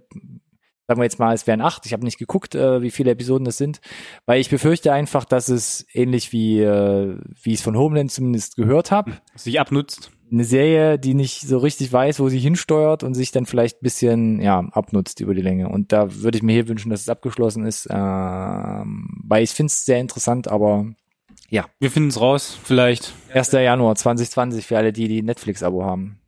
sagen 0.92 1.00
wir 1.00 1.04
jetzt 1.04 1.18
mal, 1.18 1.34
es 1.34 1.46
wären 1.46 1.60
acht. 1.60 1.86
Ich 1.86 1.92
habe 1.92 2.04
nicht 2.04 2.18
geguckt, 2.18 2.54
äh, 2.54 2.82
wie 2.82 2.90
viele 2.90 3.12
Episoden 3.12 3.44
das 3.44 3.56
sind, 3.56 3.80
weil 4.26 4.40
ich 4.40 4.50
befürchte 4.50 4.92
einfach, 4.92 5.24
dass 5.24 5.48
es 5.48 5.86
ähnlich 5.92 6.32
wie 6.32 6.60
äh, 6.60 7.16
wie 7.42 7.52
ich 7.52 7.60
es 7.60 7.62
von 7.62 7.76
Homeland 7.76 8.10
zumindest 8.10 8.56
gehört 8.56 8.90
habe, 8.90 9.12
sich 9.34 9.60
abnutzt. 9.60 10.10
Eine 10.30 10.44
Serie, 10.44 10.98
die 10.98 11.12
nicht 11.12 11.42
so 11.42 11.58
richtig 11.58 11.92
weiß, 11.92 12.18
wo 12.18 12.30
sie 12.30 12.38
hinsteuert 12.38 13.02
und 13.02 13.14
sich 13.14 13.32
dann 13.32 13.44
vielleicht 13.44 13.80
bisschen 13.80 14.40
ja 14.40 14.60
abnutzt 14.72 15.20
über 15.20 15.34
die 15.34 15.42
Länge. 15.42 15.68
Und 15.68 15.92
da 15.92 16.14
würde 16.22 16.38
ich 16.38 16.42
mir 16.42 16.54
hier 16.54 16.68
wünschen, 16.68 16.90
dass 16.90 17.02
es 17.02 17.08
abgeschlossen 17.08 17.66
ist, 17.66 17.86
äh, 17.86 17.94
weil 17.94 19.42
ich 19.42 19.50
finde 19.50 19.68
es 19.68 19.84
sehr 19.84 20.00
interessant, 20.00 20.48
aber 20.48 20.86
ja. 21.52 21.66
Wir 21.78 21.90
finden 21.90 22.08
es 22.08 22.20
raus, 22.20 22.58
vielleicht. 22.64 23.12
1. 23.32 23.52
Januar 23.52 23.94
2020 23.94 24.66
für 24.66 24.76
alle, 24.76 24.92
die 24.92 25.08
die 25.08 25.22
Netflix-Abo 25.22 25.84
haben 25.84 26.22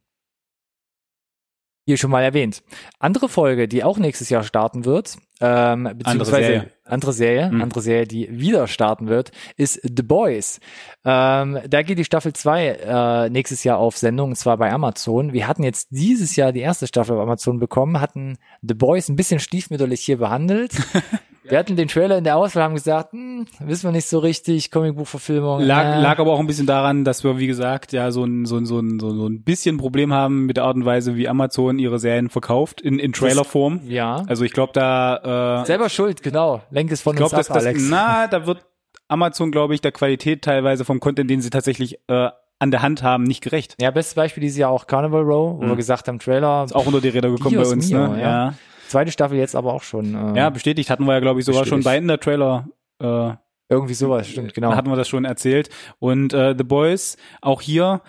hier 1.87 1.99
schon 1.99 2.11
mal 2.11 2.22
erwähnt. 2.22 2.62
Andere 2.99 3.29
Folge, 3.29 3.68
die 3.68 3.85
auch 3.85 3.99
nächstes 3.99 4.31
Jahr 4.31 4.43
starten 4.43 4.85
wird, 4.85 5.18
ähm, 5.41 5.85
beziehungsweise 5.85 6.11
andere 6.11 6.25
Serie, 6.27 6.70
andere 6.85 7.12
Serie, 7.12 7.51
mhm. 7.51 7.62
andere 7.62 7.81
Serie, 7.83 8.07
die 8.07 8.29
wieder 8.31 8.66
starten 8.68 9.09
wird, 9.09 9.33
ist 9.57 9.81
The 9.83 10.03
Boys. 10.03 10.61
Ähm, 11.05 11.59
da 11.68 11.83
geht 11.83 11.99
die 11.99 12.05
Staffel 12.05 12.33
2 12.33 12.66
äh, 12.66 13.31
nächstes 13.31 13.64
Jahr 13.64 13.79
auf 13.79 13.99
Sendung, 13.99 14.31
und 14.31 14.37
zwar 14.37 14.57
bei 14.57 14.72
Amazon. 14.72 15.35
Wir 15.35 15.47
hatten 15.47 15.62
jetzt 15.62 15.89
dieses 15.91 16.37
Jahr 16.37 16.53
die 16.53 16.61
erste 16.61 16.87
Staffel 16.87 17.16
auf 17.16 17.22
Amazon 17.22 17.59
bekommen, 17.59 18.01
hatten 18.01 18.39
The 18.62 18.75
Boys 18.75 19.09
ein 19.09 19.16
bisschen 19.16 19.41
stiefmütterlich 19.41 20.01
hier 20.01 20.18
behandelt. 20.18 20.72
Wir 21.47 21.59
hatten 21.59 21.76
den 21.76 21.88
Trailer 21.88 22.18
in 22.18 22.24
der 22.24 22.36
Auswahl, 22.36 22.62
haben 22.62 22.74
gesagt, 22.74 23.12
hm, 23.12 23.47
wissen 23.61 23.84
wir 23.84 23.92
nicht 23.92 24.09
so 24.09 24.18
richtig, 24.18 24.70
Comicbuchverfilmung. 24.70 25.61
Lag, 25.61 25.97
äh. 25.97 26.01
lag 26.01 26.18
aber 26.18 26.32
auch 26.32 26.40
ein 26.40 26.47
bisschen 26.47 26.66
daran, 26.66 27.05
dass 27.05 27.22
wir, 27.22 27.38
wie 27.38 27.47
gesagt, 27.47 27.92
ja 27.92 28.11
so 28.11 28.24
ein, 28.24 28.47
so 28.47 28.57
ein, 28.57 28.66
so 28.66 28.78
ein, 28.80 28.99
so 28.99 29.26
ein 29.26 29.42
bisschen 29.42 29.76
Problem 29.76 30.12
haben 30.12 30.47
mit 30.47 30.57
der 30.57 30.64
Art 30.64 30.76
und 30.76 30.84
Weise, 30.84 31.16
wie 31.16 31.28
Amazon 31.28 31.78
ihre 31.78 31.99
Serien 31.99 32.30
verkauft, 32.30 32.80
in, 32.80 32.99
in 32.99 33.12
Trailerform. 33.12 33.80
Ja. 33.86 34.22
Also 34.26 34.45
ich 34.45 34.53
glaube 34.53 34.72
da... 34.72 35.62
Äh, 35.62 35.66
Selber 35.66 35.88
schuld, 35.90 36.22
genau. 36.22 36.62
Lenk 36.70 36.90
es 36.90 37.03
von 37.03 37.14
ich 37.14 37.18
glaub, 37.18 37.32
uns 37.32 37.49
ab, 37.51 37.55
dass, 37.55 37.64
Alex. 37.64 37.82
na, 37.88 38.26
da 38.30 38.47
wird 38.47 38.64
Amazon, 39.09 39.51
glaube 39.51 39.74
ich, 39.74 39.80
der 39.80 39.92
Qualität 39.92 40.42
teilweise 40.42 40.84
vom 40.84 41.01
Content, 41.01 41.28
den 41.28 41.42
sie 41.42 41.51
tatsächlich 41.51 41.99
äh, 42.09 42.30
an 42.59 42.70
der 42.70 42.82
Hand 42.82 43.03
haben, 43.03 43.24
nicht 43.24 43.42
gerecht. 43.42 43.76
Ja, 43.80 43.90
bestes 43.90 44.14
Beispiel 44.14 44.40
dieses 44.40 44.59
Jahr 44.59 44.70
auch 44.70 44.86
Carnival 44.86 45.22
Row, 45.22 45.59
wo 45.59 45.62
mhm. 45.62 45.68
wir 45.68 45.76
gesagt 45.76 46.09
haben, 46.09 46.18
Trailer. 46.18 46.64
Ist 46.64 46.74
auch 46.74 46.86
unter 46.86 47.01
die 47.01 47.09
Räder 47.09 47.30
gekommen 47.30 47.57
bei 47.57 47.66
uns, 47.66 47.90
Mio, 47.90 48.09
ne? 48.09 48.20
Ja. 48.20 48.28
ja. 48.47 48.55
Zweite 48.89 49.11
Staffel 49.12 49.39
jetzt 49.39 49.57
aber 49.57 49.72
auch 49.72 49.82
schon. 49.82 50.14
Äh, 50.14 50.39
ja, 50.39 50.51
bestätigt 50.51 50.91
hatten 50.91 51.05
wir 51.05 51.14
ja, 51.14 51.20
glaube 51.20 51.41
ich, 51.41 51.47
sogar 51.47 51.62
bestätigt. 51.62 51.85
schon 51.85 51.91
bei 51.91 51.99
in 51.99 52.09
der 52.09 52.20
Trailer. 52.20 52.68
Äh, 53.01 53.32
Irgendwie 53.68 53.95
sowas, 53.95 54.28
stimmt, 54.28 54.55
genau. 54.55 54.74
Hatten 54.74 54.91
wir 54.91 54.97
das 54.97 55.09
schon 55.09 55.24
erzählt. 55.24 55.70
Und 55.99 56.32
äh, 56.32 56.55
The 56.57 56.64
Boys, 56.64 57.16
auch 57.41 57.61
hier, 57.61 58.03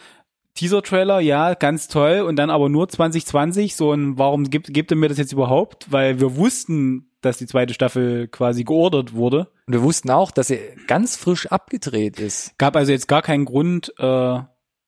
Teaser-Trailer, 0.56 1.20
ja, 1.20 1.54
ganz 1.54 1.88
toll. 1.88 2.22
Und 2.22 2.38
dann 2.38 2.50
aber 2.50 2.70
nur 2.70 2.88
2020. 2.88 3.76
So 3.76 3.92
ein, 3.92 4.18
warum 4.18 4.50
gibt, 4.50 4.74
gibt 4.74 4.92
er 4.92 4.98
mir 4.98 5.10
das 5.10 5.18
jetzt 5.18 5.34
überhaupt? 5.34 5.92
Weil 5.92 6.20
wir 6.20 6.38
wussten, 6.38 7.10
dass 7.22 7.38
die 7.38 7.48
zweite 7.48 7.74
Staffel 7.74 8.28
quasi 8.28 8.64
geordert 8.64 9.14
wurde. 9.14 9.50
Und 9.68 9.74
wir 9.74 9.82
wussten 9.82 10.12
auch, 10.12 10.32
dass 10.32 10.48
sie 10.48 10.60
ganz 10.88 11.18
frisch 11.18 11.48
abgedreht 11.48 12.20
ist. 12.20 12.58
Gab 12.58 12.76
also 12.76 12.92
jetzt 12.92 13.08
gar 13.08 13.22
keinen 13.22 13.46
Grund, 13.46 13.94
äh, 13.98 14.40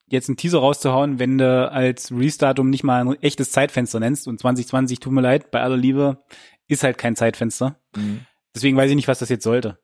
jetzt 0.10 0.30
einen 0.30 0.38
Teaser 0.38 0.60
rauszuhauen, 0.60 1.20
wenn 1.20 1.38
du 1.38 1.72
als 1.72 2.12
Release-Datum 2.12 2.70
nicht 2.70 2.84
mal 2.84 3.02
ein 3.02 3.22
echtes 3.22 3.52
Zeitfenster 3.52 4.00
nennst. 4.00 4.28
Und 4.28 4.40
2020, 4.40 5.00
tut 5.00 5.14
mir 5.14 5.22
leid, 5.22 5.52
bei 5.52 5.62
aller 5.62 5.78
Liebe, 5.78 6.24
ist 6.68 6.84
halt 6.84 6.98
kein 6.98 7.16
Zeitfenster. 7.16 7.80
Mhm. 7.96 8.22
Deswegen 8.56 8.78
weiß 8.78 8.90
ich 8.90 8.96
nicht, 8.96 9.08
was 9.08 9.20
das 9.20 9.30
jetzt 9.30 9.44
sollte. 9.44 9.78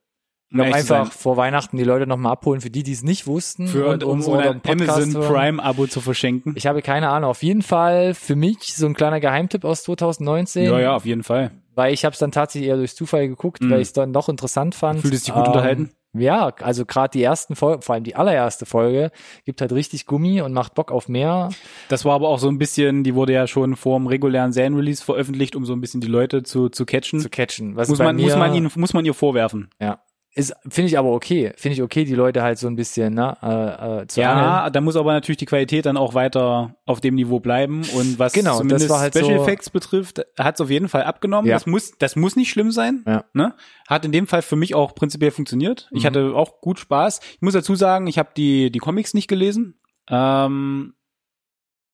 Um 0.52 0.60
einfach 0.60 1.10
vor 1.10 1.36
Weihnachten 1.36 1.76
die 1.76 1.84
Leute 1.84 2.06
nochmal 2.06 2.32
abholen, 2.32 2.60
für 2.60 2.70
die, 2.70 2.84
die 2.84 2.92
es 2.92 3.02
nicht 3.02 3.26
wussten. 3.26 3.66
Für 3.66 3.88
und, 3.88 4.04
um 4.04 4.22
so 4.22 4.34
ein 4.34 4.60
Amazon 4.66 5.12
Prime 5.12 5.60
Abo 5.60 5.86
zu 5.86 6.00
verschenken. 6.00 6.54
Ich 6.56 6.66
habe 6.66 6.80
keine 6.80 7.08
Ahnung. 7.08 7.30
Auf 7.30 7.42
jeden 7.42 7.62
Fall 7.62 8.14
für 8.14 8.36
mich 8.36 8.76
so 8.76 8.86
ein 8.86 8.94
kleiner 8.94 9.18
Geheimtipp 9.18 9.64
aus 9.64 9.82
2019. 9.82 10.64
Ja, 10.64 10.78
ja, 10.78 10.94
auf 10.94 11.06
jeden 11.06 11.24
Fall. 11.24 11.50
Weil 11.74 11.92
ich 11.92 12.04
habe 12.04 12.12
es 12.12 12.20
dann 12.20 12.30
tatsächlich 12.30 12.68
eher 12.68 12.76
durch 12.76 12.94
Zufall 12.94 13.26
geguckt, 13.26 13.62
mhm. 13.62 13.70
weil 13.70 13.80
ich 13.80 13.88
es 13.88 13.92
dann 13.94 14.12
doch 14.12 14.28
interessant 14.28 14.76
fand. 14.76 15.00
Fühlt 15.00 15.14
es 15.14 15.24
dich 15.24 15.34
gut 15.34 15.42
ähm, 15.42 15.48
unterhalten? 15.48 15.90
Ja, 16.14 16.52
also 16.60 16.86
gerade 16.86 17.10
die 17.10 17.22
ersten 17.22 17.56
Folgen, 17.56 17.82
vor 17.82 17.94
allem 17.94 18.04
die 18.04 18.14
allererste 18.14 18.66
Folge, 18.66 19.10
gibt 19.44 19.60
halt 19.60 19.72
richtig 19.72 20.06
Gummi 20.06 20.40
und 20.40 20.52
macht 20.52 20.74
Bock 20.74 20.92
auf 20.92 21.08
mehr. 21.08 21.48
Das 21.88 22.04
war 22.04 22.14
aber 22.14 22.28
auch 22.28 22.38
so 22.38 22.48
ein 22.48 22.58
bisschen, 22.58 23.02
die 23.02 23.16
wurde 23.16 23.32
ja 23.32 23.48
schon 23.48 23.74
vor 23.74 23.98
dem 23.98 24.06
regulären 24.06 24.52
Serienrelease 24.52 25.04
veröffentlicht, 25.04 25.56
um 25.56 25.64
so 25.64 25.72
ein 25.72 25.80
bisschen 25.80 26.00
die 26.00 26.06
Leute 26.06 26.44
zu, 26.44 26.68
zu 26.68 26.86
catchen. 26.86 27.18
Zu 27.18 27.30
catchen. 27.30 27.74
Was 27.74 27.88
muss 27.88 27.98
man, 27.98 28.16
muss 28.16 28.36
man 28.36 28.54
ihnen, 28.54 28.70
muss 28.76 28.94
man 28.94 29.04
ihr 29.04 29.14
vorwerfen. 29.14 29.70
Ja. 29.80 30.03
Ist, 30.36 30.52
finde 30.68 30.88
ich 30.88 30.98
aber 30.98 31.12
okay. 31.12 31.52
Finde 31.56 31.74
ich 31.74 31.82
okay, 31.82 32.04
die 32.04 32.16
Leute 32.16 32.42
halt 32.42 32.58
so 32.58 32.66
ein 32.66 32.74
bisschen, 32.74 33.14
ne, 33.14 33.36
äh, 33.40 34.02
äh, 34.02 34.06
zu 34.08 34.20
Ja, 34.20 34.56
angeln. 34.56 34.72
da 34.72 34.80
muss 34.80 34.96
aber 34.96 35.12
natürlich 35.12 35.36
die 35.36 35.46
Qualität 35.46 35.86
dann 35.86 35.96
auch 35.96 36.14
weiter 36.14 36.74
auf 36.86 37.00
dem 37.00 37.14
Niveau 37.14 37.38
bleiben. 37.38 37.82
Und 37.94 38.18
was 38.18 38.32
genau, 38.32 38.58
zumindest 38.58 38.90
halt 38.90 39.14
Special 39.14 39.36
so 39.36 39.42
Effects 39.42 39.70
betrifft, 39.70 40.26
hat 40.36 40.56
es 40.56 40.60
auf 40.60 40.70
jeden 40.70 40.88
Fall 40.88 41.04
abgenommen. 41.04 41.48
Ja. 41.48 41.54
Das 41.54 41.66
muss, 41.66 41.92
das 41.98 42.16
muss 42.16 42.34
nicht 42.34 42.50
schlimm 42.50 42.72
sein. 42.72 43.04
Ja. 43.06 43.24
Ne? 43.32 43.54
Hat 43.86 44.04
in 44.04 44.10
dem 44.10 44.26
Fall 44.26 44.42
für 44.42 44.56
mich 44.56 44.74
auch 44.74 44.96
prinzipiell 44.96 45.30
funktioniert. 45.30 45.88
Mhm. 45.92 45.98
Ich 45.98 46.06
hatte 46.06 46.34
auch 46.34 46.60
gut 46.60 46.80
Spaß. 46.80 47.20
Ich 47.36 47.42
muss 47.42 47.54
dazu 47.54 47.76
sagen, 47.76 48.08
ich 48.08 48.18
habe 48.18 48.30
die, 48.36 48.72
die 48.72 48.80
Comics 48.80 49.14
nicht 49.14 49.28
gelesen. 49.28 49.78
Ähm, 50.08 50.94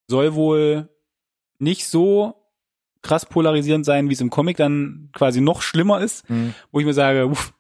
soll 0.08 0.34
wohl 0.34 0.88
nicht 1.58 1.86
so 1.86 2.34
krass 3.02 3.26
polarisierend 3.26 3.84
sein, 3.84 4.08
wie 4.08 4.14
es 4.14 4.20
im 4.20 4.30
Comic 4.30 4.56
dann 4.56 5.10
quasi 5.12 5.42
noch 5.42 5.60
schlimmer 5.60 6.00
ist, 6.00 6.28
mhm. 6.30 6.54
wo 6.72 6.80
ich 6.80 6.86
mir 6.86 6.94
sage, 6.94 7.26
uff, 7.26 7.52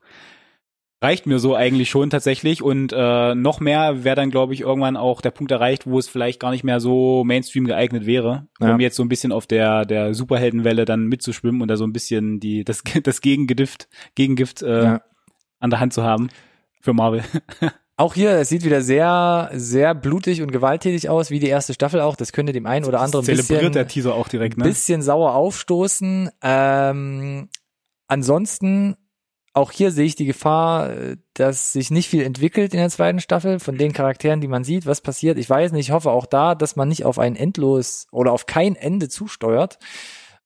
reicht 1.02 1.26
mir 1.26 1.38
so 1.38 1.54
eigentlich 1.54 1.88
schon 1.88 2.10
tatsächlich 2.10 2.62
und 2.62 2.92
äh, 2.92 3.34
noch 3.34 3.60
mehr 3.60 4.04
wäre 4.04 4.16
dann 4.16 4.30
glaube 4.30 4.54
ich 4.54 4.60
irgendwann 4.60 4.96
auch 4.96 5.20
der 5.20 5.30
Punkt 5.30 5.50
erreicht, 5.50 5.86
wo 5.86 5.98
es 5.98 6.08
vielleicht 6.08 6.40
gar 6.40 6.50
nicht 6.50 6.64
mehr 6.64 6.80
so 6.80 7.24
Mainstream 7.24 7.64
geeignet 7.64 8.06
wäre, 8.06 8.46
ja. 8.60 8.74
um 8.74 8.80
jetzt 8.80 8.96
so 8.96 9.02
ein 9.02 9.08
bisschen 9.08 9.32
auf 9.32 9.46
der 9.46 9.86
der 9.86 10.14
Superheldenwelle 10.14 10.84
dann 10.84 11.06
mitzuschwimmen 11.06 11.62
und 11.62 11.68
da 11.68 11.76
so 11.76 11.84
ein 11.84 11.92
bisschen 11.92 12.38
die 12.40 12.64
das 12.64 12.82
das 13.02 13.20
Gegengift 13.20 13.88
Gegengift 14.14 14.62
äh, 14.62 14.84
ja. 14.84 15.02
an 15.58 15.70
der 15.70 15.80
Hand 15.80 15.94
zu 15.94 16.02
haben 16.02 16.28
für 16.80 16.92
Marvel. 16.92 17.22
Auch 18.00 18.14
hier, 18.14 18.30
es 18.30 18.48
sieht 18.48 18.64
wieder 18.64 18.80
sehr, 18.80 19.50
sehr 19.52 19.94
blutig 19.94 20.40
und 20.40 20.52
gewalttätig 20.52 21.10
aus, 21.10 21.30
wie 21.30 21.38
die 21.38 21.48
erste 21.48 21.74
Staffel 21.74 22.00
auch. 22.00 22.16
Das 22.16 22.32
könnte 22.32 22.54
dem 22.54 22.64
einen 22.64 22.86
oder 22.86 23.02
anderen 23.02 23.28
ein 23.28 23.36
bisschen, 23.36 23.72
der 23.72 23.88
Teaser 23.88 24.14
auch 24.14 24.28
direkt, 24.28 24.56
ne? 24.56 24.64
bisschen 24.64 25.02
sauer 25.02 25.34
aufstoßen. 25.34 26.30
Ähm, 26.40 27.50
ansonsten 28.06 28.96
auch 29.52 29.72
hier 29.72 29.90
sehe 29.90 30.06
ich 30.06 30.14
die 30.14 30.26
Gefahr, 30.26 30.90
äh, 30.90 31.16
dass 31.34 31.72
sich 31.72 31.90
nicht 31.90 32.08
viel 32.08 32.22
entwickelt 32.22 32.72
in 32.72 32.80
der 32.80 32.90
zweiten 32.90 33.20
Staffel 33.20 33.58
von 33.58 33.76
den 33.76 33.92
Charakteren, 33.92 34.40
die 34.40 34.48
man 34.48 34.64
sieht, 34.64 34.86
was 34.86 35.00
passiert. 35.00 35.38
Ich 35.38 35.50
weiß 35.50 35.72
nicht, 35.72 35.88
ich 35.88 35.92
hoffe 35.92 36.10
auch 36.10 36.26
da, 36.26 36.54
dass 36.54 36.76
man 36.76 36.88
nicht 36.88 37.04
auf 37.04 37.18
ein 37.18 37.36
endlos 37.36 38.06
oder 38.12 38.32
auf 38.32 38.46
kein 38.46 38.76
Ende 38.76 39.08
zusteuert. 39.08 39.78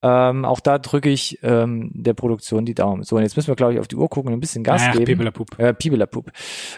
Ähm, 0.02 0.44
auch 0.44 0.60
da 0.60 0.78
drücke 0.78 1.08
ich 1.08 1.38
ähm, 1.42 1.90
der 1.94 2.12
Produktion 2.12 2.66
die 2.66 2.74
Daumen. 2.74 3.04
So, 3.04 3.16
und 3.16 3.22
jetzt 3.22 3.36
müssen 3.36 3.48
wir, 3.48 3.56
glaube 3.56 3.72
ich, 3.72 3.80
auf 3.80 3.88
die 3.88 3.96
Uhr 3.96 4.10
gucken 4.10 4.28
und 4.28 4.38
ein 4.38 4.40
bisschen 4.40 4.62
Gas 4.62 4.82
Ach, 4.84 4.92
geben. 4.92 5.06
Pibelapup. 5.06 5.58
Äh, 5.58 5.72
Pibelapup. 5.72 6.30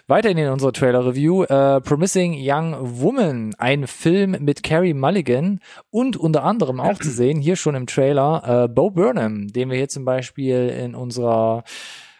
Weiterhin 0.06 0.38
in 0.38 0.48
unserer 0.48 0.72
Trailer-Review 0.72 1.42
äh, 1.42 1.80
Promising 1.80 2.36
Young 2.38 2.76
Woman, 3.00 3.52
ein 3.58 3.88
Film 3.88 4.36
mit 4.40 4.62
Carrie 4.62 4.94
Mulligan 4.94 5.58
und 5.90 6.16
unter 6.16 6.44
anderem 6.44 6.78
auch 6.78 7.00
zu 7.00 7.10
sehen, 7.10 7.40
hier 7.40 7.56
schon 7.56 7.74
im 7.74 7.88
Trailer, 7.88 8.64
äh, 8.64 8.68
Bo 8.68 8.90
Burnham, 8.90 9.48
den 9.48 9.70
wir 9.70 9.76
hier 9.76 9.88
zum 9.88 10.04
Beispiel 10.04 10.68
in 10.68 10.94
unserer 10.94 11.64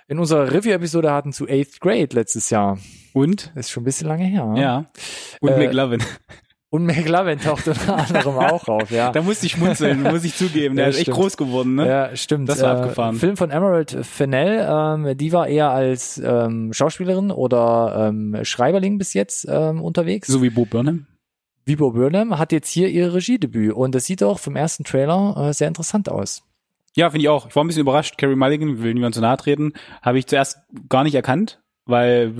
in 0.08 0.18
unserer 0.18 0.52
Review-Episode 0.52 1.12
hatten 1.12 1.32
zu 1.32 1.46
Eighth 1.48 1.80
Grade 1.80 2.08
letztes 2.12 2.50
Jahr. 2.50 2.78
Und? 3.12 3.52
Das 3.54 3.66
ist 3.66 3.70
schon 3.70 3.82
ein 3.82 3.86
bisschen 3.86 4.08
lange 4.08 4.24
her. 4.24 4.54
Ja. 4.56 4.86
Und 5.40 5.52
äh, 5.52 5.66
McLovin. 5.66 6.02
Und 6.68 6.84
McLovin 6.84 7.38
taucht 7.38 7.68
unter 7.68 7.96
anderem 7.96 8.36
auch 8.36 8.68
auf, 8.68 8.90
ja. 8.90 9.10
Da 9.12 9.22
musste 9.22 9.46
ich 9.46 9.52
schmunzeln, 9.52 10.02
muss 10.02 10.24
ich 10.24 10.34
zugeben. 10.34 10.76
Der 10.76 10.86
ja, 10.86 10.90
ist 10.90 10.98
echt 10.98 11.10
groß 11.10 11.36
geworden, 11.36 11.76
ne? 11.76 11.88
Ja, 11.88 12.16
stimmt. 12.16 12.48
Das 12.48 12.60
war 12.60 12.74
äh, 12.74 12.80
abgefahren. 12.80 13.16
Film 13.16 13.36
von 13.36 13.50
Emerald 13.50 13.96
Fennell, 14.02 14.66
ähm, 14.68 15.16
die 15.16 15.32
war 15.32 15.46
eher 15.46 15.70
als 15.70 16.18
ähm, 16.18 16.72
Schauspielerin 16.72 17.30
oder 17.30 18.08
ähm, 18.08 18.36
Schreiberling 18.42 18.98
bis 18.98 19.14
jetzt 19.14 19.46
ähm, 19.48 19.80
unterwegs. 19.80 20.28
So 20.28 20.42
wie 20.42 20.50
Bo 20.50 20.66
Burnham. 20.66 21.06
Wie 21.64 21.76
Bo 21.76 21.92
Burnham 21.92 22.38
hat 22.38 22.52
jetzt 22.52 22.68
hier 22.68 22.88
ihr 22.88 23.14
Regiedebüt 23.14 23.72
und 23.72 23.94
das 23.94 24.04
sieht 24.04 24.22
auch 24.22 24.38
vom 24.38 24.56
ersten 24.56 24.84
Trailer 24.84 25.48
äh, 25.48 25.52
sehr 25.52 25.68
interessant 25.68 26.08
aus. 26.08 26.42
Ja, 26.96 27.10
finde 27.10 27.22
ich 27.22 27.28
auch. 27.28 27.46
Ich 27.46 27.54
war 27.54 27.62
ein 27.62 27.66
bisschen 27.66 27.82
überrascht. 27.82 28.16
Carrie 28.18 28.36
Mulligan, 28.36 28.82
will 28.82 28.94
niemand 28.94 29.14
zu 29.14 29.20
nahe 29.20 29.36
treten, 29.36 29.74
habe 30.02 30.18
ich 30.18 30.26
zuerst 30.26 30.58
gar 30.88 31.04
nicht 31.04 31.14
erkannt, 31.14 31.60
weil 31.84 32.34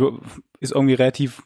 ist 0.61 0.73
irgendwie 0.73 0.95
relativ 0.95 1.43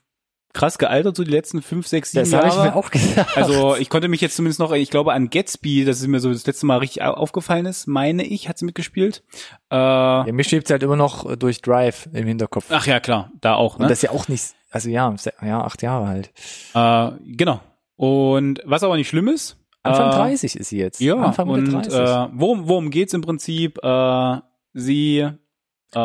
krass 0.53 0.79
gealtert, 0.79 1.17
so 1.17 1.25
die 1.25 1.31
letzten 1.31 1.63
fünf, 1.63 1.87
sechs, 1.87 2.13
sieben 2.13 2.23
das 2.23 2.31
Jahre. 2.33 2.47
Das 2.47 2.57
habe 2.57 2.69
ich 2.69 2.75
mir 2.75 2.79
auch 2.79 2.91
gedacht. 2.91 3.37
Also 3.37 3.77
ich 3.77 3.89
konnte 3.89 4.09
mich 4.09 4.21
jetzt 4.21 4.37
zumindest 4.37 4.61
noch, 4.61 4.73
ich 4.73 4.91
glaube 4.91 5.13
an 5.13 5.31
Gatsby, 5.31 5.85
dass 5.85 6.01
es 6.01 6.07
mir 6.07 6.21
so 6.21 6.33
das 6.33 6.47
letzte 6.47 6.67
Mal 6.67 6.79
richtig 6.79 7.03
aufgefallen 7.03 7.67
ist, 7.67 7.87
meine 7.87 8.25
ich, 8.25 8.49
hat 8.49 8.59
sie 8.59 8.65
mitgespielt. 8.65 9.23
Äh, 9.71 9.77
ja, 9.77 10.33
mir 10.33 10.45
schwebt 10.45 10.71
halt 10.71 10.83
immer 10.83 10.97
noch 10.97 11.37
durch 11.37 11.63
Drive 11.63 12.09
im 12.13 12.27
Hinterkopf. 12.27 12.67
Ach 12.71 12.87
ja, 12.87 13.01
klar, 13.01 13.31
da 13.41 13.55
auch. 13.55 13.79
Ne? 13.79 13.85
Und 13.85 13.91
das 13.91 13.99
ist 13.99 14.03
ja 14.03 14.11
auch 14.11 14.29
nicht, 14.29 14.55
also 14.71 14.89
ja, 14.89 15.15
ja, 15.43 15.63
acht 15.63 15.83
Jahre 15.83 16.09
halt. 16.09 16.33
Äh, 16.75 17.17
genau. 17.27 17.61
Und 17.97 18.61
was 18.65 18.83
aber 18.83 18.97
nicht 18.97 19.09
schlimm 19.09 19.29
ist, 19.29 19.60
Anfang 19.83 20.11
30 20.11 20.57
äh, 20.57 20.61
ist 20.61 20.69
sie 20.69 20.79
jetzt. 20.79 21.01
Ja, 21.01 21.17
Anfang 21.17 21.49
und 21.49 21.73
30. 21.73 21.95
Äh, 21.95 22.29
worum, 22.33 22.69
worum 22.69 22.91
geht's 22.91 23.15
im 23.15 23.23
Prinzip? 23.23 23.79
Äh, 23.83 24.37
sie 24.75 25.19
ähm, 25.19 25.39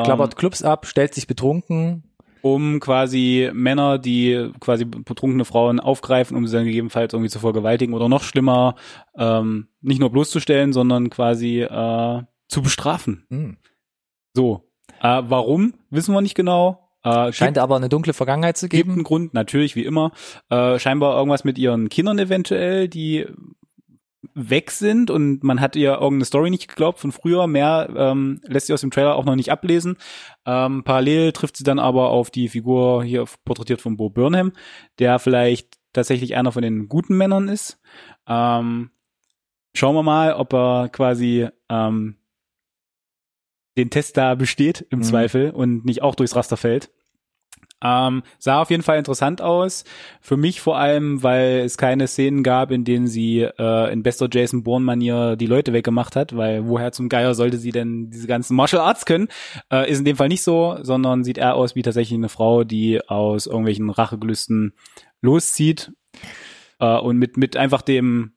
klappert 0.03 0.35
Clubs 0.35 0.63
ab, 0.63 0.85
stellt 0.85 1.13
sich 1.13 1.27
betrunken. 1.27 2.03
Um 2.41 2.79
quasi 2.79 3.49
Männer, 3.53 3.97
die 3.97 4.51
quasi 4.59 4.85
betrunkene 4.85 5.45
Frauen 5.45 5.79
aufgreifen, 5.79 6.37
um 6.37 6.45
sie 6.45 6.55
dann 6.55 6.65
gegebenenfalls 6.65 7.11
irgendwie 7.11 7.31
zu 7.31 7.39
vergewaltigen 7.39 7.95
oder 7.95 8.07
noch 8.07 8.21
schlimmer, 8.21 8.75
ähm, 9.17 9.67
nicht 9.81 9.99
nur 9.99 10.11
bloßzustellen, 10.11 10.71
sondern 10.71 11.09
quasi 11.09 11.61
äh, 11.61 12.21
zu 12.47 12.61
bestrafen. 12.61 13.25
Mhm. 13.29 13.57
So. 14.35 14.69
Äh, 15.01 15.23
warum, 15.25 15.73
wissen 15.89 16.13
wir 16.13 16.21
nicht 16.21 16.35
genau. 16.35 16.85
Äh, 17.03 17.31
Scheint 17.33 17.57
aber 17.57 17.75
eine 17.75 17.89
dunkle 17.89 18.13
Vergangenheit 18.13 18.57
zu 18.57 18.69
geben. 18.69 18.89
Gibt 18.89 18.95
einen 18.97 19.03
Grund, 19.03 19.33
natürlich, 19.33 19.75
wie 19.75 19.85
immer. 19.85 20.11
Äh, 20.49 20.77
scheinbar 20.79 21.17
irgendwas 21.17 21.43
mit 21.43 21.57
ihren 21.57 21.89
Kindern 21.89 22.19
eventuell, 22.19 22.87
die 22.87 23.25
weg 24.33 24.71
sind 24.71 25.09
und 25.11 25.43
man 25.43 25.61
hat 25.61 25.75
ihr 25.75 25.93
irgendeine 25.93 26.25
Story 26.25 26.49
nicht 26.49 26.67
geglaubt 26.67 26.99
von 26.99 27.11
früher. 27.11 27.47
Mehr 27.47 27.89
ähm, 27.95 28.41
lässt 28.43 28.67
sie 28.67 28.73
aus 28.73 28.81
dem 28.81 28.91
Trailer 28.91 29.15
auch 29.15 29.25
noch 29.25 29.35
nicht 29.35 29.51
ablesen. 29.51 29.97
Ähm, 30.45 30.83
parallel 30.83 31.31
trifft 31.31 31.57
sie 31.57 31.63
dann 31.63 31.79
aber 31.79 32.09
auf 32.09 32.31
die 32.31 32.49
Figur 32.49 33.03
hier 33.03 33.25
porträtiert 33.43 33.81
von 33.81 33.97
Bo 33.97 34.09
Burnham, 34.09 34.53
der 34.99 35.19
vielleicht 35.19 35.77
tatsächlich 35.93 36.35
einer 36.35 36.51
von 36.51 36.61
den 36.61 36.87
guten 36.87 37.17
Männern 37.17 37.47
ist. 37.47 37.79
Ähm, 38.27 38.91
schauen 39.73 39.95
wir 39.95 40.03
mal, 40.03 40.33
ob 40.33 40.53
er 40.53 40.89
quasi 40.89 41.47
ähm, 41.69 42.17
den 43.77 43.89
Test 43.89 44.17
da 44.17 44.35
besteht 44.35 44.85
im 44.89 44.99
mhm. 44.99 45.03
Zweifel 45.03 45.51
und 45.51 45.85
nicht 45.85 46.01
auch 46.01 46.15
durchs 46.15 46.35
Raster 46.35 46.57
fällt. 46.57 46.91
Ähm, 47.85 48.23
sah 48.39 48.61
auf 48.61 48.71
jeden 48.71 48.81
Fall 48.81 48.97
interessant 48.97 49.41
aus. 49.41 49.83
Für 50.19 50.37
mich 50.37 50.59
vor 50.59 50.77
allem, 50.77 51.21
weil 51.21 51.59
es 51.59 51.77
keine 51.77 52.07
Szenen 52.07 52.41
gab, 52.41 52.71
in 52.71 52.83
denen 52.83 53.05
sie 53.05 53.41
äh, 53.41 53.93
in 53.93 54.01
bester 54.01 54.27
Jason 54.31 54.63
Bourne-Manier 54.63 55.35
die 55.35 55.45
Leute 55.45 55.71
weggemacht 55.71 56.15
hat, 56.15 56.35
weil 56.35 56.67
woher 56.67 56.91
zum 56.91 57.09
Geier 57.09 57.35
sollte 57.35 57.59
sie 57.59 57.71
denn 57.71 58.09
diese 58.09 58.25
ganzen 58.25 58.55
Martial 58.55 58.81
Arts 58.81 59.05
können? 59.05 59.27
Äh, 59.71 59.89
ist 59.91 59.99
in 59.99 60.05
dem 60.05 60.15
Fall 60.15 60.29
nicht 60.29 60.41
so, 60.41 60.77
sondern 60.81 61.23
sieht 61.23 61.37
eher 61.37 61.55
aus 61.55 61.75
wie 61.75 61.83
tatsächlich 61.83 62.17
eine 62.17 62.29
Frau, 62.29 62.63
die 62.63 63.07
aus 63.07 63.45
irgendwelchen 63.45 63.91
Rachegelüsten 63.91 64.73
loszieht 65.21 65.91
äh, 66.79 66.97
und 66.97 67.17
mit, 67.17 67.37
mit 67.37 67.55
einfach 67.55 67.83
dem, 67.83 68.33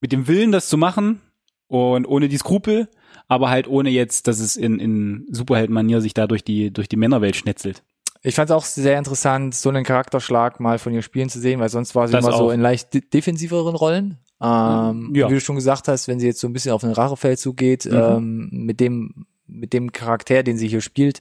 mit 0.00 0.10
dem 0.10 0.26
Willen, 0.26 0.50
das 0.50 0.68
zu 0.68 0.76
machen 0.76 1.20
und 1.68 2.04
ohne 2.06 2.28
die 2.28 2.36
Skrupel, 2.36 2.88
aber 3.28 3.48
halt 3.48 3.68
ohne 3.68 3.90
jetzt, 3.90 4.26
dass 4.26 4.40
es 4.40 4.56
in, 4.56 4.80
in 4.80 5.26
Superhelden-Manier 5.30 6.00
sich 6.00 6.14
da 6.14 6.26
durch 6.26 6.42
die, 6.42 6.72
durch 6.72 6.88
die 6.88 6.96
Männerwelt 6.96 7.36
schnetzelt. 7.36 7.84
Ich 8.26 8.34
fand 8.34 8.48
es 8.48 8.56
auch 8.56 8.64
sehr 8.64 8.96
interessant, 8.96 9.54
so 9.54 9.68
einen 9.68 9.84
Charakterschlag 9.84 10.58
mal 10.58 10.78
von 10.78 10.94
ihr 10.94 11.02
spielen 11.02 11.28
zu 11.28 11.38
sehen, 11.38 11.60
weil 11.60 11.68
sonst 11.68 11.94
war 11.94 12.08
sie 12.08 12.12
das 12.12 12.24
immer 12.24 12.34
auch. 12.34 12.38
so 12.38 12.50
in 12.50 12.60
leicht 12.60 12.94
de 12.94 13.02
defensiveren 13.02 13.76
Rollen. 13.76 14.18
Ähm, 14.42 15.12
ja. 15.14 15.28
Wie 15.28 15.34
du 15.34 15.40
schon 15.40 15.56
gesagt 15.56 15.88
hast, 15.88 16.08
wenn 16.08 16.18
sie 16.18 16.26
jetzt 16.26 16.40
so 16.40 16.48
ein 16.48 16.54
bisschen 16.54 16.72
auf 16.72 16.80
den 16.80 16.92
Rachefeld 16.92 17.38
zugeht, 17.38 17.84
mhm. 17.84 17.94
ähm, 17.94 18.48
mit 18.50 18.80
dem 18.80 19.26
mit 19.46 19.74
dem 19.74 19.92
Charakter, 19.92 20.42
den 20.42 20.56
sie 20.56 20.68
hier 20.68 20.80
spielt, 20.80 21.20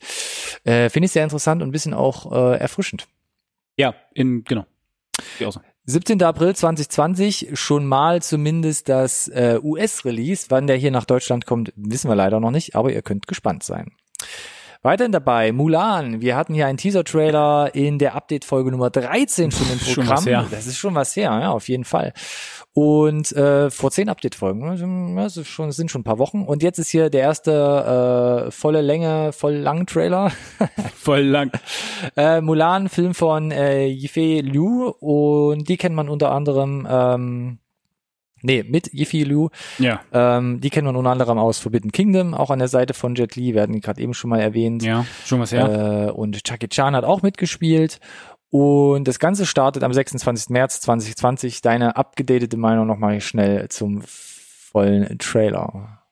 äh, 0.64 0.90
finde 0.90 1.08
ich 1.08 1.12
sehr 1.12 1.26
interessant 1.26 1.62
und 1.62 1.68
ein 1.68 1.74
bisschen 1.74 1.94
auch 1.94 2.32
äh, 2.32 2.58
erfrischend. 2.58 3.06
Ja, 3.76 3.94
in 4.14 4.46
genau. 4.46 4.66
17. 5.86 6.24
April 6.24 6.56
2020 6.56 7.50
schon 7.54 7.86
mal 7.86 8.22
zumindest 8.22 8.88
das 8.88 9.28
äh, 9.28 9.60
US-Release. 9.62 10.46
Wann 10.50 10.68
der 10.68 10.78
hier 10.78 10.92
nach 10.92 11.04
Deutschland 11.04 11.46
kommt, 11.46 11.74
wissen 11.76 12.10
wir 12.10 12.16
leider 12.16 12.40
noch 12.40 12.52
nicht, 12.52 12.76
aber 12.78 12.94
ihr 12.94 13.02
könnt 13.02 13.28
gespannt 13.28 13.64
sein. 13.64 13.92
Weiterhin 14.86 15.14
dabei, 15.14 15.54
Mulan. 15.54 16.20
Wir 16.20 16.36
hatten 16.36 16.54
hier 16.54 16.68
einen 16.68 16.78
Teaser-Trailer 16.78 17.74
in 17.74 18.00
der 18.00 18.16
Update-Folge 18.16 18.70
Nummer 18.70 18.90
13 18.90 19.50
schon 19.50 19.72
im 19.72 19.80
Programm. 19.80 20.22
Schon 20.22 20.52
das 20.52 20.68
ist 20.68 20.78
schon 20.78 20.94
was 20.94 21.16
her, 21.16 21.32
ja, 21.42 21.52
auf 21.52 21.70
jeden 21.70 21.86
Fall. 21.86 22.12
Und 22.74 23.32
äh, 23.32 23.72
vor 23.72 23.92
zehn 23.92 24.10
Update-Folgen, 24.10 25.16
das 25.16 25.38
ist 25.38 25.48
schon, 25.48 25.68
das 25.68 25.78
sind 25.78 25.90
schon 25.90 26.02
ein 26.02 26.04
paar 26.04 26.20
Wochen. 26.20 26.44
Und 26.44 26.64
jetzt 26.64 26.80
ist 26.80 26.90
hier 26.90 27.10
der 27.10 27.22
erste 27.22 28.48
äh, 28.48 28.52
volle 28.52 28.82
Länge, 28.82 29.32
voll 29.32 29.54
lang 29.54 29.86
Trailer. 29.86 30.34
voll 30.96 31.22
lang. 31.22 31.52
äh, 32.18 32.42
Mulan, 32.42 32.90
Film 32.90 33.14
von 33.14 33.52
äh, 33.52 33.86
Yifei 33.88 34.42
Liu. 34.44 34.90
Und 35.00 35.70
die 35.70 35.78
kennt 35.78 35.96
man 35.96 36.10
unter 36.10 36.34
anderem 36.34 36.86
ähm, 36.92 37.60
Nee, 38.44 38.64
mit 38.68 38.94
Yifi 38.94 39.24
Liu. 39.24 39.48
Ja. 39.80 40.02
Ähm, 40.12 40.60
die 40.60 40.70
kennen 40.70 40.86
wir 40.86 40.96
unter 40.98 41.10
anderem 41.10 41.38
aus 41.38 41.60
Forbidden 41.60 41.94
Kingdom, 41.94 42.34
auch 42.34 42.52
an 42.52 42.60
der 42.60 42.68
Seite 42.68 42.94
von 42.94 43.16
Jet 43.16 43.36
Li, 43.38 43.56
werden 43.56 43.80
gerade 43.80 44.02
eben 44.02 44.14
schon 44.14 44.30
mal 44.30 44.42
erwähnt. 44.42 44.84
Ja, 44.84 45.06
schon 45.26 45.40
was 45.40 45.54
her. 45.54 46.10
Äh, 46.10 46.12
und 46.12 46.42
Jackie 46.46 46.68
Chan 46.68 46.96
hat 46.96 47.06
auch 47.06 47.22
mitgespielt. 47.22 48.00
Und 48.50 49.08
das 49.08 49.18
Ganze 49.18 49.46
startet 49.46 49.84
am 49.84 49.94
26. 49.94 50.50
März 50.50 50.82
2020. 50.82 51.62
Deine 51.62 51.96
abgedatete 51.96 52.58
Meinung 52.58 52.86
nochmal 52.86 53.20
schnell 53.22 53.70
zum 53.70 54.04
vollen 54.06 55.18
Trailer. 55.18 56.04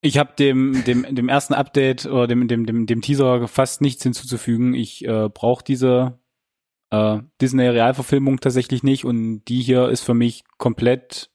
Ich 0.00 0.18
habe 0.18 0.32
dem, 0.38 0.84
dem, 0.84 1.06
dem 1.14 1.28
ersten 1.28 1.54
Update 1.54 2.04
oder 2.04 2.26
dem, 2.26 2.48
dem, 2.48 2.66
dem, 2.66 2.86
dem 2.86 3.00
Teaser 3.00 3.48
fast 3.48 3.80
nichts 3.80 4.02
hinzuzufügen. 4.02 4.74
Ich 4.74 5.06
äh, 5.06 5.28
brauche 5.28 5.64
diese 5.64 6.18
äh, 6.90 7.18
Disney-Realverfilmung 7.40 8.40
tatsächlich 8.40 8.82
nicht 8.82 9.04
und 9.04 9.44
die 9.44 9.62
hier 9.62 9.88
ist 9.88 10.02
für 10.02 10.14
mich 10.14 10.44
komplett 10.58 11.30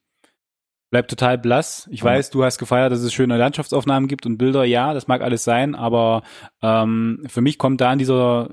bleibt 0.92 1.10
total 1.10 1.38
blass. 1.38 1.88
Ich 1.90 2.04
weiß, 2.04 2.30
du 2.30 2.44
hast 2.44 2.60
gefeiert, 2.60 2.92
dass 2.92 3.02
es 3.02 3.14
schöne 3.14 3.38
Landschaftsaufnahmen 3.38 4.08
gibt 4.08 4.26
und 4.26 4.38
Bilder. 4.38 4.66
Ja, 4.66 4.94
das 4.94 5.08
mag 5.08 5.22
alles 5.22 5.44
sein, 5.44 5.74
aber 5.74 6.22
ähm, 6.62 7.24
für 7.28 7.42
mich 7.42 7.58
kommt 7.58 7.82
da 7.82 7.92
in 7.92 8.00
dieser 8.00 8.50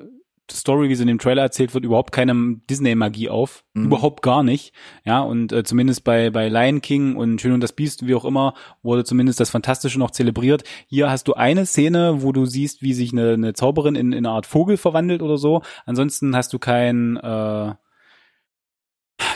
Story, 0.50 0.88
wie 0.88 0.94
sie 0.94 1.02
in 1.02 1.08
dem 1.08 1.18
Trailer 1.18 1.42
erzählt 1.42 1.74
wird, 1.74 1.84
überhaupt 1.84 2.12
keine 2.12 2.56
Disney-Magie 2.70 3.28
auf. 3.28 3.64
Mhm. 3.74 3.86
Überhaupt 3.86 4.22
gar 4.22 4.42
nicht. 4.42 4.72
Ja, 5.04 5.20
und 5.20 5.52
äh, 5.52 5.64
zumindest 5.64 6.04
bei, 6.04 6.30
bei 6.30 6.48
Lion 6.48 6.80
King 6.80 7.16
und 7.16 7.40
Schön 7.40 7.52
und 7.52 7.60
das 7.60 7.72
Biest, 7.72 8.06
wie 8.06 8.14
auch 8.14 8.24
immer, 8.24 8.54
wurde 8.82 9.04
zumindest 9.04 9.40
das 9.40 9.50
Fantastische 9.50 9.98
noch 9.98 10.12
zelebriert. 10.12 10.62
Hier 10.86 11.10
hast 11.10 11.28
du 11.28 11.34
eine 11.34 11.66
Szene, 11.66 12.22
wo 12.22 12.32
du 12.32 12.46
siehst, 12.46 12.82
wie 12.82 12.94
sich 12.94 13.12
eine, 13.12 13.32
eine 13.32 13.52
Zauberin 13.52 13.96
in, 13.96 14.12
in 14.12 14.24
eine 14.24 14.30
Art 14.30 14.46
Vogel 14.46 14.76
verwandelt 14.76 15.22
oder 15.22 15.38
so. 15.38 15.62
Ansonsten 15.84 16.34
hast 16.34 16.52
du 16.52 16.58
kein 16.58 17.16
äh, 17.16 17.74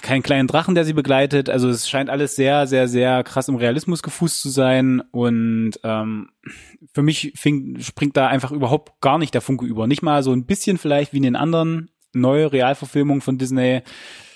keinen 0.01 0.22
kleinen 0.22 0.49
Drachen, 0.49 0.74
der 0.74 0.84
sie 0.84 0.93
begleitet. 0.93 1.51
Also 1.51 1.68
es 1.68 1.88
scheint 1.88 2.11
alles 2.11 2.36
sehr, 2.36 2.66
sehr, 2.66 2.88
sehr 2.88 3.22
krass 3.24 3.49
im 3.49 3.57
Realismus 3.57 4.03
gefußt 4.03 4.40
zu 4.40 4.49
sein. 4.49 5.03
Und 5.11 5.72
ähm, 5.84 6.30
für 6.95 7.03
mich 7.03 7.32
fing, 7.36 7.80
springt 7.80 8.16
da 8.16 8.28
einfach 8.28 8.53
überhaupt 8.53 9.01
gar 9.01 9.18
nicht 9.18 9.34
der 9.34 9.40
Funke 9.40 9.66
über. 9.66 9.86
Nicht 9.86 10.03
mal 10.03 10.22
so 10.22 10.32
ein 10.32 10.47
bisschen 10.47 10.78
vielleicht 10.78 11.12
wie 11.12 11.18
in 11.18 11.24
den 11.24 11.36
anderen 11.36 11.90
neue 12.12 12.53
Realverfilmungen 12.53 13.20
von 13.20 13.38
Disney. 13.38 13.82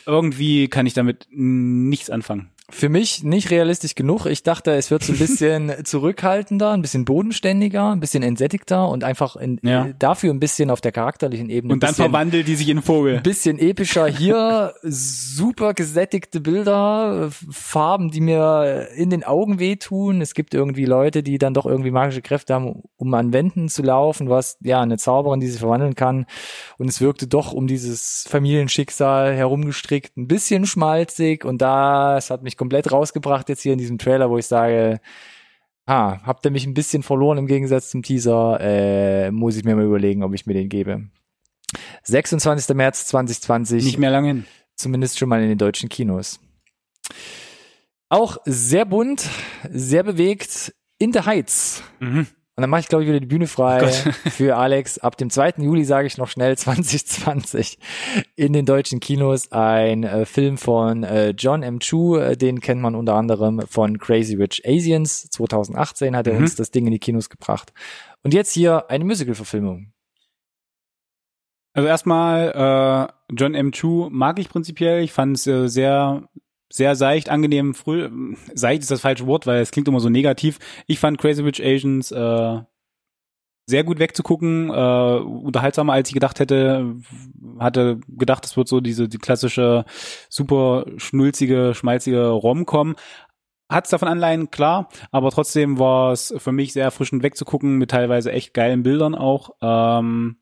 Irgendwie 0.04 0.68
kann 0.68 0.86
ich 0.86 0.94
damit 0.94 1.26
nichts 1.30 2.10
anfangen 2.10 2.50
für 2.68 2.88
mich 2.88 3.22
nicht 3.22 3.50
realistisch 3.50 3.94
genug. 3.94 4.26
Ich 4.26 4.42
dachte, 4.42 4.72
es 4.72 4.90
wird 4.90 5.04
so 5.04 5.12
ein 5.12 5.18
bisschen 5.20 5.72
zurückhaltender, 5.84 6.72
ein 6.72 6.82
bisschen 6.82 7.04
bodenständiger, 7.04 7.92
ein 7.92 8.00
bisschen 8.00 8.22
entsättigter 8.22 8.88
und 8.88 9.04
einfach 9.04 9.36
in, 9.36 9.60
ja. 9.62 9.88
dafür 9.98 10.32
ein 10.32 10.40
bisschen 10.40 10.70
auf 10.70 10.80
der 10.80 10.90
charakterlichen 10.90 11.48
Ebene. 11.48 11.74
Und 11.74 11.82
dann 11.82 11.90
bisschen, 11.90 12.06
verwandelt 12.06 12.48
die 12.48 12.56
sich 12.56 12.68
in 12.68 12.82
Vogel. 12.82 13.18
Ein 13.18 13.22
bisschen 13.22 13.58
epischer. 13.58 14.06
Hier 14.08 14.74
super 14.82 15.74
gesättigte 15.74 16.40
Bilder, 16.40 17.30
Farben, 17.50 18.10
die 18.10 18.20
mir 18.20 18.88
in 18.96 19.10
den 19.10 19.22
Augen 19.22 19.60
wehtun. 19.60 20.20
Es 20.20 20.34
gibt 20.34 20.52
irgendwie 20.52 20.86
Leute, 20.86 21.22
die 21.22 21.38
dann 21.38 21.54
doch 21.54 21.66
irgendwie 21.66 21.92
magische 21.92 22.22
Kräfte 22.22 22.54
haben, 22.54 22.82
um 22.96 23.14
an 23.14 23.32
Wänden 23.32 23.68
zu 23.68 23.82
laufen. 23.82 24.28
Was 24.28 24.58
ja 24.60 24.80
eine 24.80 24.98
Zauberin, 24.98 25.38
die 25.38 25.46
sich 25.46 25.60
verwandeln 25.60 25.94
kann. 25.94 26.26
Und 26.78 26.88
es 26.88 27.00
wirkte 27.00 27.28
doch 27.28 27.52
um 27.52 27.68
dieses 27.68 28.26
Familienschicksal 28.28 29.34
herumgestrickt, 29.36 30.16
ein 30.16 30.26
bisschen 30.26 30.66
schmalzig. 30.66 31.44
Und 31.44 31.62
das 31.62 32.30
hat 32.30 32.42
mich 32.42 32.55
mich 32.56 32.58
komplett 32.58 32.90
rausgebracht 32.90 33.48
jetzt 33.48 33.62
hier 33.62 33.72
in 33.72 33.78
diesem 33.78 33.98
Trailer, 33.98 34.30
wo 34.30 34.38
ich 34.38 34.46
sage, 34.46 35.00
ah, 35.86 36.20
habt 36.24 36.44
ihr 36.44 36.50
mich 36.50 36.66
ein 36.66 36.74
bisschen 36.74 37.02
verloren 37.02 37.38
im 37.38 37.46
Gegensatz 37.46 37.90
zum 37.90 38.02
Teaser, 38.02 38.58
äh, 38.60 39.30
muss 39.30 39.56
ich 39.56 39.64
mir 39.64 39.76
mal 39.76 39.84
überlegen, 39.84 40.22
ob 40.22 40.34
ich 40.34 40.46
mir 40.46 40.54
den 40.54 40.68
gebe. 40.68 41.08
26. 42.04 42.74
März 42.74 43.06
2020. 43.06 43.84
Nicht 43.84 43.98
mehr 43.98 44.10
lange 44.10 44.28
hin. 44.28 44.44
Zumindest 44.76 45.18
schon 45.18 45.28
mal 45.28 45.42
in 45.42 45.48
den 45.48 45.58
deutschen 45.58 45.88
Kinos. 45.88 46.40
Auch 48.08 48.38
sehr 48.44 48.84
bunt, 48.84 49.28
sehr 49.70 50.02
bewegt. 50.02 50.74
In 50.98 51.12
the 51.12 51.20
Heights. 51.20 51.82
Mhm. 52.00 52.26
Und 52.56 52.62
dann 52.62 52.70
mache 52.70 52.80
ich, 52.80 52.88
glaube 52.88 53.04
ich, 53.04 53.08
wieder 53.10 53.20
die 53.20 53.26
Bühne 53.26 53.46
frei 53.46 53.82
oh 53.84 54.10
für 54.30 54.56
Alex. 54.56 54.96
Ab 54.96 55.18
dem 55.18 55.28
2. 55.28 55.56
Juli 55.58 55.84
sage 55.84 56.06
ich 56.06 56.16
noch 56.16 56.28
schnell 56.28 56.56
2020 56.58 57.78
in 58.34 58.54
den 58.54 58.64
deutschen 58.64 58.98
Kinos 58.98 59.52
ein 59.52 60.04
äh, 60.04 60.24
Film 60.24 60.56
von 60.56 61.04
äh, 61.04 61.34
John 61.36 61.62
M. 61.62 61.80
Chu. 61.80 62.16
Äh, 62.16 62.38
den 62.38 62.60
kennt 62.60 62.80
man 62.80 62.94
unter 62.94 63.14
anderem 63.14 63.60
von 63.68 63.98
Crazy 63.98 64.36
Rich 64.36 64.62
Asians. 64.66 65.28
2018 65.28 66.16
hat 66.16 66.26
er 66.26 66.32
mhm. 66.32 66.44
uns 66.44 66.56
das 66.56 66.70
Ding 66.70 66.86
in 66.86 66.92
die 66.92 66.98
Kinos 66.98 67.28
gebracht. 67.28 67.74
Und 68.22 68.32
jetzt 68.32 68.52
hier 68.52 68.90
eine 68.90 69.04
Musical-Verfilmung. 69.04 69.92
Also 71.74 71.88
erstmal, 71.88 73.10
äh, 73.10 73.34
John 73.34 73.54
M. 73.54 73.70
Chu 73.72 74.08
mag 74.10 74.38
ich 74.38 74.48
prinzipiell. 74.48 75.02
Ich 75.02 75.12
fand 75.12 75.36
es 75.36 75.46
äh, 75.46 75.68
sehr 75.68 76.26
sehr 76.68 76.96
seicht, 76.96 77.28
angenehm, 77.28 77.74
früh, 77.74 78.08
seicht 78.54 78.82
ist 78.82 78.90
das 78.90 79.00
falsche 79.00 79.26
Wort, 79.26 79.46
weil 79.46 79.60
es 79.60 79.70
klingt 79.70 79.88
immer 79.88 80.00
so 80.00 80.08
negativ. 80.08 80.58
Ich 80.86 80.98
fand 80.98 81.18
Crazy 81.18 81.42
Rich 81.42 81.62
Asians 81.64 82.10
äh, 82.10 82.60
sehr 83.68 83.84
gut 83.84 83.98
wegzugucken, 83.98 84.70
äh, 84.70 85.18
unterhaltsamer 85.18 85.92
als 85.92 86.08
ich 86.08 86.14
gedacht 86.14 86.38
hätte. 86.38 86.96
Hatte 87.58 88.00
gedacht, 88.08 88.44
es 88.44 88.56
wird 88.56 88.68
so 88.68 88.80
diese 88.80 89.08
die 89.08 89.18
klassische 89.18 89.84
super 90.28 90.86
schnulzige, 90.96 91.74
schmalzige 91.74 92.28
Rom-Com. 92.28 92.96
Hat's 93.68 93.90
davon 93.90 94.06
Anleihen, 94.06 94.52
klar, 94.52 94.88
aber 95.10 95.32
trotzdem 95.32 95.80
war 95.80 96.12
es 96.12 96.32
für 96.38 96.52
mich 96.52 96.72
sehr 96.72 96.84
erfrischend 96.84 97.24
wegzugucken, 97.24 97.78
mit 97.78 97.90
teilweise 97.90 98.30
echt 98.30 98.54
geilen 98.54 98.84
Bildern 98.84 99.16
auch. 99.16 99.50
Ähm, 99.60 100.36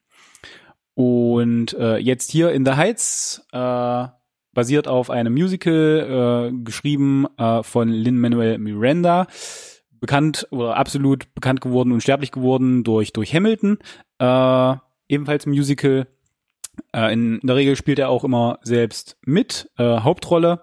und 0.92 1.72
äh, 1.72 1.96
jetzt 1.96 2.30
hier 2.30 2.52
in 2.52 2.66
The 2.66 2.72
Heights 2.72 3.46
äh, 3.52 4.06
basiert 4.54 4.88
auf 4.88 5.10
einem 5.10 5.34
Musical, 5.34 6.50
äh, 6.52 6.56
geschrieben 6.64 7.26
äh, 7.36 7.62
von 7.62 7.88
Lin-Manuel 7.88 8.58
Miranda, 8.58 9.26
bekannt 10.00 10.46
oder 10.50 10.76
absolut 10.76 11.34
bekannt 11.34 11.60
geworden 11.60 11.92
und 11.92 12.02
sterblich 12.02 12.32
geworden 12.32 12.84
durch, 12.84 13.12
durch 13.12 13.34
Hamilton, 13.34 13.78
äh, 14.18 14.76
ebenfalls 15.08 15.46
Musical. 15.46 16.06
Äh, 16.92 17.12
in, 17.12 17.38
in 17.38 17.46
der 17.46 17.56
Regel 17.56 17.76
spielt 17.76 17.98
er 17.98 18.08
auch 18.08 18.24
immer 18.24 18.58
selbst 18.62 19.16
mit, 19.24 19.70
äh, 19.78 20.00
Hauptrolle. 20.00 20.62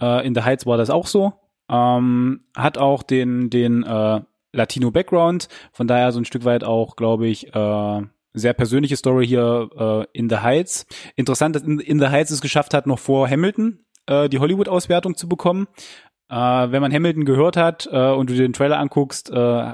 Äh, 0.00 0.26
in 0.26 0.34
The 0.34 0.42
Heights 0.42 0.66
war 0.66 0.76
das 0.76 0.90
auch 0.90 1.06
so. 1.06 1.32
Ähm, 1.70 2.44
hat 2.56 2.78
auch 2.78 3.02
den, 3.02 3.50
den 3.50 3.82
äh, 3.82 4.20
Latino-Background, 4.52 5.48
von 5.72 5.86
daher 5.86 6.12
so 6.12 6.20
ein 6.20 6.24
Stück 6.24 6.44
weit 6.44 6.64
auch, 6.64 6.96
glaube 6.96 7.26
ich, 7.26 7.54
äh, 7.54 8.02
sehr 8.38 8.54
persönliche 8.54 8.96
Story 8.96 9.26
hier 9.26 9.70
äh, 9.76 10.18
in 10.18 10.28
The 10.28 10.38
Heights. 10.38 10.86
Interessant, 11.16 11.56
dass 11.56 11.62
in, 11.62 11.80
in 11.80 11.98
The 11.98 12.08
Heights 12.08 12.30
es 12.30 12.40
geschafft 12.40 12.74
hat, 12.74 12.86
noch 12.86 12.98
vor 12.98 13.28
Hamilton 13.28 13.84
äh, 14.06 14.28
die 14.28 14.38
Hollywood-Auswertung 14.38 15.16
zu 15.16 15.28
bekommen. 15.28 15.68
Äh, 16.30 16.34
wenn 16.34 16.82
man 16.82 16.92
Hamilton 16.92 17.24
gehört 17.24 17.56
hat 17.56 17.88
äh, 17.90 18.10
und 18.10 18.30
du 18.30 18.34
dir 18.34 18.42
den 18.42 18.52
Trailer 18.52 18.78
anguckst, 18.78 19.30
äh, 19.30 19.72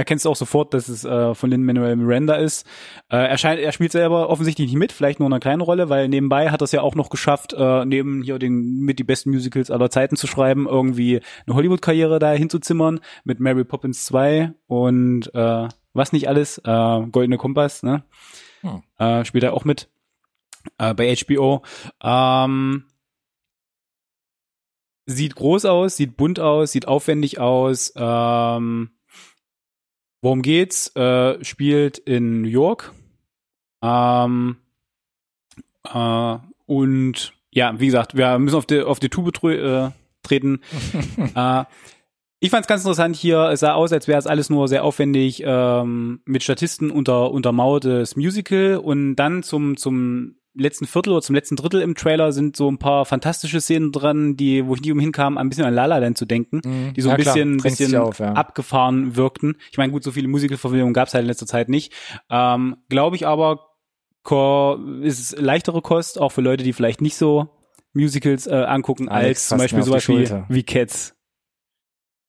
erkennst 0.00 0.24
du 0.24 0.30
auch 0.30 0.36
sofort, 0.36 0.72
dass 0.72 0.88
es 0.88 1.04
äh, 1.04 1.34
von 1.34 1.50
Lin-Manuel 1.50 1.96
Miranda 1.96 2.34
ist. 2.34 2.66
Äh, 3.10 3.16
er, 3.16 3.38
scheint, 3.38 3.60
er 3.60 3.72
spielt 3.72 3.92
selber 3.92 4.30
offensichtlich 4.30 4.68
nicht 4.68 4.78
mit, 4.78 4.92
vielleicht 4.92 5.20
nur 5.20 5.28
eine 5.28 5.40
kleine 5.40 5.62
Rolle, 5.62 5.88
weil 5.88 6.08
nebenbei 6.08 6.50
hat 6.50 6.62
er 6.62 6.64
es 6.64 6.72
ja 6.72 6.80
auch 6.80 6.94
noch 6.94 7.10
geschafft, 7.10 7.52
äh, 7.52 7.84
neben 7.84 8.22
hier 8.22 8.38
den 8.38 8.80
mit 8.80 8.98
die 8.98 9.04
besten 9.04 9.30
Musicals 9.30 9.70
aller 9.70 9.90
Zeiten 9.90 10.16
zu 10.16 10.26
schreiben, 10.26 10.66
irgendwie 10.66 11.20
eine 11.46 11.54
Hollywood-Karriere 11.54 12.18
da 12.18 12.32
hinzuzimmern 12.32 13.00
mit 13.24 13.40
Mary 13.40 13.64
Poppins 13.64 14.06
2 14.06 14.52
und 14.66 15.30
äh, 15.34 15.68
was 15.92 16.12
nicht 16.12 16.28
alles, 16.28 16.58
äh, 16.58 16.62
Goldene 17.10 17.38
Kompass, 17.38 17.82
ne? 17.82 18.04
Hm. 18.60 18.82
Äh, 18.98 19.24
spielt 19.24 19.44
er 19.44 19.54
auch 19.54 19.64
mit 19.64 19.88
äh, 20.78 20.94
bei 20.94 21.14
HBO. 21.14 21.62
Ähm, 22.02 22.84
sieht 25.06 25.34
groß 25.34 25.64
aus, 25.64 25.96
sieht 25.96 26.16
bunt 26.16 26.40
aus, 26.40 26.72
sieht 26.72 26.86
aufwendig 26.86 27.38
aus. 27.38 27.92
Ähm, 27.96 28.90
worum 30.22 30.42
geht's? 30.42 30.94
Äh, 30.96 31.42
spielt 31.44 31.98
in 31.98 32.42
New 32.42 32.48
York. 32.48 32.92
Ähm, 33.82 34.56
äh, 35.92 36.38
und 36.66 37.32
ja, 37.50 37.80
wie 37.80 37.86
gesagt, 37.86 38.16
wir 38.16 38.38
müssen 38.38 38.56
auf 38.56 38.66
die, 38.66 38.82
auf 38.82 39.00
die 39.00 39.08
Tube 39.08 39.42
äh, 39.44 39.90
treten. 40.22 40.60
äh, 41.34 41.64
ich 42.40 42.50
fand 42.50 42.64
es 42.64 42.68
ganz 42.68 42.82
interessant 42.82 43.16
hier. 43.16 43.50
Es 43.50 43.60
sah 43.60 43.74
aus, 43.74 43.92
als 43.92 44.08
wäre 44.08 44.18
es 44.18 44.26
alles 44.26 44.50
nur 44.50 44.66
sehr 44.66 44.82
aufwendig 44.82 45.42
ähm, 45.44 46.20
mit 46.24 46.42
Statisten 46.42 46.90
unter 46.90 47.30
untermauertes 47.30 48.16
Musical 48.16 48.76
und 48.76 49.16
dann 49.16 49.42
zum 49.42 49.76
zum 49.76 50.36
letzten 50.54 50.86
Viertel 50.86 51.12
oder 51.12 51.22
zum 51.22 51.34
letzten 51.34 51.56
Drittel 51.56 51.80
im 51.80 51.94
Trailer 51.94 52.32
sind 52.32 52.56
so 52.56 52.70
ein 52.70 52.78
paar 52.78 53.04
fantastische 53.04 53.60
Szenen 53.60 53.92
dran, 53.92 54.36
die, 54.36 54.66
wo 54.66 54.74
ich 54.74 54.80
nie 54.80 54.90
umhin 54.90 55.12
kam, 55.12 55.38
ein 55.38 55.48
bisschen 55.48 55.64
an 55.64 55.74
La 55.74 55.86
La 55.86 55.98
Land 55.98 56.18
zu 56.18 56.26
denken, 56.26 56.60
mhm. 56.64 56.94
die 56.94 57.00
so 57.02 57.08
ja, 57.08 57.14
ein 57.14 57.18
bisschen, 57.18 57.58
klar, 57.58 57.70
bisschen 57.70 57.96
auf, 57.96 58.18
ja. 58.18 58.32
abgefahren 58.32 59.16
wirkten. 59.16 59.56
Ich 59.70 59.78
meine, 59.78 59.92
gut, 59.92 60.02
so 60.02 60.10
viele 60.10 60.28
Musical-Verfilmungen 60.28 60.94
gab 60.94 61.08
es 61.08 61.14
halt 61.14 61.22
in 61.22 61.28
letzter 61.28 61.46
Zeit 61.46 61.68
nicht. 61.68 61.92
Ähm, 62.30 62.78
Glaube 62.88 63.16
ich 63.16 63.26
aber, 63.26 63.66
ist 65.02 65.38
leichtere 65.38 65.82
Kost, 65.82 66.20
auch 66.20 66.30
für 66.30 66.42
Leute, 66.42 66.64
die 66.64 66.72
vielleicht 66.72 67.00
nicht 67.00 67.16
so 67.16 67.48
Musicals 67.92 68.46
äh, 68.46 68.54
angucken, 68.54 69.08
Alex, 69.08 69.28
als 69.28 69.48
zum 69.48 69.58
Beispiel 69.58 69.82
sowas 69.82 70.08
wie, 70.08 70.28
wie 70.48 70.62
Cats. 70.62 71.14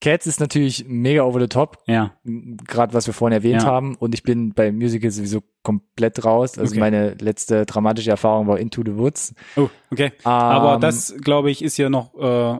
Cats 0.02 0.28
ist 0.28 0.40
natürlich 0.40 0.86
mega 0.88 1.24
over 1.24 1.40
the 1.40 1.48
top. 1.48 1.78
Ja. 1.86 2.14
Gerade 2.24 2.94
was 2.94 3.08
wir 3.08 3.14
vorhin 3.14 3.38
erwähnt 3.38 3.62
ja. 3.64 3.68
haben. 3.68 3.96
Und 3.96 4.14
ich 4.14 4.24
bin 4.24 4.54
bei 4.54 4.72
Musicals 4.72 5.16
sowieso 5.16 5.42
komplett 5.64 6.26
raus. 6.26 6.58
Also 6.58 6.72
okay. 6.72 6.80
meine 6.80 7.14
letzte 7.20 7.66
dramatische 7.66 8.10
Erfahrung 8.10 8.48
war 8.48 8.60
Into 8.60 8.82
the 8.84 8.98
Woods. 8.98 9.34
Oh, 9.56 9.70
okay. 9.92 10.12
Ähm, 10.26 10.32
Aber 10.32 10.80
das, 10.80 11.16
glaube 11.22 11.52
ich, 11.52 11.64
ist 11.64 11.78
ja 11.78 11.90
noch 11.90 12.16
äh, 12.16 12.60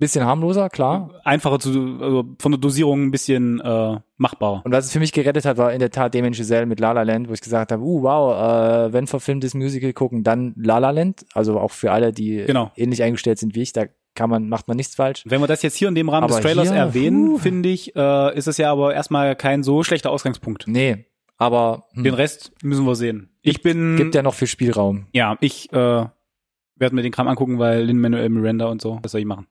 bisschen 0.00 0.24
harmloser, 0.24 0.68
klar. 0.68 1.20
Einfacher 1.24 1.60
zu, 1.60 1.98
also 2.00 2.24
von 2.38 2.52
der 2.52 2.58
Dosierung 2.58 3.04
ein 3.04 3.10
bisschen 3.12 3.60
äh, 3.60 4.00
machbar. 4.16 4.62
Und 4.64 4.72
was 4.72 4.86
es 4.86 4.92
für 4.92 4.98
mich 4.98 5.12
gerettet 5.12 5.44
hat, 5.44 5.58
war 5.58 5.72
in 5.72 5.78
der 5.78 5.90
Tat 5.90 6.14
Damien 6.14 6.32
Giselle 6.32 6.66
mit 6.66 6.80
La 6.80 6.92
La 6.92 7.02
Land, 7.02 7.28
wo 7.28 7.34
ich 7.34 7.40
gesagt 7.40 7.70
habe, 7.70 7.82
uh, 7.82 8.02
wow, 8.02 8.88
äh, 8.88 8.92
wenn 8.92 9.06
verfilmtes 9.06 9.54
Musical 9.54 9.92
gucken, 9.92 10.24
dann 10.24 10.54
La 10.56 10.78
La 10.78 10.90
Land. 10.90 11.26
Also 11.34 11.60
auch 11.60 11.70
für 11.70 11.92
alle, 11.92 12.12
die 12.12 12.42
genau. 12.46 12.72
ähnlich 12.74 13.02
eingestellt 13.02 13.38
sind 13.38 13.54
wie 13.54 13.62
ich, 13.62 13.72
da 13.72 13.84
kann 14.14 14.30
man, 14.30 14.48
macht 14.48 14.68
man 14.68 14.76
nichts 14.76 14.94
falsch. 14.94 15.22
Wenn 15.24 15.40
wir 15.40 15.46
das 15.46 15.62
jetzt 15.62 15.76
hier 15.76 15.88
in 15.88 15.94
dem 15.94 16.08
Rahmen 16.08 16.24
aber 16.24 16.34
des 16.34 16.42
Trailers 16.42 16.68
hier, 16.68 16.78
erwähnen, 16.78 17.38
finde 17.38 17.68
ich, 17.68 17.94
äh, 17.96 18.36
ist 18.36 18.48
es 18.48 18.56
ja 18.56 18.70
aber 18.70 18.94
erstmal 18.94 19.36
kein 19.36 19.62
so 19.62 19.82
schlechter 19.82 20.10
Ausgangspunkt. 20.10 20.64
Nee, 20.66 21.06
aber 21.36 21.86
hm. 21.92 22.04
den 22.04 22.14
Rest 22.14 22.52
müssen 22.62 22.84
wir 22.84 22.96
sehen. 22.96 23.30
Ich 23.42 23.62
bin 23.62 23.96
gibt 23.96 24.14
ja 24.14 24.22
noch 24.22 24.34
viel 24.34 24.48
Spielraum. 24.48 25.06
Ja, 25.12 25.36
ich 25.40 25.72
äh, 25.72 25.76
werde 25.76 26.94
mir 26.94 27.02
den 27.02 27.12
Kram 27.12 27.28
angucken, 27.28 27.58
weil 27.58 27.82
Lin 27.84 28.00
Manuel 28.00 28.28
Miranda 28.28 28.66
und 28.66 28.82
so, 28.82 28.98
was 29.02 29.12
soll 29.12 29.20
ich 29.20 29.26
machen? 29.26 29.46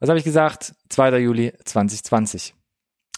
Was 0.00 0.08
habe 0.08 0.18
ich 0.18 0.24
gesagt? 0.24 0.74
2. 0.88 1.18
Juli 1.18 1.52
2020. 1.64 2.54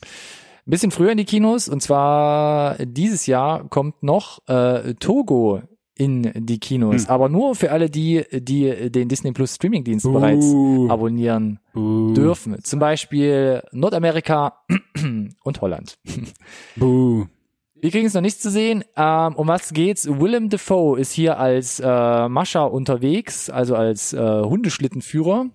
Ein 0.02 0.70
bisschen 0.70 0.90
früher 0.90 1.12
in 1.12 1.18
die 1.18 1.24
Kinos 1.24 1.68
und 1.68 1.82
zwar 1.82 2.76
dieses 2.78 3.26
Jahr 3.26 3.68
kommt 3.68 4.02
noch 4.02 4.40
äh, 4.48 4.94
Togo 4.94 5.62
in 5.96 6.32
die 6.34 6.58
Kinos, 6.58 7.04
hm. 7.04 7.10
aber 7.10 7.28
nur 7.28 7.54
für 7.54 7.70
alle 7.70 7.88
die, 7.88 8.24
die 8.32 8.90
den 8.90 9.08
Disney 9.08 9.32
Plus 9.32 9.54
Streamingdienst 9.54 10.06
uh. 10.06 10.12
bereits 10.12 10.46
abonnieren 10.90 11.60
uh. 11.74 12.12
dürfen. 12.14 12.62
Zum 12.62 12.80
Beispiel 12.80 13.62
Nordamerika 13.72 14.64
und 15.44 15.60
Holland. 15.60 15.98
Buh. 16.76 17.26
Wir 17.74 17.90
kriegen 17.90 18.06
es 18.06 18.14
noch 18.14 18.22
nicht 18.22 18.40
zu 18.40 18.50
sehen. 18.50 18.82
Ähm, 18.96 19.34
um 19.36 19.46
was 19.46 19.72
geht's? 19.72 20.08
Willem 20.08 20.48
Dafoe 20.48 20.98
ist 20.98 21.12
hier 21.12 21.38
als 21.38 21.80
äh, 21.80 22.28
Mascha 22.28 22.64
unterwegs, 22.64 23.50
also 23.50 23.76
als 23.76 24.14
äh, 24.14 24.18
Hundeschlittenführer 24.18 25.50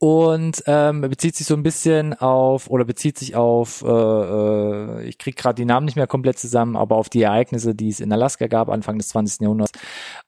und 0.00 0.62
ähm, 0.66 1.02
bezieht 1.02 1.36
sich 1.36 1.46
so 1.46 1.54
ein 1.54 1.62
bisschen 1.62 2.14
auf 2.14 2.70
oder 2.70 2.86
bezieht 2.86 3.18
sich 3.18 3.36
auf, 3.36 3.84
äh, 3.86 3.86
äh, 3.86 5.04
ich 5.06 5.18
krieg 5.18 5.36
gerade 5.36 5.56
die 5.56 5.66
Namen 5.66 5.84
nicht 5.84 5.96
mehr 5.96 6.06
komplett 6.06 6.38
zusammen, 6.38 6.74
aber 6.74 6.96
auf 6.96 7.10
die 7.10 7.20
Ereignisse, 7.20 7.74
die 7.74 7.90
es 7.90 8.00
in 8.00 8.10
Alaska 8.10 8.46
gab 8.46 8.70
Anfang 8.70 8.96
des 8.96 9.08
20. 9.10 9.42
Jahrhunderts, 9.42 9.72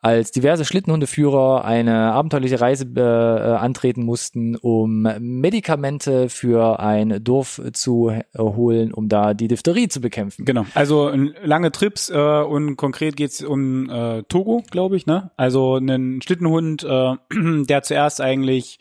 als 0.03 0.31
diverse 0.31 0.67
Schlittenhundeführer 0.67 1.65
eine 1.65 2.13
abenteuerliche 2.13 2.61
Reise 2.61 2.85
äh, 2.85 3.01
äh, 3.01 3.57
antreten 3.57 4.05
mussten, 4.05 4.57
um 4.57 5.09
Medikamente 5.19 6.29
für 6.29 6.79
ein 6.79 7.25
Dorf 7.25 7.59
zu 7.73 8.13
holen, 8.37 8.93
um 8.93 9.09
da 9.09 9.33
die 9.33 9.49
Diphtherie 9.49 9.89
zu 9.89 10.03
bekämpfen. 10.03 10.45
Genau. 10.45 10.67
Also 10.75 11.11
lange 11.43 11.73
Trips 11.73 12.11
äh, 12.11 12.15
und 12.15 12.77
konkret 12.77 13.17
geht's 13.17 13.43
um 13.43 13.89
äh, 13.89 14.23
Togo, 14.25 14.63
glaube 14.71 14.97
ich, 14.97 15.07
ne? 15.07 15.31
Also 15.39 15.77
einen 15.77 16.21
Schlittenhund, 16.21 16.85
äh, 16.85 17.15
der 17.65 17.83
zuerst 17.83 18.21
eigentlich 18.21 18.79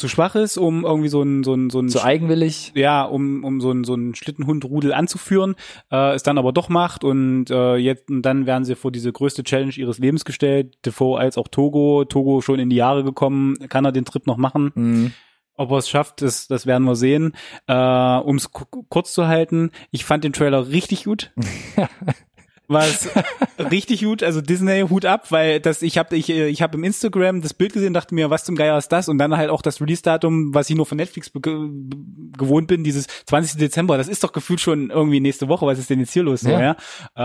zu 0.00 0.08
schwach 0.08 0.34
ist, 0.34 0.56
um 0.56 0.84
irgendwie 0.84 1.08
so 1.08 1.22
ein 1.22 1.44
so 1.44 1.54
ein 1.54 1.70
so 1.70 1.80
ein 1.80 1.88
zu 1.88 2.02
eigenwillig, 2.02 2.72
ja, 2.74 3.04
um 3.04 3.44
um 3.44 3.60
so 3.60 3.70
ein 3.70 3.84
so 3.84 3.94
ein 3.94 4.14
Schlittenhundrudel 4.14 4.92
anzuführen, 4.92 5.54
äh, 5.92 6.14
es 6.14 6.22
dann 6.22 6.38
aber 6.38 6.52
doch 6.52 6.68
macht 6.68 7.04
und 7.04 7.50
äh, 7.50 7.76
jetzt 7.76 8.10
und 8.10 8.22
dann 8.22 8.46
werden 8.46 8.64
sie 8.64 8.74
vor 8.74 8.90
diese 8.90 9.12
größte 9.12 9.44
Challenge 9.44 9.72
ihres 9.76 9.98
Lebens 9.98 10.24
gestellt, 10.24 10.78
Defoe 10.84 11.18
als 11.18 11.38
auch 11.38 11.48
Togo, 11.48 12.04
Togo 12.04 12.40
schon 12.40 12.58
in 12.58 12.70
die 12.70 12.76
Jahre 12.76 13.04
gekommen, 13.04 13.56
kann 13.68 13.84
er 13.84 13.92
den 13.92 14.04
Trip 14.04 14.26
noch 14.26 14.36
machen? 14.36 14.72
Mhm. 14.74 15.12
Ob 15.60 15.70
er 15.72 15.76
es 15.76 15.90
schafft, 15.90 16.22
das, 16.22 16.48
das 16.48 16.64
werden 16.64 16.84
wir 16.84 16.96
sehen. 16.96 17.32
Äh, 17.66 17.74
um 17.74 18.36
es 18.36 18.50
kurz 18.50 19.12
zu 19.12 19.28
halten, 19.28 19.72
ich 19.90 20.06
fand 20.06 20.24
den 20.24 20.32
Trailer 20.32 20.68
richtig 20.68 21.04
gut. 21.04 21.32
war 22.70 22.84
es 22.86 23.08
richtig 23.70 24.02
gut. 24.04 24.22
Also 24.22 24.40
Disney 24.40 24.82
Hut 24.88 25.04
ab, 25.04 25.30
weil 25.30 25.60
das 25.60 25.82
ich 25.82 25.98
habe 25.98 26.16
ich 26.16 26.30
ich 26.30 26.62
habe 26.62 26.78
im 26.78 26.84
Instagram 26.84 27.42
das 27.42 27.52
Bild 27.52 27.72
gesehen, 27.72 27.92
dachte 27.92 28.14
mir, 28.14 28.30
was 28.30 28.44
zum 28.44 28.56
Geier 28.56 28.78
ist 28.78 28.88
das? 28.88 29.08
Und 29.08 29.18
dann 29.18 29.36
halt 29.36 29.50
auch 29.50 29.62
das 29.62 29.80
Release 29.80 30.02
Datum, 30.02 30.54
was 30.54 30.70
ich 30.70 30.76
nur 30.76 30.86
von 30.86 30.96
Netflix 30.96 31.32
gewohnt 31.32 32.68
bin, 32.68 32.84
dieses 32.84 33.06
20. 33.26 33.58
Dezember. 33.58 33.98
Das 33.98 34.08
ist 34.08 34.24
doch 34.24 34.32
gefühlt 34.32 34.60
schon 34.60 34.90
irgendwie 34.90 35.20
nächste 35.20 35.48
Woche. 35.48 35.66
Was 35.66 35.78
ist 35.78 35.90
denn 35.90 36.00
jetzt 36.00 36.12
hier 36.12 36.22
los? 36.22 36.42
Ja. 36.42 36.50
So, 36.50 36.58
ja? 36.58 36.76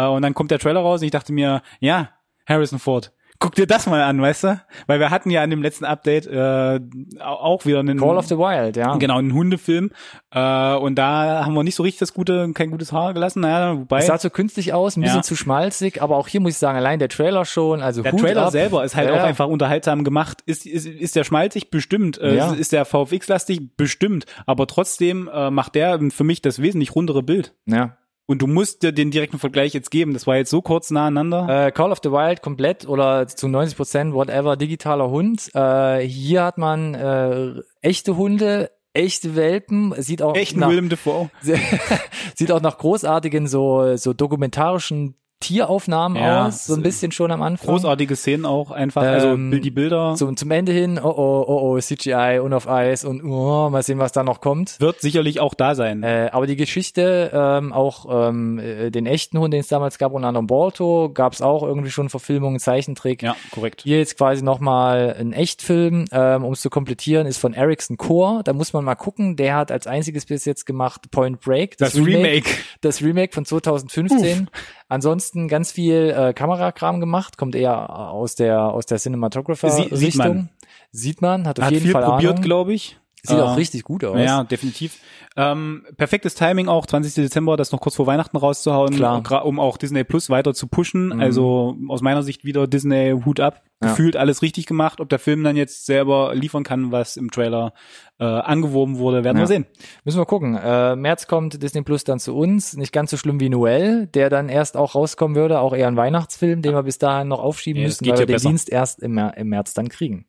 Äh, 0.08 0.16
und 0.16 0.24
dann 0.24 0.34
kommt 0.34 0.52
der 0.52 0.60
Trailer 0.60 0.82
raus 0.82 1.02
und 1.02 1.06
ich 1.06 1.12
dachte 1.12 1.32
mir, 1.32 1.62
ja, 1.80 2.10
Harrison 2.48 2.80
Ford 2.80 3.14
guck 3.46 3.54
dir 3.54 3.68
das 3.68 3.86
mal 3.86 4.02
an, 4.02 4.20
weißt 4.20 4.43
du? 4.46 4.62
Weil 4.88 5.00
wir 5.00 5.12
hatten 5.12 5.30
ja 5.30 5.43
in 5.43 5.52
dem 5.52 5.62
letzten 5.62 5.86
Update 5.86 6.26
äh, 6.26 6.80
auch 7.20 7.66
wieder 7.68 7.80
einen 7.80 8.00
Call 8.00 8.18
of 8.18 8.26
the 8.26 8.38
Wild, 8.38 8.76
ja. 8.76 8.96
Genau, 8.98 9.20
einen 9.20 9.34
Hundefilm. 9.34 9.91
Äh, 10.32 10.76
und 10.76 10.96
da 10.96 11.46
haben 11.46 11.54
wir 11.54 11.64
nicht 11.64 11.76
so 11.76 11.84
richtig 11.84 12.00
das 12.00 12.16
gute, 12.16 12.52
kein 12.54 12.72
gutes 12.72 12.91
Haar 12.91 13.14
gelassen. 13.14 13.41
Naja, 13.41 13.78
wobei. 13.78 14.00
Es 14.00 14.08
sah 14.08 14.18
zu 14.18 14.32
künstlich 14.32 14.74
aus, 14.74 14.98
ein 14.98 15.02
bisschen 15.02 15.18
ja. 15.18 15.24
zu 15.24 15.36
schmalzig, 15.36 16.02
aber 16.02 16.18
auch 16.18 16.28
hier 16.28 16.39
muss 16.39 16.54
ich 16.54 16.58
sagen, 16.58 16.76
allein 16.76 16.98
der 16.98 17.10
Trailer 17.10 17.46
schon, 17.46 17.82
also 17.84 18.02
Der 18.02 18.14
Hut 18.14 18.22
Trailer 18.22 18.48
ab. 18.48 18.52
selber 18.52 18.84
ist 18.84 18.96
halt 18.96 19.10
ja. 19.10 19.16
auch 19.16 19.24
einfach 19.24 19.48
unterhaltsam 19.48 20.04
gemacht. 20.04 20.41
Ist, 20.48 20.66
ist, 20.66 20.88
ist 20.88 21.16
der 21.16 21.24
schmalzig? 21.24 21.70
Bestimmt. 21.70 22.18
Äh, 22.18 22.38
ja. 22.38 22.52
Ist 22.52 22.72
der 22.72 22.84
VFX-lastig? 22.86 23.78
Bestimmt. 23.78 24.26
Aber 24.48 24.66
trotzdem 24.66 25.30
äh, 25.32 25.52
macht 25.52 25.76
der 25.76 26.00
für 26.10 26.24
mich 26.24 26.41
das 26.41 26.62
wesentlich 26.62 26.96
rundere 26.96 27.22
Bild. 27.22 27.54
Ja. 27.68 27.96
Und 28.28 28.42
du 28.42 28.48
musst 28.48 28.82
dir 28.82 28.92
den 28.92 29.12
direkten 29.12 29.38
Vergleich 29.38 29.74
jetzt 29.74 29.92
geben. 29.92 30.14
Das 30.14 30.26
war 30.26 30.36
jetzt 30.36 30.50
so 30.50 30.62
kurz 30.62 30.90
naheinander. 30.90 31.68
Äh, 31.68 31.72
Call 31.72 31.92
of 31.92 32.00
the 32.04 32.12
Wild 32.12 32.42
komplett 32.42 32.88
oder 32.88 33.28
zu 33.28 33.48
90 33.48 33.78
Prozent 33.78 34.14
whatever 34.14 34.58
digitaler 34.58 35.10
Hund. 35.10 35.52
Äh, 35.54 36.00
hier 36.00 36.44
hat 36.44 36.58
man 36.58 36.96
äh, 36.96 37.62
echte 37.82 38.18
Hunde, 38.18 38.72
echte 38.94 39.36
Welpen, 39.36 39.94
sieht 40.02 40.24
auch 40.24 40.36
echten 40.36 40.60
nach, 40.60 40.70
Willem 40.70 40.90
Dafoe. 40.90 41.30
sieht 42.36 42.52
auch 42.52 42.62
nach 42.62 42.80
großartigen 42.80 43.48
so 43.48 43.96
so 43.98 44.14
dokumentarischen 44.14 45.16
Tieraufnahmen 45.42 46.18
ja, 46.18 46.48
aus, 46.48 46.66
so 46.66 46.74
ein 46.74 46.82
bisschen 46.82 47.12
schon 47.12 47.30
am 47.30 47.42
Anfang. 47.42 47.70
Großartige 47.70 48.16
Szenen 48.16 48.46
auch 48.46 48.72
einfach, 48.72 49.04
also 49.04 49.28
ähm, 49.30 49.62
die 49.62 49.70
Bilder. 49.70 50.16
Zum, 50.16 50.38
zum 50.38 50.50
Ende 50.50 50.72
hin, 50.72 50.98
oh 51.02 51.10
oh, 51.10 51.46
oh 51.48 51.76
oh, 51.76 51.80
CGI 51.80 52.40
und 52.42 52.54
auf 52.54 52.68
Eis 52.70 53.04
und 53.04 53.24
oh, 53.24 53.70
mal 53.70 53.84
sehen, 53.84 54.00
was 54.00 54.14
da 54.14 54.24
noch 54.24 54.40
kommt. 54.40 54.80
Wird 54.80 55.02
sicherlich 55.02 55.42
auch 55.42 55.54
da 55.54 55.76
sein. 55.76 56.04
Äh, 56.04 56.30
aber 56.32 56.48
die 56.48 56.56
Geschichte, 56.56 57.32
ähm, 57.34 57.74
auch 57.74 58.30
ähm, 58.30 58.60
äh, 58.60 58.92
den 58.92 59.06
echten 59.06 59.38
Hund, 59.38 59.54
den 59.54 59.60
es 59.60 59.68
damals 59.68 59.98
gab, 59.98 60.14
unter 60.14 60.30
anderem 60.30 60.48
Balto, 60.48 61.12
gab 61.14 61.34
es 61.34 61.42
auch 61.42 61.64
irgendwie 61.64 61.92
schon 61.92 62.10
Verfilmungen, 62.10 62.60
Zeichentrick. 62.60 63.22
Ja, 63.22 63.36
korrekt. 63.52 63.82
Hier 63.84 63.98
jetzt 63.98 64.18
quasi 64.18 64.42
nochmal 64.42 65.16
ein 65.20 65.34
Echtfilm, 65.34 66.06
ähm, 66.12 66.46
um 66.46 66.54
es 66.54 66.62
zu 66.62 66.70
komplettieren, 66.70 67.28
ist 67.28 67.38
von 67.38 67.54
Ericsson 67.54 67.98
Core. 67.98 68.42
Da 68.44 68.54
muss 68.54 68.72
man 68.72 68.86
mal 68.86 68.96
gucken, 68.96 69.36
der 69.36 69.58
hat 69.58 69.72
als 69.72 69.86
einziges 69.86 70.26
bis 70.26 70.46
jetzt 70.46 70.66
gemacht 70.66 71.12
Point 71.12 71.42
Break. 71.42 71.78
Das, 71.78 71.92
das 71.92 72.02
Remake, 72.02 72.18
Remake. 72.18 72.50
Das 72.82 73.02
Remake 73.02 73.34
von 73.34 73.46
2015. 73.46 74.44
Uff. 74.44 74.62
Ansonsten 74.88 75.48
ganz 75.48 75.72
viel 75.72 76.14
äh, 76.16 76.34
Kamerakram 76.34 77.00
gemacht, 77.00 77.38
kommt 77.38 77.56
eher 77.56 77.90
aus 78.12 78.36
der 78.36 78.72
aus 78.72 78.86
der 78.86 79.00
Cinematographer-Richtung. 79.00 79.98
sieht 79.98 80.16
man. 80.16 80.50
Sieht 80.92 81.22
man, 81.22 81.48
hat 81.48 81.60
auf 81.60 81.66
hat 81.66 81.72
jeden 81.72 81.84
viel 81.84 81.92
Fall 81.92 82.06
probiert, 82.06 82.42
glaube 82.42 82.74
ich. 82.74 82.98
Sieht 83.28 83.38
äh, 83.38 83.42
auch 83.42 83.58
richtig 83.58 83.84
gut 83.84 84.04
aus. 84.04 84.20
Ja, 84.20 84.44
definitiv. 84.44 85.00
Ähm, 85.38 85.86
perfektes 85.98 86.36
Timing 86.36 86.70
auch, 86.70 86.86
20. 86.86 87.14
Dezember, 87.16 87.58
das 87.58 87.72
noch 87.72 87.82
kurz 87.82 87.96
vor 87.96 88.08
Weihnachten 88.08 88.38
rauszuhauen, 88.38 88.96
Klar. 88.96 89.46
um 89.46 89.60
auch 89.60 89.78
Disney 89.78 90.04
Plus 90.04 90.30
weiter 90.30 90.54
zu 90.54 90.68
pushen. 90.68 91.08
Mhm. 91.08 91.20
Also 91.20 91.78
aus 91.90 92.02
meiner 92.02 92.24
Sicht 92.24 92.46
wieder 92.46 92.68
Disney 92.68 93.14
Hut 93.26 93.40
ab. 93.40 93.64
Ja. 93.84 93.90
Gefühlt 93.90 94.16
alles 94.16 94.42
richtig 94.42 94.66
gemacht. 94.66 95.02
Ob 95.02 95.10
der 95.10 95.20
Film 95.20 95.44
dann 95.44 95.58
jetzt 95.58 95.86
selber 95.86 96.34
liefern 96.34 96.64
kann, 96.64 96.94
was 96.94 97.18
im 97.18 97.30
Trailer 97.30 97.74
äh, 98.20 98.24
angeworben 98.24 98.98
wurde, 98.98 99.26
werden 99.26 99.36
ja. 99.36 99.44
wir 99.44 99.48
sehen. 99.48 99.66
Müssen 100.06 100.20
wir 100.20 100.26
gucken. 100.26 100.56
Äh, 100.56 100.96
März 100.96 101.28
kommt 101.28 101.62
Disney 101.62 101.82
Plus 101.82 102.06
dann 102.06 102.20
zu 102.20 102.34
uns. 102.36 102.78
Nicht 102.78 102.94
ganz 102.94 103.12
so 103.12 103.18
schlimm 103.18 103.42
wie 103.42 103.50
Noel, 103.50 104.08
der 104.08 104.30
dann 104.30 104.48
erst 104.48 104.78
auch 104.78 104.96
rauskommen 104.96 105.36
würde. 105.36 105.60
Auch 105.60 105.76
eher 105.76 105.88
ein 105.88 105.98
Weihnachtsfilm, 105.98 106.62
den 106.62 106.74
wir 106.74 106.84
bis 106.84 106.98
dahin 106.98 107.28
noch 107.28 107.40
aufschieben 107.40 107.82
ja, 107.82 107.88
müssen, 107.88 108.08
weil 108.08 108.20
wir 108.20 108.26
den 108.26 108.38
Dienst 108.38 108.70
erst 108.70 109.04
im, 109.04 109.18
im 109.18 109.50
März 109.50 109.74
dann 109.74 109.90
kriegen. 109.90 110.26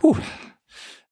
Puh. 0.00 0.16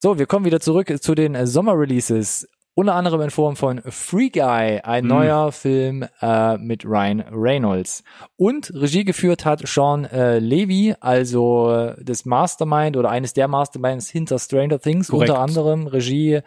So, 0.05 0.19
wir 0.19 0.27
kommen 0.27 0.45
wieder 0.45 0.61
zurück 0.61 0.95
zu 1.01 1.15
den 1.15 1.35
äh, 1.35 1.47
Sommerreleases. 1.47 2.47
Unter 2.75 2.95
anderem 2.95 3.23
in 3.23 3.31
Form 3.31 3.57
von 3.57 3.81
Free 3.89 4.29
Guy, 4.29 4.81
ein 4.83 5.07
mm. 5.07 5.09
neuer 5.09 5.51
Film 5.51 6.05
äh, 6.21 6.59
mit 6.59 6.85
Ryan 6.85 7.25
Reynolds. 7.33 8.05
Und 8.37 8.71
Regie 8.75 9.07
geführt 9.07 9.47
hat 9.47 9.67
Sean 9.67 10.05
äh, 10.05 10.41
Levy, 10.41 10.95
also 11.01 11.73
äh, 11.73 12.05
das 12.05 12.27
Mastermind 12.27 12.99
oder 12.99 13.09
eines 13.09 13.33
der 13.33 13.49
Masterminds 13.49 14.11
hinter 14.11 14.39
Stranger 14.39 14.79
Things, 14.79 15.09
Korrekt. 15.09 15.31
unter 15.31 15.41
anderem 15.41 15.87
Regie. 15.87 16.41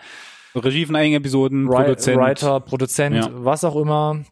Regie 0.54 0.86
von 0.86 0.96
einigen 0.96 1.16
Episoden, 1.16 1.66
Produzent. 1.66 2.16
Writer, 2.16 2.60
Produzent, 2.60 3.16
ja. 3.16 3.30
was 3.32 3.64
auch 3.64 3.76
immer. 3.76 4.24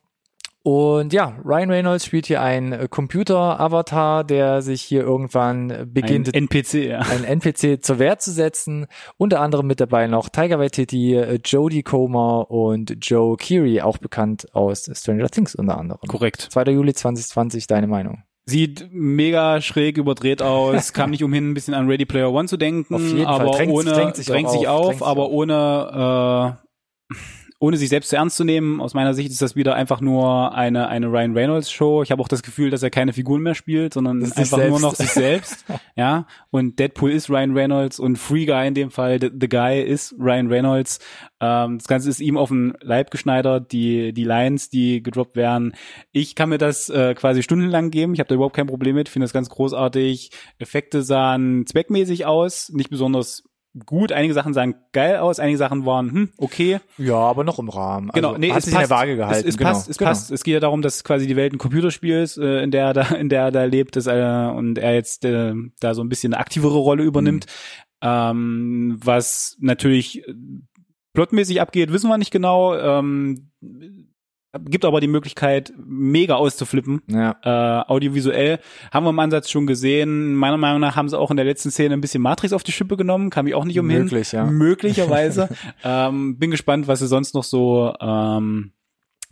Und 0.65 1.13
ja, 1.13 1.37
Ryan 1.45 1.69
Reynolds 1.69 2.07
spielt 2.07 2.25
hier 2.25 2.41
einen 2.41 2.89
Computer-Avatar, 2.89 4.23
der 4.23 4.63
sich 4.63 4.81
hier 4.81 5.01
irgendwann 5.01 5.91
beginnt, 5.93 6.29
ein 6.29 6.47
NPC, 6.49 6.73
ja. 6.89 7.01
ein 7.01 7.23
NPC 7.23 7.85
zur 7.85 7.99
Wehr 7.99 8.17
zu 8.17 8.31
setzen. 8.31 8.87
Unter 9.17 9.41
anderem 9.41 9.67
mit 9.67 9.79
dabei 9.79 10.07
noch 10.07 10.27
Tiger 10.27 10.57
Waititi, 10.57 11.19
Jodie 11.45 11.83
Comer 11.83 12.49
und 12.49 12.97
Joe 12.99 13.37
Keery, 13.37 13.81
auch 13.81 13.99
bekannt 13.99 14.47
aus 14.55 14.89
Stranger 14.91 15.29
Things 15.29 15.53
unter 15.53 15.77
anderem. 15.77 16.01
Korrekt. 16.07 16.47
2. 16.49 16.63
Juli 16.71 16.95
2020, 16.95 17.67
deine 17.67 17.85
Meinung? 17.85 18.23
Sieht 18.47 18.89
mega 18.91 19.61
schräg 19.61 19.99
überdreht 19.99 20.41
aus, 20.41 20.93
kam 20.93 21.11
nicht 21.11 21.23
umhin, 21.23 21.51
ein 21.51 21.53
bisschen 21.53 21.75
an 21.75 21.87
Ready 21.87 22.07
Player 22.07 22.31
One 22.31 22.47
zu 22.47 22.57
denken, 22.57 23.23
aber 23.23 23.53
Fall. 23.53 23.57
Drängt, 23.57 23.71
ohne, 23.71 23.91
drängt 23.91 24.15
sich, 24.15 24.25
drängt 24.25 24.49
sich 24.49 24.67
auf, 24.67 24.87
drängt 24.87 25.03
aber 25.03 25.29
ohne, 25.29 26.57
äh, 27.13 27.13
ohne 27.59 27.77
sich 27.77 27.89
selbst 27.89 28.09
zu 28.09 28.17
ernst 28.17 28.35
zu 28.35 28.43
nehmen. 28.43 28.81
Aus 28.81 28.93
meiner 28.93 29.13
Sicht 29.13 29.31
ist 29.31 29.41
das 29.41 29.55
wieder 29.55 29.75
einfach 29.75 30.01
nur 30.01 30.53
eine, 30.53 30.87
eine 30.89 31.07
Ryan 31.07 31.33
Reynolds 31.33 31.71
Show. 31.71 32.03
Ich 32.03 32.11
habe 32.11 32.21
auch 32.21 32.27
das 32.27 32.43
Gefühl, 32.43 32.69
dass 32.69 32.83
er 32.83 32.89
keine 32.89 33.13
Figuren 33.13 33.41
mehr 33.41 33.55
spielt, 33.55 33.93
sondern 33.93 34.23
einfach 34.33 34.67
nur 34.67 34.79
noch 34.79 34.95
sich 34.95 35.09
selbst. 35.09 35.65
ja. 35.95 36.27
Und 36.51 36.79
Deadpool 36.79 37.11
ist 37.11 37.29
Ryan 37.29 37.57
Reynolds 37.57 37.99
und 37.99 38.17
Free 38.17 38.45
Guy 38.45 38.67
in 38.67 38.73
dem 38.73 38.91
Fall, 38.91 39.19
The, 39.21 39.31
the 39.39 39.47
Guy 39.47 39.81
ist 39.81 40.15
Ryan 40.19 40.47
Reynolds. 40.47 40.99
Ähm, 41.39 41.77
das 41.77 41.87
Ganze 41.87 42.09
ist 42.09 42.19
ihm 42.19 42.37
auf 42.37 42.49
den 42.49 42.73
Leib 42.81 43.09
geschneidert, 43.09 43.71
die, 43.71 44.11
die 44.11 44.23
Lines, 44.25 44.69
die 44.69 45.01
gedroppt 45.01 45.37
werden. 45.37 45.75
Ich 46.11 46.35
kann 46.35 46.49
mir 46.49 46.57
das 46.57 46.89
äh, 46.89 47.13
quasi 47.15 47.41
stundenlang 47.41 47.89
geben. 47.89 48.13
Ich 48.13 48.19
habe 48.19 48.27
da 48.27 48.35
überhaupt 48.35 48.55
kein 48.55 48.67
Problem 48.67 48.95
mit, 48.95 49.07
finde 49.07 49.25
das 49.25 49.33
ganz 49.33 49.49
großartig. 49.49 50.29
Effekte 50.59 51.03
sahen 51.03 51.65
zweckmäßig 51.65 52.25
aus, 52.25 52.69
nicht 52.69 52.89
besonders 52.89 53.43
gut, 53.85 54.11
einige 54.11 54.33
Sachen 54.33 54.53
sahen 54.53 54.75
geil 54.93 55.17
aus, 55.17 55.39
einige 55.39 55.57
Sachen 55.57 55.85
waren 55.85 56.11
hm, 56.11 56.29
okay. 56.37 56.79
Ja, 56.97 57.17
aber 57.17 57.43
noch 57.43 57.59
im 57.59 57.69
Rahmen. 57.69 58.09
Genau, 58.13 58.29
also, 58.29 58.39
nee, 58.39 58.51
hat 58.51 58.59
es 58.59 58.65
sich 58.65 58.73
passt, 58.73 58.83
in 58.83 58.89
der 58.89 58.97
Waage 58.97 59.15
gehalten. 59.15 59.47
Es, 59.47 59.53
es 59.53 59.57
genau, 59.57 59.69
passt, 59.71 59.89
es 59.89 59.97
genau. 59.97 60.09
passt. 60.11 60.31
Es 60.31 60.43
geht 60.43 60.53
ja 60.53 60.59
darum, 60.59 60.81
dass 60.81 61.03
quasi 61.03 61.27
die 61.27 61.35
Welt 61.35 61.53
ein 61.53 61.57
Computerspiel 61.57 62.21
ist, 62.21 62.37
äh, 62.37 62.61
in 62.61 62.71
der 62.71 62.85
er 62.85 62.93
da, 62.93 63.01
in 63.15 63.29
der 63.29 63.41
er 63.41 63.51
da 63.51 63.63
lebt, 63.65 63.95
dass 63.95 64.07
er, 64.07 64.53
und 64.55 64.77
er 64.77 64.93
jetzt 64.93 65.25
äh, 65.25 65.53
da 65.79 65.93
so 65.93 66.03
ein 66.03 66.09
bisschen 66.09 66.33
eine 66.33 66.41
aktivere 66.41 66.77
Rolle 66.77 67.03
übernimmt. 67.03 67.45
Mhm. 67.45 68.07
Ähm, 68.07 68.97
was 69.03 69.57
natürlich 69.59 70.23
plotmäßig 71.13 71.61
abgeht, 71.61 71.91
wissen 71.91 72.09
wir 72.09 72.17
nicht 72.17 72.31
genau. 72.31 72.75
Ähm, 72.75 73.49
gibt 74.63 74.85
aber 74.85 75.01
die 75.01 75.07
Möglichkeit, 75.07 75.73
mega 75.77 76.35
auszuflippen. 76.35 77.01
Ja. 77.07 77.35
Äh, 77.43 77.89
audiovisuell 77.89 78.59
haben 78.91 79.05
wir 79.05 79.09
im 79.09 79.19
Ansatz 79.19 79.49
schon 79.49 79.67
gesehen. 79.67 80.35
Meiner 80.35 80.57
Meinung 80.57 80.79
nach 80.79 80.95
haben 80.95 81.09
sie 81.09 81.17
auch 81.17 81.31
in 81.31 81.37
der 81.37 81.45
letzten 81.45 81.71
Szene 81.71 81.93
ein 81.93 82.01
bisschen 82.01 82.21
Matrix 82.21 82.53
auf 82.53 82.63
die 82.63 82.71
Schippe 82.71 82.97
genommen, 82.97 83.29
kam 83.29 83.47
ich 83.47 83.55
auch 83.55 83.65
nicht 83.65 83.79
umhin. 83.79 84.03
Möglich, 84.03 84.31
ja. 84.31 84.45
Möglicherweise. 84.45 85.49
ähm, 85.83 86.37
bin 86.37 86.51
gespannt, 86.51 86.87
was 86.87 86.99
sie 86.99 87.07
sonst 87.07 87.33
noch 87.33 87.43
so 87.43 87.93
ähm, 87.99 88.71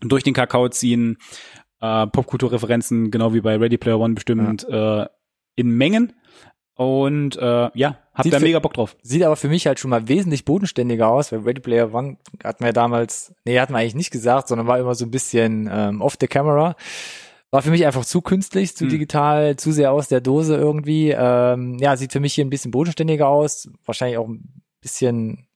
durch 0.01 0.23
den 0.23 0.33
Kakao 0.33 0.69
ziehen. 0.69 1.17
Äh, 1.81 2.07
Popkulturreferenzen, 2.07 3.11
genau 3.11 3.33
wie 3.33 3.41
bei 3.41 3.57
Ready 3.57 3.77
Player 3.77 3.99
One 3.99 4.13
bestimmt, 4.13 4.65
ja. 4.69 5.03
äh, 5.03 5.07
in 5.55 5.69
Mengen. 5.69 6.13
Und 6.75 7.35
äh, 7.37 7.69
ja, 7.73 7.97
hab 8.13 8.23
sieht 8.23 8.33
da 8.33 8.39
mega 8.39 8.59
Bock 8.59 8.73
drauf. 8.73 8.95
Sieht 9.01 9.23
aber 9.23 9.35
für 9.35 9.47
mich 9.47 9.65
halt 9.65 9.79
schon 9.79 9.89
mal 9.89 10.07
wesentlich 10.07 10.45
bodenständiger 10.45 11.07
aus, 11.07 11.31
weil 11.31 11.39
Ready 11.39 11.61
Player 11.61 11.93
One 11.93 12.17
hat 12.43 12.61
mir 12.61 12.71
damals, 12.71 13.33
nee, 13.45 13.59
hat 13.59 13.69
man 13.71 13.81
eigentlich 13.81 13.95
nicht 13.95 14.11
gesagt, 14.11 14.47
sondern 14.47 14.67
war 14.67 14.79
immer 14.79 14.93
so 14.93 15.05
ein 15.05 15.11
bisschen 15.11 15.69
ähm, 15.71 16.01
off 16.01 16.17
the 16.19 16.27
camera. 16.27 16.75
War 17.49 17.61
für 17.61 17.71
mich 17.71 17.85
einfach 17.85 18.05
zu 18.05 18.21
künstlich, 18.21 18.75
zu 18.75 18.85
hm. 18.85 18.89
digital, 18.89 19.55
zu 19.57 19.71
sehr 19.71 19.91
aus 19.91 20.07
der 20.07 20.21
Dose 20.21 20.55
irgendwie. 20.55 21.11
Ähm, 21.11 21.77
ja, 21.79 21.95
sieht 21.97 22.11
für 22.11 22.19
mich 22.19 22.33
hier 22.33 22.45
ein 22.45 22.49
bisschen 22.49 22.71
bodenständiger 22.71 23.27
aus. 23.27 23.69
Wahrscheinlich 23.85 24.17
auch 24.17 24.27
ein 24.27 24.61
bisschen 24.81 25.47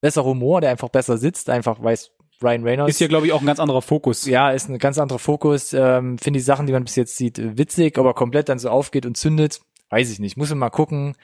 besser 0.00 0.24
Humor, 0.24 0.60
der 0.60 0.70
einfach 0.70 0.88
besser 0.88 1.18
sitzt, 1.18 1.50
einfach 1.50 1.82
weiß 1.82 2.12
Ryan 2.42 2.62
Reynolds. 2.64 2.90
Ist 2.92 2.98
hier, 2.98 3.08
glaube 3.08 3.26
ich, 3.26 3.32
auch 3.32 3.40
ein 3.40 3.46
ganz 3.46 3.60
anderer 3.60 3.82
Fokus. 3.82 4.24
Ja, 4.24 4.50
ist 4.50 4.68
ein 4.68 4.78
ganz 4.78 4.98
anderer 4.98 5.18
Fokus. 5.18 5.72
Ähm, 5.72 6.18
Finde 6.18 6.38
die 6.38 6.44
Sachen, 6.44 6.66
die 6.66 6.72
man 6.72 6.84
bis 6.84 6.96
jetzt 6.96 7.16
sieht, 7.16 7.58
witzig, 7.58 7.98
aber 7.98 8.14
komplett 8.14 8.48
dann 8.48 8.58
so 8.58 8.70
aufgeht 8.70 9.04
und 9.04 9.16
zündet, 9.16 9.60
weiß 9.90 10.10
ich 10.10 10.18
nicht. 10.18 10.36
Muss 10.36 10.50
man 10.50 10.58
mal 10.58 10.70
gucken. 10.70 11.16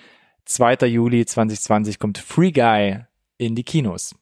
2. 0.47 0.86
Juli 0.86 1.26
2020 1.26 1.99
kommt 1.99 2.18
Free 2.18 2.53
Guy 2.53 3.05
in 3.36 3.55
die 3.55 3.64
Kinos. 3.64 4.14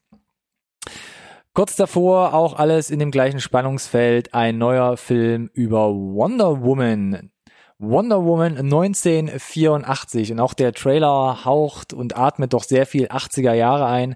Kurz 1.52 1.76
davor 1.76 2.34
auch 2.34 2.54
alles 2.54 2.90
in 2.90 2.98
dem 2.98 3.12
gleichen 3.12 3.40
Spannungsfeld 3.40 4.34
ein 4.34 4.58
neuer 4.58 4.96
Film 4.96 5.50
über 5.52 5.94
Wonder 5.94 6.62
Woman. 6.62 7.30
Wonder 7.78 8.24
Woman 8.24 8.56
1984 8.56 10.30
und 10.32 10.40
auch 10.40 10.54
der 10.54 10.72
Trailer 10.72 11.44
haucht 11.44 11.92
und 11.92 12.16
atmet 12.16 12.52
doch 12.52 12.62
sehr 12.62 12.86
viel 12.86 13.08
80er 13.08 13.52
Jahre 13.52 13.86
ein. 13.86 14.14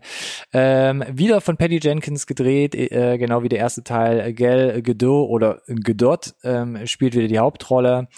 Ähm, 0.53 1.05
wieder 1.11 1.41
von 1.41 1.57
Patty 1.57 1.81
Jenkins 1.83 2.27
gedreht, 2.27 2.75
äh, 2.77 3.19
genau 3.19 3.43
wie 3.43 3.49
der 3.49 3.59
erste 3.59 3.83
Teil. 3.83 4.33
Gal 4.35 4.81
Gadot 4.83 5.29
oder 5.29 5.63
Gadot 5.67 6.35
ähm, 6.45 6.87
spielt 6.87 7.15
wieder 7.15 7.27
die 7.27 7.41
Hauptrolle. 7.41 8.09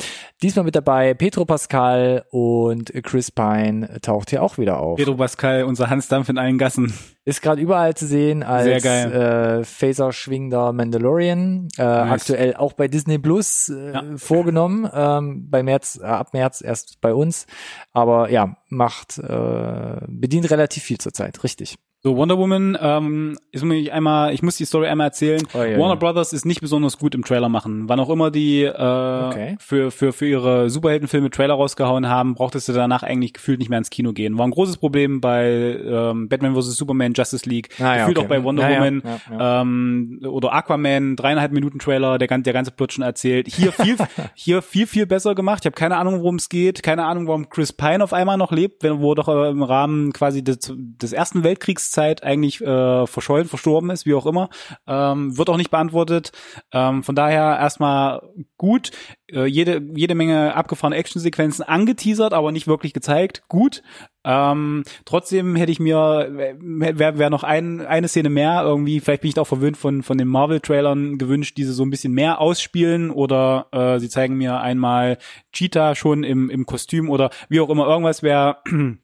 Diesmal 0.43 0.67
mit 0.67 0.77
dabei 0.77 1.15
Petro 1.15 1.47
Pascal 1.47 2.25
und 2.31 2.93
Chris 3.03 3.31
Pine 3.31 4.01
taucht 4.03 4.31
hier 4.31 4.43
auch 4.43 4.59
wieder 4.59 4.79
auf. 4.79 4.99
Petro 4.99 5.15
Pascal, 5.15 5.65
unser 5.65 5.89
Hans 5.89 6.09
Dampf 6.09 6.29
in 6.29 6.37
allen 6.37 6.59
Gassen. 6.59 6.93
Ist 7.31 7.43
gerade 7.43 7.63
überall 7.63 7.95
zu 7.95 8.09
sehen 8.09 8.43
als 8.43 8.85
äh, 8.85 9.63
Phaser 9.63 10.13
schwingender 10.13 10.73
Mandalorian. 10.73 11.69
Äh, 11.79 11.83
nice. 11.85 12.11
Aktuell 12.11 12.57
auch 12.57 12.73
bei 12.73 12.89
Disney 12.89 13.19
Plus 13.19 13.69
äh, 13.69 13.93
ja. 13.93 14.03
vorgenommen. 14.17 14.91
Ähm, 14.93 15.49
bei 15.49 15.63
März, 15.63 16.01
äh, 16.03 16.07
ab 16.07 16.35
März 16.35 16.61
erst 16.61 17.01
bei 17.01 17.15
uns. 17.15 17.47
Aber 17.93 18.31
ja, 18.31 18.57
macht, 18.71 19.19
äh, 19.19 20.01
bedient 20.09 20.51
relativ 20.51 20.83
viel 20.83 20.99
zurzeit, 20.99 21.43
richtig. 21.45 21.77
So, 22.03 22.17
Wonder 22.17 22.39
Woman, 22.39 22.79
ähm, 22.81 23.37
ist 23.53 23.63
mich 23.63 23.93
einmal, 23.93 24.33
ich 24.33 24.43
muss 24.43 24.57
die 24.57 24.65
Story 24.65 24.87
einmal 24.87 25.09
erzählen. 25.09 25.43
Oh, 25.53 25.59
ja, 25.59 25.79
Warner 25.79 25.91
ja. 25.91 25.95
Brothers 25.97 26.33
ist 26.33 26.47
nicht 26.47 26.63
besonders 26.63 26.97
gut 26.97 27.15
im 27.15 27.23
Trailer 27.23 27.51
machen. 27.51 27.91
Wann 27.91 28.01
auch 28.01 28.09
immer 28.09 28.31
die 28.31 28.63
äh, 28.63 28.71
okay. 28.71 29.57
für, 29.61 29.91
für, 29.91 30.15
für 30.15 30.27
ihre 30.27 30.71
Superheldenfilme 30.71 31.29
Trailer 31.29 31.53
rausgehauen 31.53 32.09
haben, 32.09 32.35
brauchtest 32.35 32.71
du 32.71 32.73
danach 32.73 33.03
eigentlich 33.03 33.35
gefühlt 33.35 33.59
nicht 33.59 33.69
mehr 33.69 33.77
ins 33.77 33.91
Kino 33.91 34.15
gehen. 34.15 34.39
War 34.39 34.47
ein 34.47 34.51
großes 34.51 34.79
Problem 34.79 35.21
bei 35.21 35.79
ähm, 35.85 36.31
Batman 36.31 36.55
vs. 36.55 36.75
Superman, 36.75 37.13
Justice 37.13 37.47
League, 37.47 37.69
ah, 37.79 37.83
ja, 37.83 37.97
gefühlt 37.99 38.17
okay. 38.17 38.25
auch 38.25 38.31
bei 38.31 38.45
Wonder 38.45 38.63
Woman 38.63 39.03
Ähm, 39.39 40.21
oder 40.27 40.55
Aquaman, 40.55 41.17
dreieinhalb 41.17 41.53
Minuten 41.53 41.81
Trailer, 41.81 42.17
der, 42.17 42.29
der 42.29 42.53
ganze 42.55 42.71
Plot 42.71 42.95
schon 42.95 43.05
erzählt. 43.05 43.47
Hier 43.47 43.73
viel, 43.73 43.99
hier 44.35 44.63
viel, 44.63 44.87
viel 44.87 45.05
besser 45.05 45.35
gemacht. 45.35 45.65
Ich 45.65 45.67
habe 45.67 45.77
keine 45.77 45.99
Ahnung, 45.99 46.21
worum 46.21 46.37
es 46.37 46.49
geht, 46.49 46.83
keine 46.83 47.05
Ahnung, 47.05 47.27
warum 47.27 47.51
Chris 47.51 47.75
Pine 47.75 48.03
auf 48.03 48.15
einmal 48.15 48.39
noch 48.39 48.53
lebt, 48.53 48.60
wenn, 48.81 49.01
wo 49.01 49.15
doch 49.15 49.29
äh, 49.29 49.51
im 49.51 49.63
Rahmen 49.63 50.13
quasi 50.13 50.43
des, 50.43 50.73
des 50.75 51.13
Ersten 51.13 51.45
Weltkriegszeit 51.45 52.23
eigentlich 52.23 52.61
äh, 52.61 53.07
verschollen, 53.07 53.49
verstorben 53.49 53.91
ist, 53.91 54.07
wie 54.07 54.15
auch 54.15 54.27
immer. 54.27 54.51
Ähm, 54.87 55.37
wird 55.37 55.49
auch 55.49 55.57
nicht 55.57 55.71
beantwortet. 55.71 56.33
Ähm, 56.73 57.03
von 57.03 57.15
daher 57.15 57.59
erstmal 57.59 58.23
gut. 58.57 58.91
Äh, 59.29 59.47
jede, 59.47 59.83
jede 59.95 60.15
Menge 60.15 60.55
abgefahrene 60.55 60.97
Actionsequenzen 60.97 61.65
angeteasert, 61.65 62.33
aber 62.33 62.53
nicht 62.53 62.67
wirklich 62.67 62.93
gezeigt. 62.93 63.43
Gut. 63.49 63.83
Ähm, 64.23 64.85
trotzdem 65.05 65.57
hätte 65.57 65.73
ich 65.73 65.81
mir, 65.81 66.29
wäre 66.61 67.19
wär 67.19 67.31
noch 67.31 67.43
ein, 67.43 67.81
eine 67.81 68.09
Szene 68.09 68.29
mehr 68.29 68.63
irgendwie, 68.63 69.01
vielleicht 69.01 69.23
bin 69.23 69.31
ich 69.31 69.39
auch 69.39 69.47
verwöhnt 69.47 69.79
von, 69.79 70.03
von 70.03 70.19
den 70.19 70.29
Marvel-Trailern 70.29 71.17
gewünscht, 71.17 71.57
diese 71.57 71.73
so 71.73 71.85
ein 71.85 71.91
bisschen 71.91 72.13
mehr 72.13 72.41
ausspielen 72.41 73.11
oder 73.11 73.69
äh, 73.73 73.99
sie 73.99 74.11
zeigen 74.11 74.37
mir 74.37 74.61
einmal 74.61 75.19
Cheetah 75.53 75.95
schon 75.95 76.23
im, 76.23 76.51
im 76.51 76.67
Kostüm 76.67 77.09
oder 77.09 77.31
wie 77.49 77.61
auch 77.61 77.71
immer, 77.71 77.87
irgendwas 77.87 78.23
wäre 78.23 78.59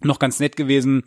noch 0.00 0.18
ganz 0.18 0.40
nett 0.40 0.56
gewesen. 0.56 1.04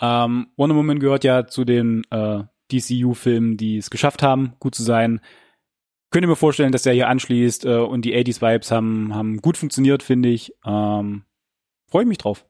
Ähm, 0.00 0.48
Wonder 0.56 0.76
Woman 0.76 1.00
gehört 1.00 1.24
ja 1.24 1.46
zu 1.46 1.64
den 1.64 2.04
äh, 2.10 2.44
DCU-Filmen, 2.70 3.56
die 3.56 3.78
es 3.78 3.90
geschafft 3.90 4.22
haben, 4.22 4.54
gut 4.60 4.76
zu 4.76 4.84
sein. 4.84 5.20
Könnt 6.10 6.24
ihr 6.24 6.28
mir 6.28 6.36
vorstellen, 6.36 6.72
dass 6.72 6.84
der 6.84 6.94
hier 6.94 7.08
anschließt 7.08 7.66
äh, 7.66 7.78
und 7.78 8.04
die 8.04 8.14
80s-Vibes 8.14 8.70
haben, 8.70 9.14
haben 9.14 9.38
gut 9.38 9.56
funktioniert, 9.56 10.02
finde 10.02 10.28
ich. 10.28 10.52
Ähm, 10.64 11.24
Freue 11.90 12.02
ich 12.02 12.08
mich 12.08 12.18
drauf. 12.18 12.44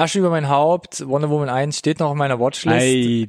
Asche 0.00 0.18
über 0.18 0.30
mein 0.30 0.48
Haupt, 0.48 1.06
Wonder 1.06 1.30
Woman 1.30 1.48
1 1.48 1.78
steht 1.78 2.00
noch 2.00 2.10
auf 2.10 2.16
meiner 2.16 2.40
Watchlist. 2.40 2.80
Ei, 2.80 3.28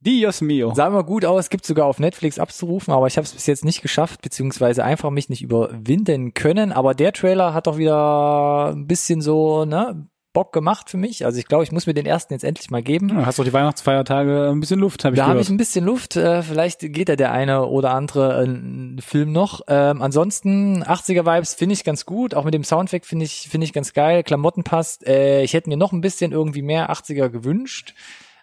Dios 0.00 0.40
mio. 0.40 0.72
Sah 0.74 0.86
immer 0.86 1.04
gut 1.04 1.24
aus, 1.24 1.50
gibt 1.50 1.66
sogar 1.66 1.86
auf 1.86 1.98
Netflix 1.98 2.38
abzurufen, 2.38 2.92
aber 2.92 3.06
ich 3.06 3.16
habe 3.16 3.26
es 3.26 3.32
bis 3.32 3.46
jetzt 3.46 3.64
nicht 3.64 3.82
geschafft, 3.82 4.22
beziehungsweise 4.22 4.82
einfach 4.82 5.10
mich 5.10 5.28
nicht 5.28 5.42
überwinden 5.42 6.32
können. 6.32 6.72
Aber 6.72 6.94
der 6.94 7.12
Trailer 7.12 7.52
hat 7.52 7.66
doch 7.66 7.76
wieder 7.76 8.72
ein 8.74 8.86
bisschen 8.86 9.20
so, 9.20 9.66
ne, 9.66 10.08
Bock 10.32 10.52
gemacht 10.52 10.88
für 10.90 10.96
mich. 10.96 11.24
Also 11.24 11.38
ich 11.38 11.46
glaube, 11.46 11.64
ich 11.64 11.72
muss 11.72 11.86
mir 11.86 11.94
den 11.94 12.06
ersten 12.06 12.32
jetzt 12.32 12.44
endlich 12.44 12.70
mal 12.70 12.82
geben. 12.82 13.08
Ja, 13.08 13.26
hast 13.26 13.38
doch 13.38 13.44
die 13.44 13.52
Weihnachtsfeiertage 13.52 14.48
ein 14.50 14.60
bisschen 14.60 14.78
Luft, 14.78 15.04
habe 15.04 15.14
ich 15.14 15.18
Da 15.18 15.24
gehört. 15.24 15.34
habe 15.36 15.40
ich 15.42 15.48
ein 15.50 15.56
bisschen 15.56 15.84
Luft. 15.84 16.16
Äh, 16.16 16.42
vielleicht 16.42 16.80
geht 16.80 17.08
ja 17.08 17.16
der 17.16 17.32
eine 17.32 17.66
oder 17.66 17.90
andere 17.92 18.44
äh, 18.44 19.00
Film 19.02 19.32
noch. 19.32 19.62
Ähm, 19.68 20.02
ansonsten 20.02 20.84
80er 20.84 21.26
Vibes 21.26 21.54
finde 21.54 21.72
ich 21.72 21.84
ganz 21.84 22.06
gut. 22.06 22.34
Auch 22.34 22.44
mit 22.44 22.54
dem 22.54 22.64
Soundtrack 22.64 23.04
finde 23.04 23.24
ich 23.24 23.48
finde 23.50 23.64
ich 23.64 23.72
ganz 23.72 23.92
geil. 23.92 24.22
Klamotten 24.22 24.62
passt. 24.62 25.06
Äh, 25.06 25.42
ich 25.42 25.52
hätte 25.54 25.68
mir 25.68 25.76
noch 25.76 25.92
ein 25.92 26.00
bisschen 26.00 26.32
irgendwie 26.32 26.62
mehr 26.62 26.90
80er 26.92 27.28
gewünscht. 27.28 27.94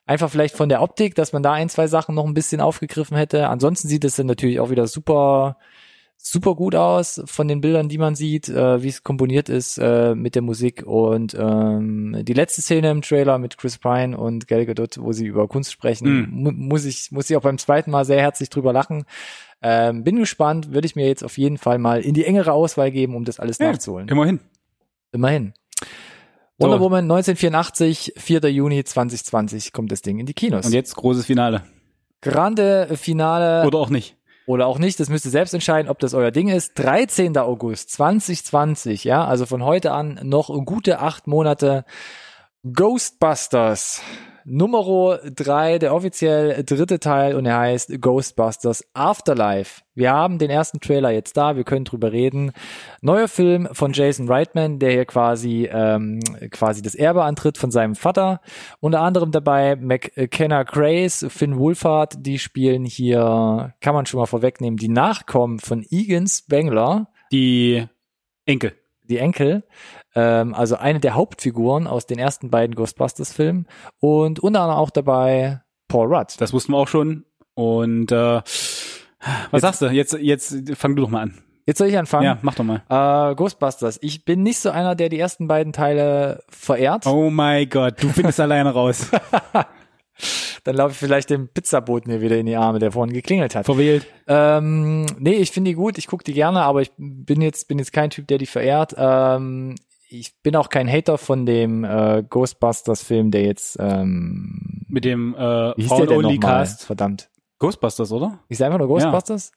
Einfach 0.06 0.30
vielleicht 0.30 0.56
von 0.56 0.70
der 0.70 0.82
Optik, 0.82 1.16
dass 1.16 1.34
man 1.34 1.44
da 1.44 1.52
ein, 1.54 1.68
zwei 1.70 1.88
Sachen 1.88 2.16
noch 2.16 2.26
ein 2.26 2.34
bisschen 2.34 2.62
aufgegriffen 2.62 3.18
hätte. 3.18 3.50
Ansonsten 3.50 3.88
sieht 3.90 4.06
es 4.06 4.16
dann 4.16 4.28
natürlich 4.28 4.60
auch 4.60 4.70
wieder 4.70 4.88
super 4.88 5.58
super 6.18 6.56
gut 6.56 6.76
aus 6.76 7.22
von 7.26 7.48
den 7.48 7.62
Bildern, 7.62 7.88
die 7.90 7.98
man 7.98 8.16
sieht, 8.16 8.50
äh, 8.50 8.82
wie 8.84 8.90
es 8.90 9.04
komponiert 9.04 9.48
ist 9.50 9.78
äh, 9.78 10.14
mit 10.16 10.36
der 10.36 10.42
Musik 10.42 10.84
und 10.86 11.36
ähm, 11.40 12.18
die 12.24 12.34
letzte 12.34 12.62
Szene 12.62 12.92
im 12.92 13.02
Trailer 13.02 13.38
mit 13.38 13.58
Chris 13.58 13.78
Pine 13.78 14.18
und 14.18 14.48
Gal 14.48 14.66
Gadot, 14.66 14.98
wo 15.00 15.14
sie 15.14 15.26
über 15.26 15.48
Kunst 15.48 15.72
sprechen, 15.72 16.08
Mm. 16.08 16.44
mu 16.44 16.52
muss 16.52 16.86
ich 16.86 17.12
muss 17.12 17.30
ich 17.30 17.38
auch 17.38 17.42
beim 17.42 17.58
zweiten 17.58 17.92
Mal 17.92 18.04
sehr 18.04 18.20
herzlich 18.20 18.50
drüber 18.50 18.74
lachen. 18.74 19.06
Ähm, 19.62 20.04
bin 20.04 20.18
gespannt, 20.18 20.74
würde 20.74 20.86
ich 20.86 20.96
mir 20.96 21.08
jetzt 21.08 21.24
auf 21.24 21.38
jeden 21.38 21.58
Fall 21.58 21.78
mal 21.80 22.02
in 22.02 22.14
die 22.14 22.26
engere 22.26 22.52
Auswahl 22.52 22.92
geben, 22.92 23.16
um 23.16 23.24
das 23.24 23.40
alles 23.40 23.58
Ja, 23.60 23.72
nachzuholen. 23.72 24.08
Immerhin. 24.10 24.40
Immerhin. 25.14 25.54
So. 26.60 26.66
Wonder 26.66 26.80
Woman 26.80 27.04
1984, 27.06 28.14
4. 28.18 28.50
Juni 28.50 28.84
2020 28.84 29.72
kommt 29.72 29.92
das 29.92 30.02
Ding 30.02 30.20
in 30.20 30.26
die 30.26 30.34
Kinos. 30.34 30.66
Und 30.66 30.74
jetzt 30.74 30.96
großes 30.96 31.26
Finale. 31.26 31.64
Grande 32.22 32.90
Finale 32.98 33.66
Oder 33.68 33.78
auch 33.78 33.90
nicht. 33.92 34.17
Oder 34.48 34.66
auch 34.66 34.80
nicht, 34.80 35.00
das 35.00 35.10
müsst 35.10 35.26
ihr 35.26 35.32
selbst 35.32 35.54
entscheiden, 35.54 35.92
ob 35.92 36.00
das 36.00 36.14
euer 36.14 36.32
Ding 36.32 36.48
ist. 36.48 36.80
13. 36.80 37.38
August 37.38 37.92
2020, 37.92 39.04
ja, 39.04 39.26
also 39.26 39.46
von 39.46 39.62
heute 39.62 39.92
an 39.92 40.20
noch 40.24 40.48
gute 40.66 41.00
acht 41.00 41.28
Monate. 41.28 41.84
Ghostbusters. 42.64 44.02
Nummer 44.50 45.20
drei, 45.36 45.78
der 45.78 45.94
offiziell 45.94 46.64
dritte 46.64 47.02
Teil 47.02 47.36
und 47.36 47.46
er 47.46 47.60
heißt 47.60 48.00
Ghostbusters 48.00 48.82
Afterlife. 48.94 49.82
Wir 49.94 50.14
haben 50.14 50.38
den 50.38 50.50
ersten 50.50 50.80
Trailer 50.80 51.12
jetzt 51.12 51.36
da, 51.36 51.58
wir 51.58 51.66
können 51.66 51.84
drüber 51.84 52.14
reden. 52.14 52.54
Neuer 53.02 53.28
Film 53.28 53.68
von 53.74 53.92
Jason 53.92 54.30
Reitman, 54.30 54.80
der 54.80 54.92
hier 54.92 55.06
quasi 55.06 55.68
ähm, 55.70 56.22
quasi 56.50 56.82
das 56.82 56.96
Erbe 56.96 57.24
antritt 57.24 57.58
von 57.58 57.72
seinem 57.72 57.96
Vater. 57.96 58.40
Unter 58.80 59.02
anderem 59.02 59.32
dabei 59.32 59.76
McKenna 59.76 60.64
Grace, 60.64 61.26
Finn 61.28 61.58
Wolfhard, 61.58 62.26
die 62.26 62.40
spielen 62.40 62.86
hier, 62.86 63.74
kann 63.82 63.96
man 63.96 64.06
schon 64.06 64.22
mal 64.22 64.28
vorwegnehmen, 64.28 64.78
die 64.78 64.88
Nachkommen 64.88 65.60
von 65.60 65.86
Egan 65.92 66.26
Spengler, 66.28 67.10
Die 67.34 67.86
Enkel. 68.46 68.74
die 69.04 69.18
Enkel, 69.18 69.64
ähm, 70.18 70.56
also 70.56 70.78
eine 70.78 71.00
der 71.00 71.14
Hauptfiguren 71.14 71.86
aus 71.86 72.08
den 72.08 72.18
ersten 72.18 72.50
beiden 72.50 72.76
Ghostbusters-Filmen 72.76 73.68
und 74.00 74.40
unter 74.40 74.62
anderem 74.62 74.80
auch 74.80 74.90
dabei 74.90 75.62
Paul 75.88 76.14
Rudd. 76.14 76.34
Das 76.40 76.54
wussten 76.54 76.72
wir 76.72 76.78
auch 76.78 76.88
schon. 76.88 77.24
Und 77.54 78.12
äh, 78.12 78.42
was 79.52 79.62
sagst 79.62 79.82
du? 79.84 79.88
Jetzt, 79.88 80.14
jetzt 80.14 80.56
fang 80.76 80.96
du 80.96 81.04
doch 81.04 81.10
mal 81.10 81.22
an. 81.22 81.38
Jetzt 81.68 81.78
soll 81.78 81.88
ich 81.88 81.98
anfangen. 81.98 82.24
Ja, 82.24 82.40
mach 82.42 82.56
doch 82.56 82.64
mal. 82.64 82.82
Äh, 82.90 83.36
Ghostbusters. 83.36 84.00
Ich 84.02 84.26
bin 84.26 84.42
nicht 84.42 84.58
so 84.58 84.72
einer, 84.72 84.96
der 84.96 85.10
die 85.10 85.20
ersten 85.20 85.48
beiden 85.48 85.72
Teile 85.72 86.42
verehrt. 86.50 87.06
Oh 87.06 87.30
my 87.30 87.68
Gott, 87.68 88.02
du 88.02 88.10
findest 88.10 88.40
alleine 88.40 88.74
raus. 88.74 89.12
Dann 90.64 90.76
laufe 90.76 90.94
ich 90.94 90.98
vielleicht 90.98 91.30
dem 91.30 91.48
Pizzaboten 91.48 92.12
hier 92.12 92.22
wieder 92.22 92.38
in 92.38 92.48
die 92.48 92.56
Arme, 92.56 92.80
der 92.80 92.92
vorhin 92.92 93.14
geklingelt 93.14 93.54
hat. 93.54 93.66
Verwählt. 93.66 94.08
Ähm, 94.28 95.06
nee, 95.20 95.36
ich 95.36 95.52
finde 95.52 95.70
die 95.70 95.76
gut, 95.76 95.98
ich 96.00 96.08
gucke 96.08 96.24
die 96.24 96.34
gerne, 96.34 96.64
aber 96.64 96.82
ich 96.82 96.92
bin 96.98 97.42
jetzt, 97.42 97.68
bin 97.68 97.78
jetzt 97.78 97.94
kein 97.94 98.10
Typ, 98.10 98.28
der 98.28 98.40
die 98.40 98.48
verehrt. 98.48 98.96
Ähm, 98.98 99.76
ich 100.10 100.40
bin 100.42 100.56
auch 100.56 100.70
kein 100.70 100.88
Hater 100.90 101.18
von 101.18 101.46
dem 101.46 101.84
äh, 101.84 102.24
Ghostbusters-Film, 102.30 103.32
der 103.32 103.44
jetzt 103.44 103.78
ähm, 103.80 104.86
Mit 104.88 105.06
dem 105.06 105.36
äh, 105.36 105.38
wie 105.78 105.82
hieß 105.84 105.90
der 105.90 105.98
denn 106.06 106.22
nochmal? 106.22 106.22
Frauen-Only-Cast. 106.24 106.86
Verdammt. 106.86 107.30
Ghostbusters, 107.60 108.12
oder? 108.12 108.40
Ist 108.50 108.62
einfach 108.62 108.78
nur 108.80 108.88
Ghostbusters? 108.88 109.52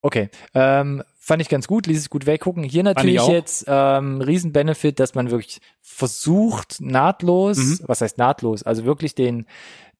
Okay. 0.00 0.30
Ähm, 0.54 1.02
fand 1.16 1.42
ich 1.42 1.48
ganz 1.48 1.68
gut, 1.68 1.86
ließ 1.86 1.98
es 1.98 2.10
gut 2.10 2.26
weggucken. 2.26 2.64
Hier 2.64 2.82
natürlich 2.82 3.24
jetzt 3.28 3.64
ähm, 3.68 4.20
Riesen-Benefit, 4.20 4.98
dass 4.98 5.14
man 5.14 5.30
wirklich 5.30 5.60
versucht, 5.80 6.80
nahtlos, 6.80 7.58
Mhm. 7.58 7.78
was 7.86 8.00
heißt 8.00 8.18
nahtlos, 8.18 8.62
also 8.62 8.84
wirklich 8.84 9.14
den 9.14 9.46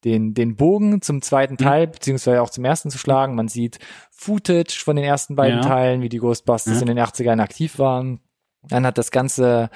den, 0.04 0.34
den 0.34 0.56
Bogen 0.56 1.00
zum 1.00 1.22
zweiten 1.22 1.52
Mhm. 1.54 1.58
Teil, 1.58 1.86
beziehungsweise 1.86 2.42
auch 2.42 2.50
zum 2.50 2.64
ersten 2.64 2.90
zu 2.90 2.98
schlagen. 2.98 3.36
Man 3.36 3.46
sieht 3.46 3.78
Footage 4.10 4.80
von 4.82 4.96
den 4.96 5.04
ersten 5.04 5.36
beiden 5.36 5.58
Ja. 5.60 5.64
Teilen, 5.64 6.02
wie 6.02 6.08
die 6.08 6.18
Ghostbusters 6.18 6.74
Ja. 6.74 6.80
in 6.80 6.88
den 6.88 6.98
80ern 6.98 7.38
aktiv 7.40 7.78
waren. 7.78 8.18
Dann 8.68 8.86
hat 8.86 8.98
das 8.98 9.10
ganze 9.10 9.70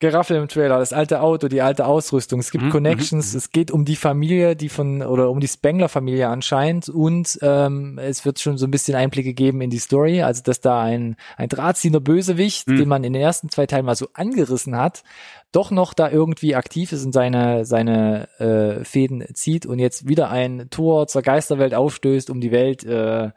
Geraffel 0.00 0.36
im 0.36 0.46
Trailer, 0.46 0.78
das 0.78 0.92
alte 0.92 1.22
Auto, 1.22 1.48
die 1.48 1.60
alte 1.60 1.84
Ausrüstung. 1.84 2.38
Es 2.38 2.52
gibt 2.52 2.62
Mhm, 2.66 2.70
Connections, 2.70 3.34
es 3.34 3.50
geht 3.50 3.72
um 3.72 3.84
die 3.84 3.96
Familie, 3.96 4.54
die 4.54 4.68
von, 4.68 5.02
oder 5.02 5.28
um 5.28 5.40
die 5.40 5.48
Spengler-Familie 5.48 6.28
anscheinend 6.28 6.88
und 6.88 7.36
ähm, 7.42 7.98
es 7.98 8.24
wird 8.24 8.38
schon 8.38 8.58
so 8.58 8.66
ein 8.66 8.70
bisschen 8.70 8.94
Einblicke 8.94 9.34
geben 9.34 9.60
in 9.60 9.70
die 9.70 9.78
Story, 9.80 10.22
also 10.22 10.40
dass 10.44 10.60
da 10.60 10.80
ein, 10.82 11.16
ein 11.36 11.48
drahtziehender 11.48 11.98
Bösewicht, 11.98 12.68
Mhm. 12.68 12.76
den 12.76 12.88
man 12.88 13.02
in 13.02 13.12
den 13.12 13.20
ersten 13.22 13.48
zwei 13.48 13.66
Teilen 13.66 13.86
mal 13.86 13.96
so 13.96 14.06
angerissen 14.14 14.76
hat, 14.76 15.02
doch 15.50 15.72
noch 15.72 15.94
da 15.94 16.08
irgendwie 16.08 16.54
aktiv 16.54 16.92
ist 16.92 17.04
und 17.04 17.12
seine, 17.12 17.64
seine 17.64 18.28
äh, 18.38 18.84
Fäden 18.84 19.24
zieht 19.34 19.66
und 19.66 19.80
jetzt 19.80 20.06
wieder 20.06 20.30
ein 20.30 20.68
Tor 20.70 21.08
zur 21.08 21.22
Geisterwelt 21.22 21.74
aufstößt, 21.74 22.30
um 22.30 22.40
die 22.40 22.52
Welt 22.52 22.84
äh, 22.84 23.30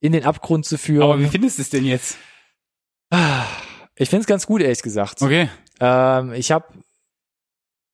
in 0.00 0.12
den 0.12 0.24
Abgrund 0.24 0.64
zu 0.64 0.78
führen. 0.78 1.02
Aber 1.02 1.20
wie 1.20 1.26
findest 1.26 1.58
du 1.58 1.62
es 1.62 1.68
denn 1.68 1.84
jetzt? 1.84 2.16
Ich 3.96 4.08
finde 4.10 4.22
es 4.22 4.26
ganz 4.26 4.46
gut, 4.46 4.60
ehrlich 4.62 4.82
gesagt. 4.82 5.22
Okay. 5.22 5.48
Ähm, 5.80 6.32
ich 6.32 6.50
habe 6.52 6.66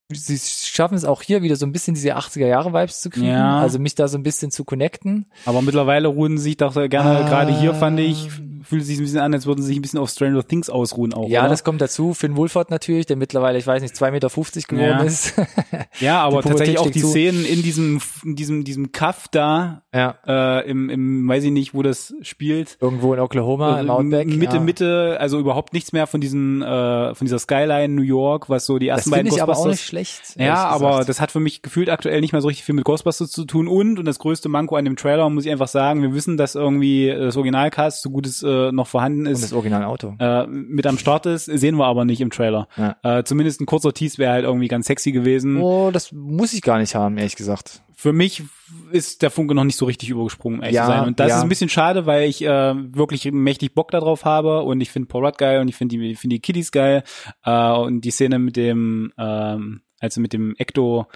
Sie 0.09 0.37
schaffen 0.39 0.95
es 0.95 1.03
auch 1.03 1.21
hier 1.21 1.41
wieder 1.41 1.57
so 1.57 1.65
ein 1.65 1.73
bisschen 1.73 1.93
diese 1.93 2.15
80er 2.15 2.47
Jahre 2.47 2.71
Vibes 2.73 3.01
zu 3.01 3.09
kriegen, 3.09 3.27
Ja. 3.27 3.59
also 3.59 3.77
mich 3.77 3.93
da 3.93 4.07
so 4.07 4.17
ein 4.17 4.23
bisschen 4.23 4.51
zu 4.51 4.63
connecten. 4.63 5.29
Aber 5.45 5.61
mittlerweile 5.61 6.07
ruhen 6.07 6.37
sie 6.37 6.43
sich 6.45 6.57
doch 6.57 6.75
gerne, 6.75 7.25
Ah. 7.25 7.27
gerade 7.29 7.51
hier 7.59 7.73
fand 7.73 7.99
ich, 7.99 8.29
fühlt 8.67 8.85
sich 8.85 8.97
ein 8.97 9.03
bisschen 9.03 9.19
an, 9.19 9.33
als 9.33 9.45
würden 9.45 9.61
sie 9.61 9.67
sich 9.69 9.77
ein 9.77 9.81
bisschen 9.81 9.99
auf 9.99 10.09
Stranger 10.09 10.45
Things 10.45 10.69
ausruhen 10.69 11.13
auch. 11.13 11.29
ja, 11.29 11.41
oder? 11.41 11.49
das 11.49 11.63
kommt 11.63 11.81
dazu. 11.81 12.13
Finn 12.13 12.35
Wolford 12.35 12.69
natürlich, 12.69 13.05
der 13.05 13.15
mittlerweile, 13.15 13.57
ich 13.57 13.65
weiß 13.67 13.81
nicht, 13.81 13.95
2,50 13.95 14.11
Meter 14.11 14.29
geworden 14.29 14.99
Ja. 14.99 15.03
ist. 15.03 15.33
ja, 15.99 16.21
aber 16.21 16.41
tatsächlich 16.41 16.79
auch 16.79 16.89
die 16.89 17.01
zu. 17.01 17.07
Szenen 17.07 17.45
in 17.45 17.63
diesem, 17.63 17.99
in 18.23 18.35
diesem, 18.35 18.63
diesem 18.63 18.91
Kaff 18.91 19.27
da, 19.31 19.83
ja, 19.93 20.15
äh, 20.27 20.69
im, 20.69 20.89
im, 20.89 21.27
weiß 21.27 21.43
ich 21.45 21.51
nicht, 21.51 21.73
wo 21.73 21.81
das 21.81 22.13
spielt. 22.21 22.77
irgendwo 22.81 23.13
in 23.13 23.19
Oklahoma, 23.19 23.79
im 23.79 23.89
Also 23.89 23.93
Outback. 24.03 24.27
Mitte, 24.27 24.57
ja. 24.57 24.61
Mitte, 24.61 25.17
also 25.19 25.39
überhaupt 25.39 25.73
nichts 25.73 25.93
mehr 25.93 26.07
von 26.07 26.21
diesen, 26.21 26.61
äh, 26.61 27.15
von 27.15 27.25
dieser 27.25 27.39
Skyline 27.39 27.89
New 27.93 28.01
York, 28.01 28.49
was 28.49 28.65
so 28.65 28.77
die 28.79 28.87
Das 28.87 28.97
ersten 28.97 29.11
finde 29.11 29.23
beiden 29.29 29.35
ich 29.37 29.41
aber 29.43 29.57
auch 29.57 29.67
nicht 29.67 29.83
schlecht. 29.85 30.21
Ja, 30.37 30.65
aber 30.67 31.03
das 31.05 31.21
hat 31.21 31.31
für 31.31 31.39
mich 31.39 31.61
gefühlt 31.61 31.89
aktuell 31.89 32.21
nicht 32.21 32.33
mehr 32.33 32.41
so 32.41 32.47
richtig 32.47 32.65
viel 32.65 32.75
mit 32.75 32.83
Ghostbusters 32.85 33.31
zu 33.31 33.45
tun 33.45 33.67
und 33.67 33.99
und 33.99 34.05
das 34.05 34.19
größte 34.19 34.49
Manko 34.49 34.75
an 34.75 34.85
dem 34.85 34.95
Trailer 34.97 35.29
muss 35.29 35.45
ich 35.45 35.51
einfach 35.51 35.67
sagen, 35.67 36.01
wir 36.01 36.13
wissen, 36.13 36.37
dass 36.37 36.55
irgendwie 36.55 37.07
das 37.17 37.35
Originalcast 37.37 38.01
so 38.01 38.09
gut 38.09 38.25
es 38.27 38.43
äh, 38.57 38.71
noch 38.71 38.87
vorhanden 38.87 39.25
ist. 39.25 39.37
Und 39.37 39.43
das 39.43 39.53
Originalauto. 39.53 40.15
Äh, 40.19 40.47
mit 40.47 40.85
am 40.87 40.97
Start 40.97 41.25
ist, 41.25 41.45
sehen 41.45 41.77
wir 41.77 41.85
aber 41.85 42.05
nicht 42.05 42.21
im 42.21 42.29
Trailer. 42.29 42.67
Ja. 42.77 42.95
Äh, 43.03 43.23
zumindest 43.23 43.61
ein 43.61 43.65
kurzer 43.65 43.93
Tease 43.93 44.17
wäre 44.17 44.33
halt 44.33 44.45
irgendwie 44.45 44.67
ganz 44.67 44.87
sexy 44.87 45.11
gewesen. 45.11 45.61
Oh, 45.61 45.91
das 45.91 46.11
muss 46.11 46.53
ich 46.53 46.61
gar 46.61 46.79
nicht 46.79 46.95
haben, 46.95 47.17
ehrlich 47.17 47.35
gesagt. 47.35 47.81
Für 47.93 48.13
mich 48.13 48.43
ist 48.91 49.21
der 49.21 49.31
Funke 49.31 49.55
noch 49.55 49.63
nicht 49.63 49.77
so 49.77 49.85
richtig 49.85 50.09
übergesprungen, 50.09 50.61
ehrlich 50.61 50.75
ja, 50.75 50.85
zu 50.85 50.91
sein. 50.91 51.07
Und 51.07 51.19
das 51.19 51.29
ja. 51.29 51.37
ist 51.37 51.43
ein 51.43 51.49
bisschen 51.49 51.69
schade, 51.69 52.05
weil 52.05 52.29
ich 52.29 52.43
äh, 52.43 52.73
wirklich 52.75 53.31
mächtig 53.31 53.73
Bock 53.73 53.91
darauf 53.91 54.25
habe 54.25 54.61
und 54.61 54.81
ich 54.81 54.91
finde 54.91 55.07
Paul 55.07 55.25
Rudd 55.25 55.37
geil 55.37 55.61
und 55.61 55.67
ich 55.67 55.75
finde 55.75 55.97
die, 55.97 56.15
finde 56.15 56.35
die 56.35 56.41
Kiddies 56.41 56.71
geil. 56.71 57.03
Äh, 57.43 57.71
und 57.71 58.01
die 58.01 58.11
Szene 58.11 58.39
mit 58.39 58.55
dem, 58.55 59.13
ähm, 59.17 59.81
also 59.99 60.21
mit 60.21 60.33
dem 60.33 60.55
Ecto 60.57 61.07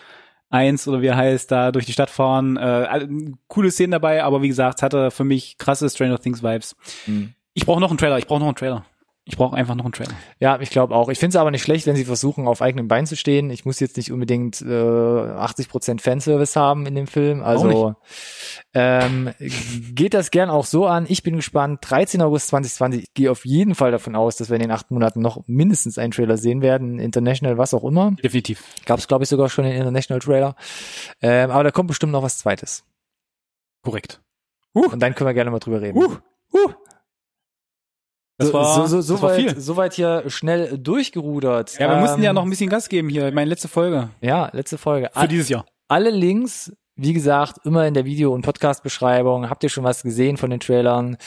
1 0.51 0.87
oder 0.87 1.01
wie 1.01 1.07
er 1.07 1.17
heißt, 1.17 1.51
da 1.51 1.71
durch 1.71 1.85
die 1.85 1.93
Stadt 1.93 2.09
fahren. 2.09 2.57
Äh, 2.57 3.07
coole 3.47 3.71
Szenen 3.71 3.91
dabei, 3.91 4.23
aber 4.23 4.41
wie 4.41 4.47
gesagt, 4.47 4.79
es 4.79 4.83
hatte 4.83 5.11
für 5.11 5.23
mich 5.23 5.57
krasse 5.57 5.89
Stranger 5.89 6.19
Things 6.19 6.43
Vibes. 6.43 6.75
Mhm. 7.07 7.33
Ich 7.53 7.65
brauche 7.65 7.81
noch 7.81 7.89
einen 7.89 7.97
Trailer, 7.97 8.17
ich 8.17 8.27
brauche 8.27 8.39
noch 8.39 8.47
einen 8.47 8.55
Trailer. 8.55 8.85
Ich 9.23 9.37
brauche 9.37 9.55
einfach 9.55 9.75
noch 9.75 9.85
einen 9.85 9.93
Trailer. 9.93 10.15
Ja, 10.39 10.59
ich 10.59 10.71
glaube 10.71 10.95
auch. 10.95 11.07
Ich 11.09 11.19
finde 11.19 11.35
es 11.35 11.39
aber 11.39 11.51
nicht 11.51 11.61
schlecht, 11.61 11.85
wenn 11.85 11.95
sie 11.95 12.05
versuchen, 12.05 12.47
auf 12.47 12.61
eigenem 12.63 12.87
Bein 12.87 13.05
zu 13.05 13.15
stehen. 13.15 13.51
Ich 13.51 13.65
muss 13.65 13.79
jetzt 13.79 13.95
nicht 13.97 14.11
unbedingt 14.11 14.61
äh, 14.61 14.65
80% 14.65 16.01
Fanservice 16.01 16.55
haben 16.55 16.87
in 16.87 16.95
dem 16.95 17.05
Film. 17.05 17.43
Also 17.43 17.95
ähm, 18.73 19.31
geht 19.93 20.15
das 20.15 20.31
gern 20.31 20.49
auch 20.49 20.65
so 20.65 20.87
an. 20.87 21.05
Ich 21.07 21.21
bin 21.21 21.35
gespannt. 21.35 21.79
13 21.87 22.19
August 22.23 22.47
2020. 22.47 23.03
Ich 23.03 23.13
gehe 23.13 23.29
auf 23.29 23.45
jeden 23.45 23.75
Fall 23.75 23.91
davon 23.91 24.15
aus, 24.15 24.37
dass 24.37 24.49
wir 24.49 24.55
in 24.55 24.63
den 24.63 24.71
acht 24.71 24.89
Monaten 24.89 25.21
noch 25.21 25.43
mindestens 25.45 25.99
einen 25.99 26.11
Trailer 26.11 26.37
sehen 26.37 26.63
werden. 26.63 26.97
International, 26.97 27.59
was 27.59 27.75
auch 27.75 27.83
immer. 27.83 28.11
Definitiv. 28.23 28.63
Gab 28.87 28.97
es, 28.97 29.07
glaube 29.07 29.23
ich, 29.23 29.29
sogar 29.29 29.49
schon 29.49 29.65
den 29.65 29.75
International 29.75 30.19
Trailer. 30.19 30.55
Ähm, 31.21 31.51
aber 31.51 31.63
da 31.63 31.69
kommt 31.69 31.89
bestimmt 31.89 32.11
noch 32.11 32.23
was 32.23 32.39
Zweites. 32.39 32.85
Korrekt. 33.83 34.19
Uh. 34.73 34.87
Und 34.91 34.99
dann 34.99 35.13
können 35.13 35.29
wir 35.29 35.35
gerne 35.35 35.51
mal 35.51 35.59
drüber 35.59 35.81
reden. 35.81 35.97
Uh. 35.97 36.17
Uh. 36.53 36.73
Das 38.41 38.53
war, 38.53 38.75
so, 38.75 38.85
so, 38.85 39.01
so, 39.01 39.13
das 39.13 39.21
weit, 39.21 39.39
viel. 39.39 39.59
so 39.59 39.77
weit 39.77 39.93
hier 39.93 40.23
schnell 40.27 40.77
durchgerudert. 40.77 41.77
Ja, 41.79 41.89
wir 41.89 41.95
ähm, 41.95 42.01
mussten 42.01 42.23
ja 42.23 42.33
noch 42.33 42.43
ein 42.43 42.49
bisschen 42.49 42.69
Gas 42.69 42.89
geben 42.89 43.09
hier. 43.09 43.31
Meine 43.31 43.49
letzte 43.49 43.67
Folge. 43.67 44.09
Ja, 44.21 44.49
letzte 44.53 44.77
Folge. 44.77 45.09
Für 45.13 45.27
dieses 45.27 45.49
Jahr. 45.49 45.65
Alle 45.87 46.09
Links, 46.09 46.73
wie 46.95 47.13
gesagt, 47.13 47.65
immer 47.65 47.85
in 47.87 47.93
der 47.93 48.05
Video- 48.05 48.33
und 48.33 48.43
Podcast-Beschreibung. 48.43 49.49
Habt 49.49 49.63
ihr 49.63 49.69
schon 49.69 49.83
was 49.83 50.03
gesehen 50.03 50.37
von 50.37 50.49
den 50.49 50.59
Trailern? 50.59 51.17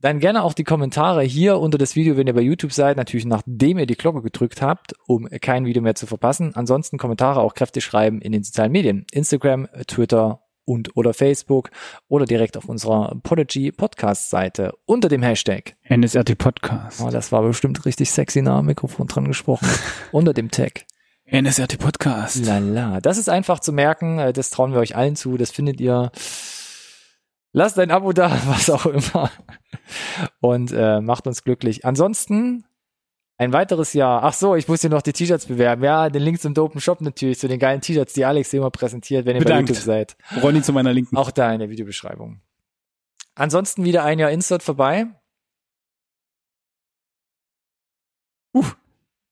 Dann 0.00 0.18
gerne 0.18 0.42
auch 0.42 0.52
die 0.52 0.64
Kommentare 0.64 1.22
hier 1.22 1.60
unter 1.60 1.78
das 1.78 1.94
Video, 1.94 2.16
wenn 2.16 2.26
ihr 2.26 2.34
bei 2.34 2.40
YouTube 2.40 2.72
seid, 2.72 2.96
natürlich 2.96 3.24
nachdem 3.24 3.78
ihr 3.78 3.86
die 3.86 3.94
Glocke 3.94 4.20
gedrückt 4.20 4.60
habt, 4.60 4.94
um 5.06 5.28
kein 5.40 5.64
Video 5.64 5.80
mehr 5.80 5.94
zu 5.94 6.06
verpassen. 6.06 6.56
Ansonsten 6.56 6.98
Kommentare 6.98 7.40
auch 7.40 7.54
kräftig 7.54 7.84
schreiben 7.84 8.20
in 8.20 8.32
den 8.32 8.42
sozialen 8.42 8.72
Medien. 8.72 9.06
Instagram, 9.12 9.68
Twitter 9.86 10.41
und 10.64 10.96
oder 10.96 11.14
Facebook 11.14 11.70
oder 12.08 12.24
direkt 12.24 12.56
auf 12.56 12.68
unserer 12.68 13.16
Podigy 13.22 13.72
Podcast 13.72 14.30
Seite 14.30 14.74
unter 14.84 15.08
dem 15.08 15.22
Hashtag 15.22 15.76
NSRT 15.88 16.38
Podcast. 16.38 17.00
Oh, 17.00 17.10
das 17.10 17.32
war 17.32 17.42
bestimmt 17.42 17.84
richtig 17.84 18.10
sexy 18.10 18.42
nah 18.42 18.58
am 18.58 18.66
Mikrofon 18.66 19.06
dran 19.06 19.26
gesprochen. 19.26 19.68
unter 20.12 20.32
dem 20.32 20.50
Tag 20.50 20.84
NSRT 21.26 21.78
Podcast. 21.78 22.44
Lala. 22.44 23.00
Das 23.00 23.16
ist 23.16 23.28
einfach 23.28 23.60
zu 23.60 23.72
merken, 23.72 24.18
äh, 24.18 24.32
das 24.32 24.50
trauen 24.50 24.72
wir 24.72 24.80
euch 24.80 24.96
allen 24.96 25.16
zu, 25.16 25.36
das 25.36 25.50
findet 25.50 25.80
ihr. 25.80 26.12
Lasst 27.54 27.78
ein 27.78 27.90
Abo 27.90 28.12
da, 28.12 28.30
was 28.46 28.70
auch 28.70 28.86
immer. 28.86 29.30
Und 30.40 30.72
äh, 30.72 31.00
macht 31.00 31.26
uns 31.26 31.42
glücklich. 31.44 31.84
Ansonsten 31.84 32.64
ein 33.42 33.52
weiteres 33.52 33.92
Jahr. 33.92 34.22
Ach 34.22 34.32
so, 34.32 34.54
ich 34.54 34.68
muss 34.68 34.80
hier 34.82 34.90
noch 34.90 35.02
die 35.02 35.12
T-Shirts 35.12 35.46
bewerben. 35.46 35.82
Ja, 35.82 36.08
den 36.08 36.22
Link 36.22 36.40
zum 36.40 36.54
Dopen 36.54 36.80
Shop 36.80 37.00
natürlich, 37.00 37.38
zu 37.38 37.48
den 37.48 37.58
geilen 37.58 37.80
T-Shirts, 37.80 38.12
die 38.12 38.24
Alex 38.24 38.50
hier 38.50 38.60
immer 38.60 38.70
präsentiert, 38.70 39.26
wenn 39.26 39.36
ihr 39.36 39.42
Bedankt. 39.42 39.68
bei 39.68 39.74
YouTube 39.74 39.84
seid. 39.84 40.16
Ronny 40.42 40.62
zu 40.62 40.72
meiner 40.72 40.92
Linken. 40.92 41.16
Auch 41.16 41.30
da 41.30 41.52
in 41.52 41.58
der 41.58 41.68
Videobeschreibung. 41.68 42.40
Ansonsten 43.34 43.84
wieder 43.84 44.04
ein 44.04 44.18
Jahr 44.18 44.30
Insert 44.30 44.62
vorbei. 44.62 45.06
Uh. 48.54 48.64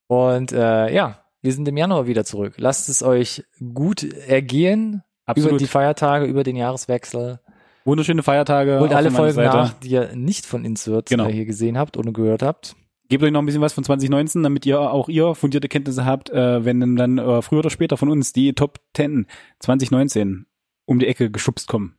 Und 0.07 0.51
äh, 0.51 0.93
ja, 0.93 1.23
wir 1.41 1.53
sind 1.53 1.67
im 1.67 1.77
Januar 1.77 2.05
wieder 2.05 2.25
zurück. 2.25 2.55
Lasst 2.57 2.89
es 2.89 3.03
euch 3.03 3.45
gut 3.73 4.03
ergehen 4.03 5.03
Absolut. 5.25 5.51
über 5.51 5.57
die 5.57 5.67
Feiertage, 5.67 6.25
über 6.25 6.43
den 6.43 6.57
Jahreswechsel. 6.57 7.39
Wunderschöne 7.85 8.23
Feiertage. 8.23 8.79
Und 8.79 8.93
alle 8.93 9.09
Folgen 9.09 9.41
nach, 9.41 9.73
die 9.73 9.91
ihr 9.91 10.15
nicht 10.15 10.45
von 10.45 10.65
Insert 10.65 11.09
genau. 11.09 11.27
hier 11.27 11.45
gesehen 11.45 11.77
habt 11.77 11.95
oder 11.95 12.11
gehört 12.11 12.43
habt. 12.43 12.75
Gebt 13.11 13.25
euch 13.25 13.31
noch 13.31 13.41
ein 13.41 13.45
bisschen 13.45 13.59
was 13.59 13.73
von 13.73 13.83
2019, 13.83 14.41
damit 14.41 14.65
ihr 14.65 14.79
auch 14.79 15.09
ihr 15.09 15.35
fundierte 15.35 15.67
Kenntnisse 15.67 16.05
habt, 16.05 16.29
äh, 16.29 16.63
wenn 16.63 16.95
dann 16.95 17.17
äh, 17.17 17.41
früher 17.41 17.59
oder 17.59 17.69
später 17.69 17.97
von 17.97 18.07
uns 18.07 18.31
die 18.31 18.53
Top 18.53 18.79
10 18.95 19.27
2019 19.59 20.45
um 20.85 20.97
die 20.97 21.07
Ecke 21.07 21.29
geschubst 21.29 21.67
kommen. 21.67 21.97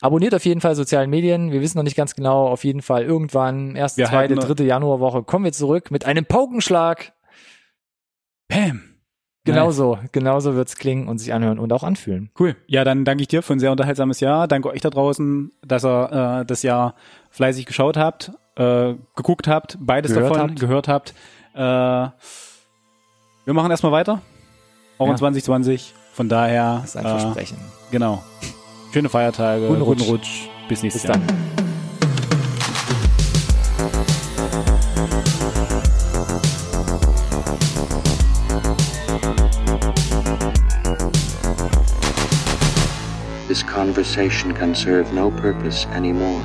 Abonniert 0.00 0.36
auf 0.36 0.44
jeden 0.44 0.60
Fall 0.60 0.76
sozialen 0.76 1.10
Medien. 1.10 1.50
Wir 1.50 1.62
wissen 1.62 1.78
noch 1.78 1.82
nicht 1.82 1.96
ganz 1.96 2.14
genau. 2.14 2.46
Auf 2.46 2.62
jeden 2.62 2.80
Fall 2.80 3.02
irgendwann, 3.02 3.74
erste, 3.74 4.02
wir 4.02 4.06
zweite, 4.06 4.36
dritte 4.36 4.62
Januarwoche 4.62 5.24
kommen 5.24 5.46
wir 5.46 5.52
zurück 5.52 5.90
mit 5.90 6.04
einem 6.04 6.26
Paukenschlag. 6.26 7.12
Bam. 8.46 8.82
Genauso, 9.42 9.98
genauso 10.12 10.54
wird's 10.54 10.76
klingen 10.76 11.08
und 11.08 11.18
sich 11.18 11.32
anhören 11.32 11.58
und 11.58 11.72
auch 11.72 11.82
anfühlen. 11.82 12.30
Cool. 12.38 12.54
Ja, 12.68 12.84
dann 12.84 13.04
danke 13.04 13.22
ich 13.22 13.28
dir 13.28 13.42
für 13.42 13.54
ein 13.54 13.58
sehr 13.58 13.72
unterhaltsames 13.72 14.20
Jahr. 14.20 14.46
Danke 14.46 14.68
euch 14.68 14.80
da 14.80 14.90
draußen, 14.90 15.50
dass 15.66 15.84
ihr 15.84 16.42
äh, 16.42 16.46
das 16.46 16.62
Jahr 16.62 16.94
fleißig 17.30 17.66
geschaut 17.66 17.96
habt 17.96 18.30
äh, 18.56 18.94
geguckt 19.14 19.48
habt, 19.48 19.76
beides 19.80 20.12
gehört 20.12 20.30
davon 20.30 20.50
habt. 20.50 20.60
gehört 20.60 20.88
habt. 20.88 21.14
Äh, 21.54 21.58
wir 21.58 23.54
machen 23.54 23.70
erstmal 23.70 23.92
weiter. 23.92 24.22
Auch 24.98 25.06
ja. 25.06 25.12
in 25.12 25.18
2020. 25.18 25.94
Von 26.14 26.28
daher. 26.28 26.78
Das 26.80 26.94
ist 26.94 26.96
ein 26.96 27.04
äh, 27.04 27.08
Versprechen. 27.20 27.58
Genau. 27.90 28.22
Schöne 28.92 29.08
Feiertage. 29.08 29.68
Guten 29.68 29.82
Rutsch. 29.82 29.98
Guten 29.98 30.10
Rutsch. 30.10 30.48
Bis 30.68 30.82
nächstes 30.82 31.02
Bis 31.02 31.10
Jahr. 31.10 31.18
Dann. 31.18 31.56
This 43.48 43.62
conversation 43.62 44.52
can 44.52 44.74
serve 44.74 45.14
no 45.14 45.30
purpose 45.30 45.86
anymore. 45.88 46.42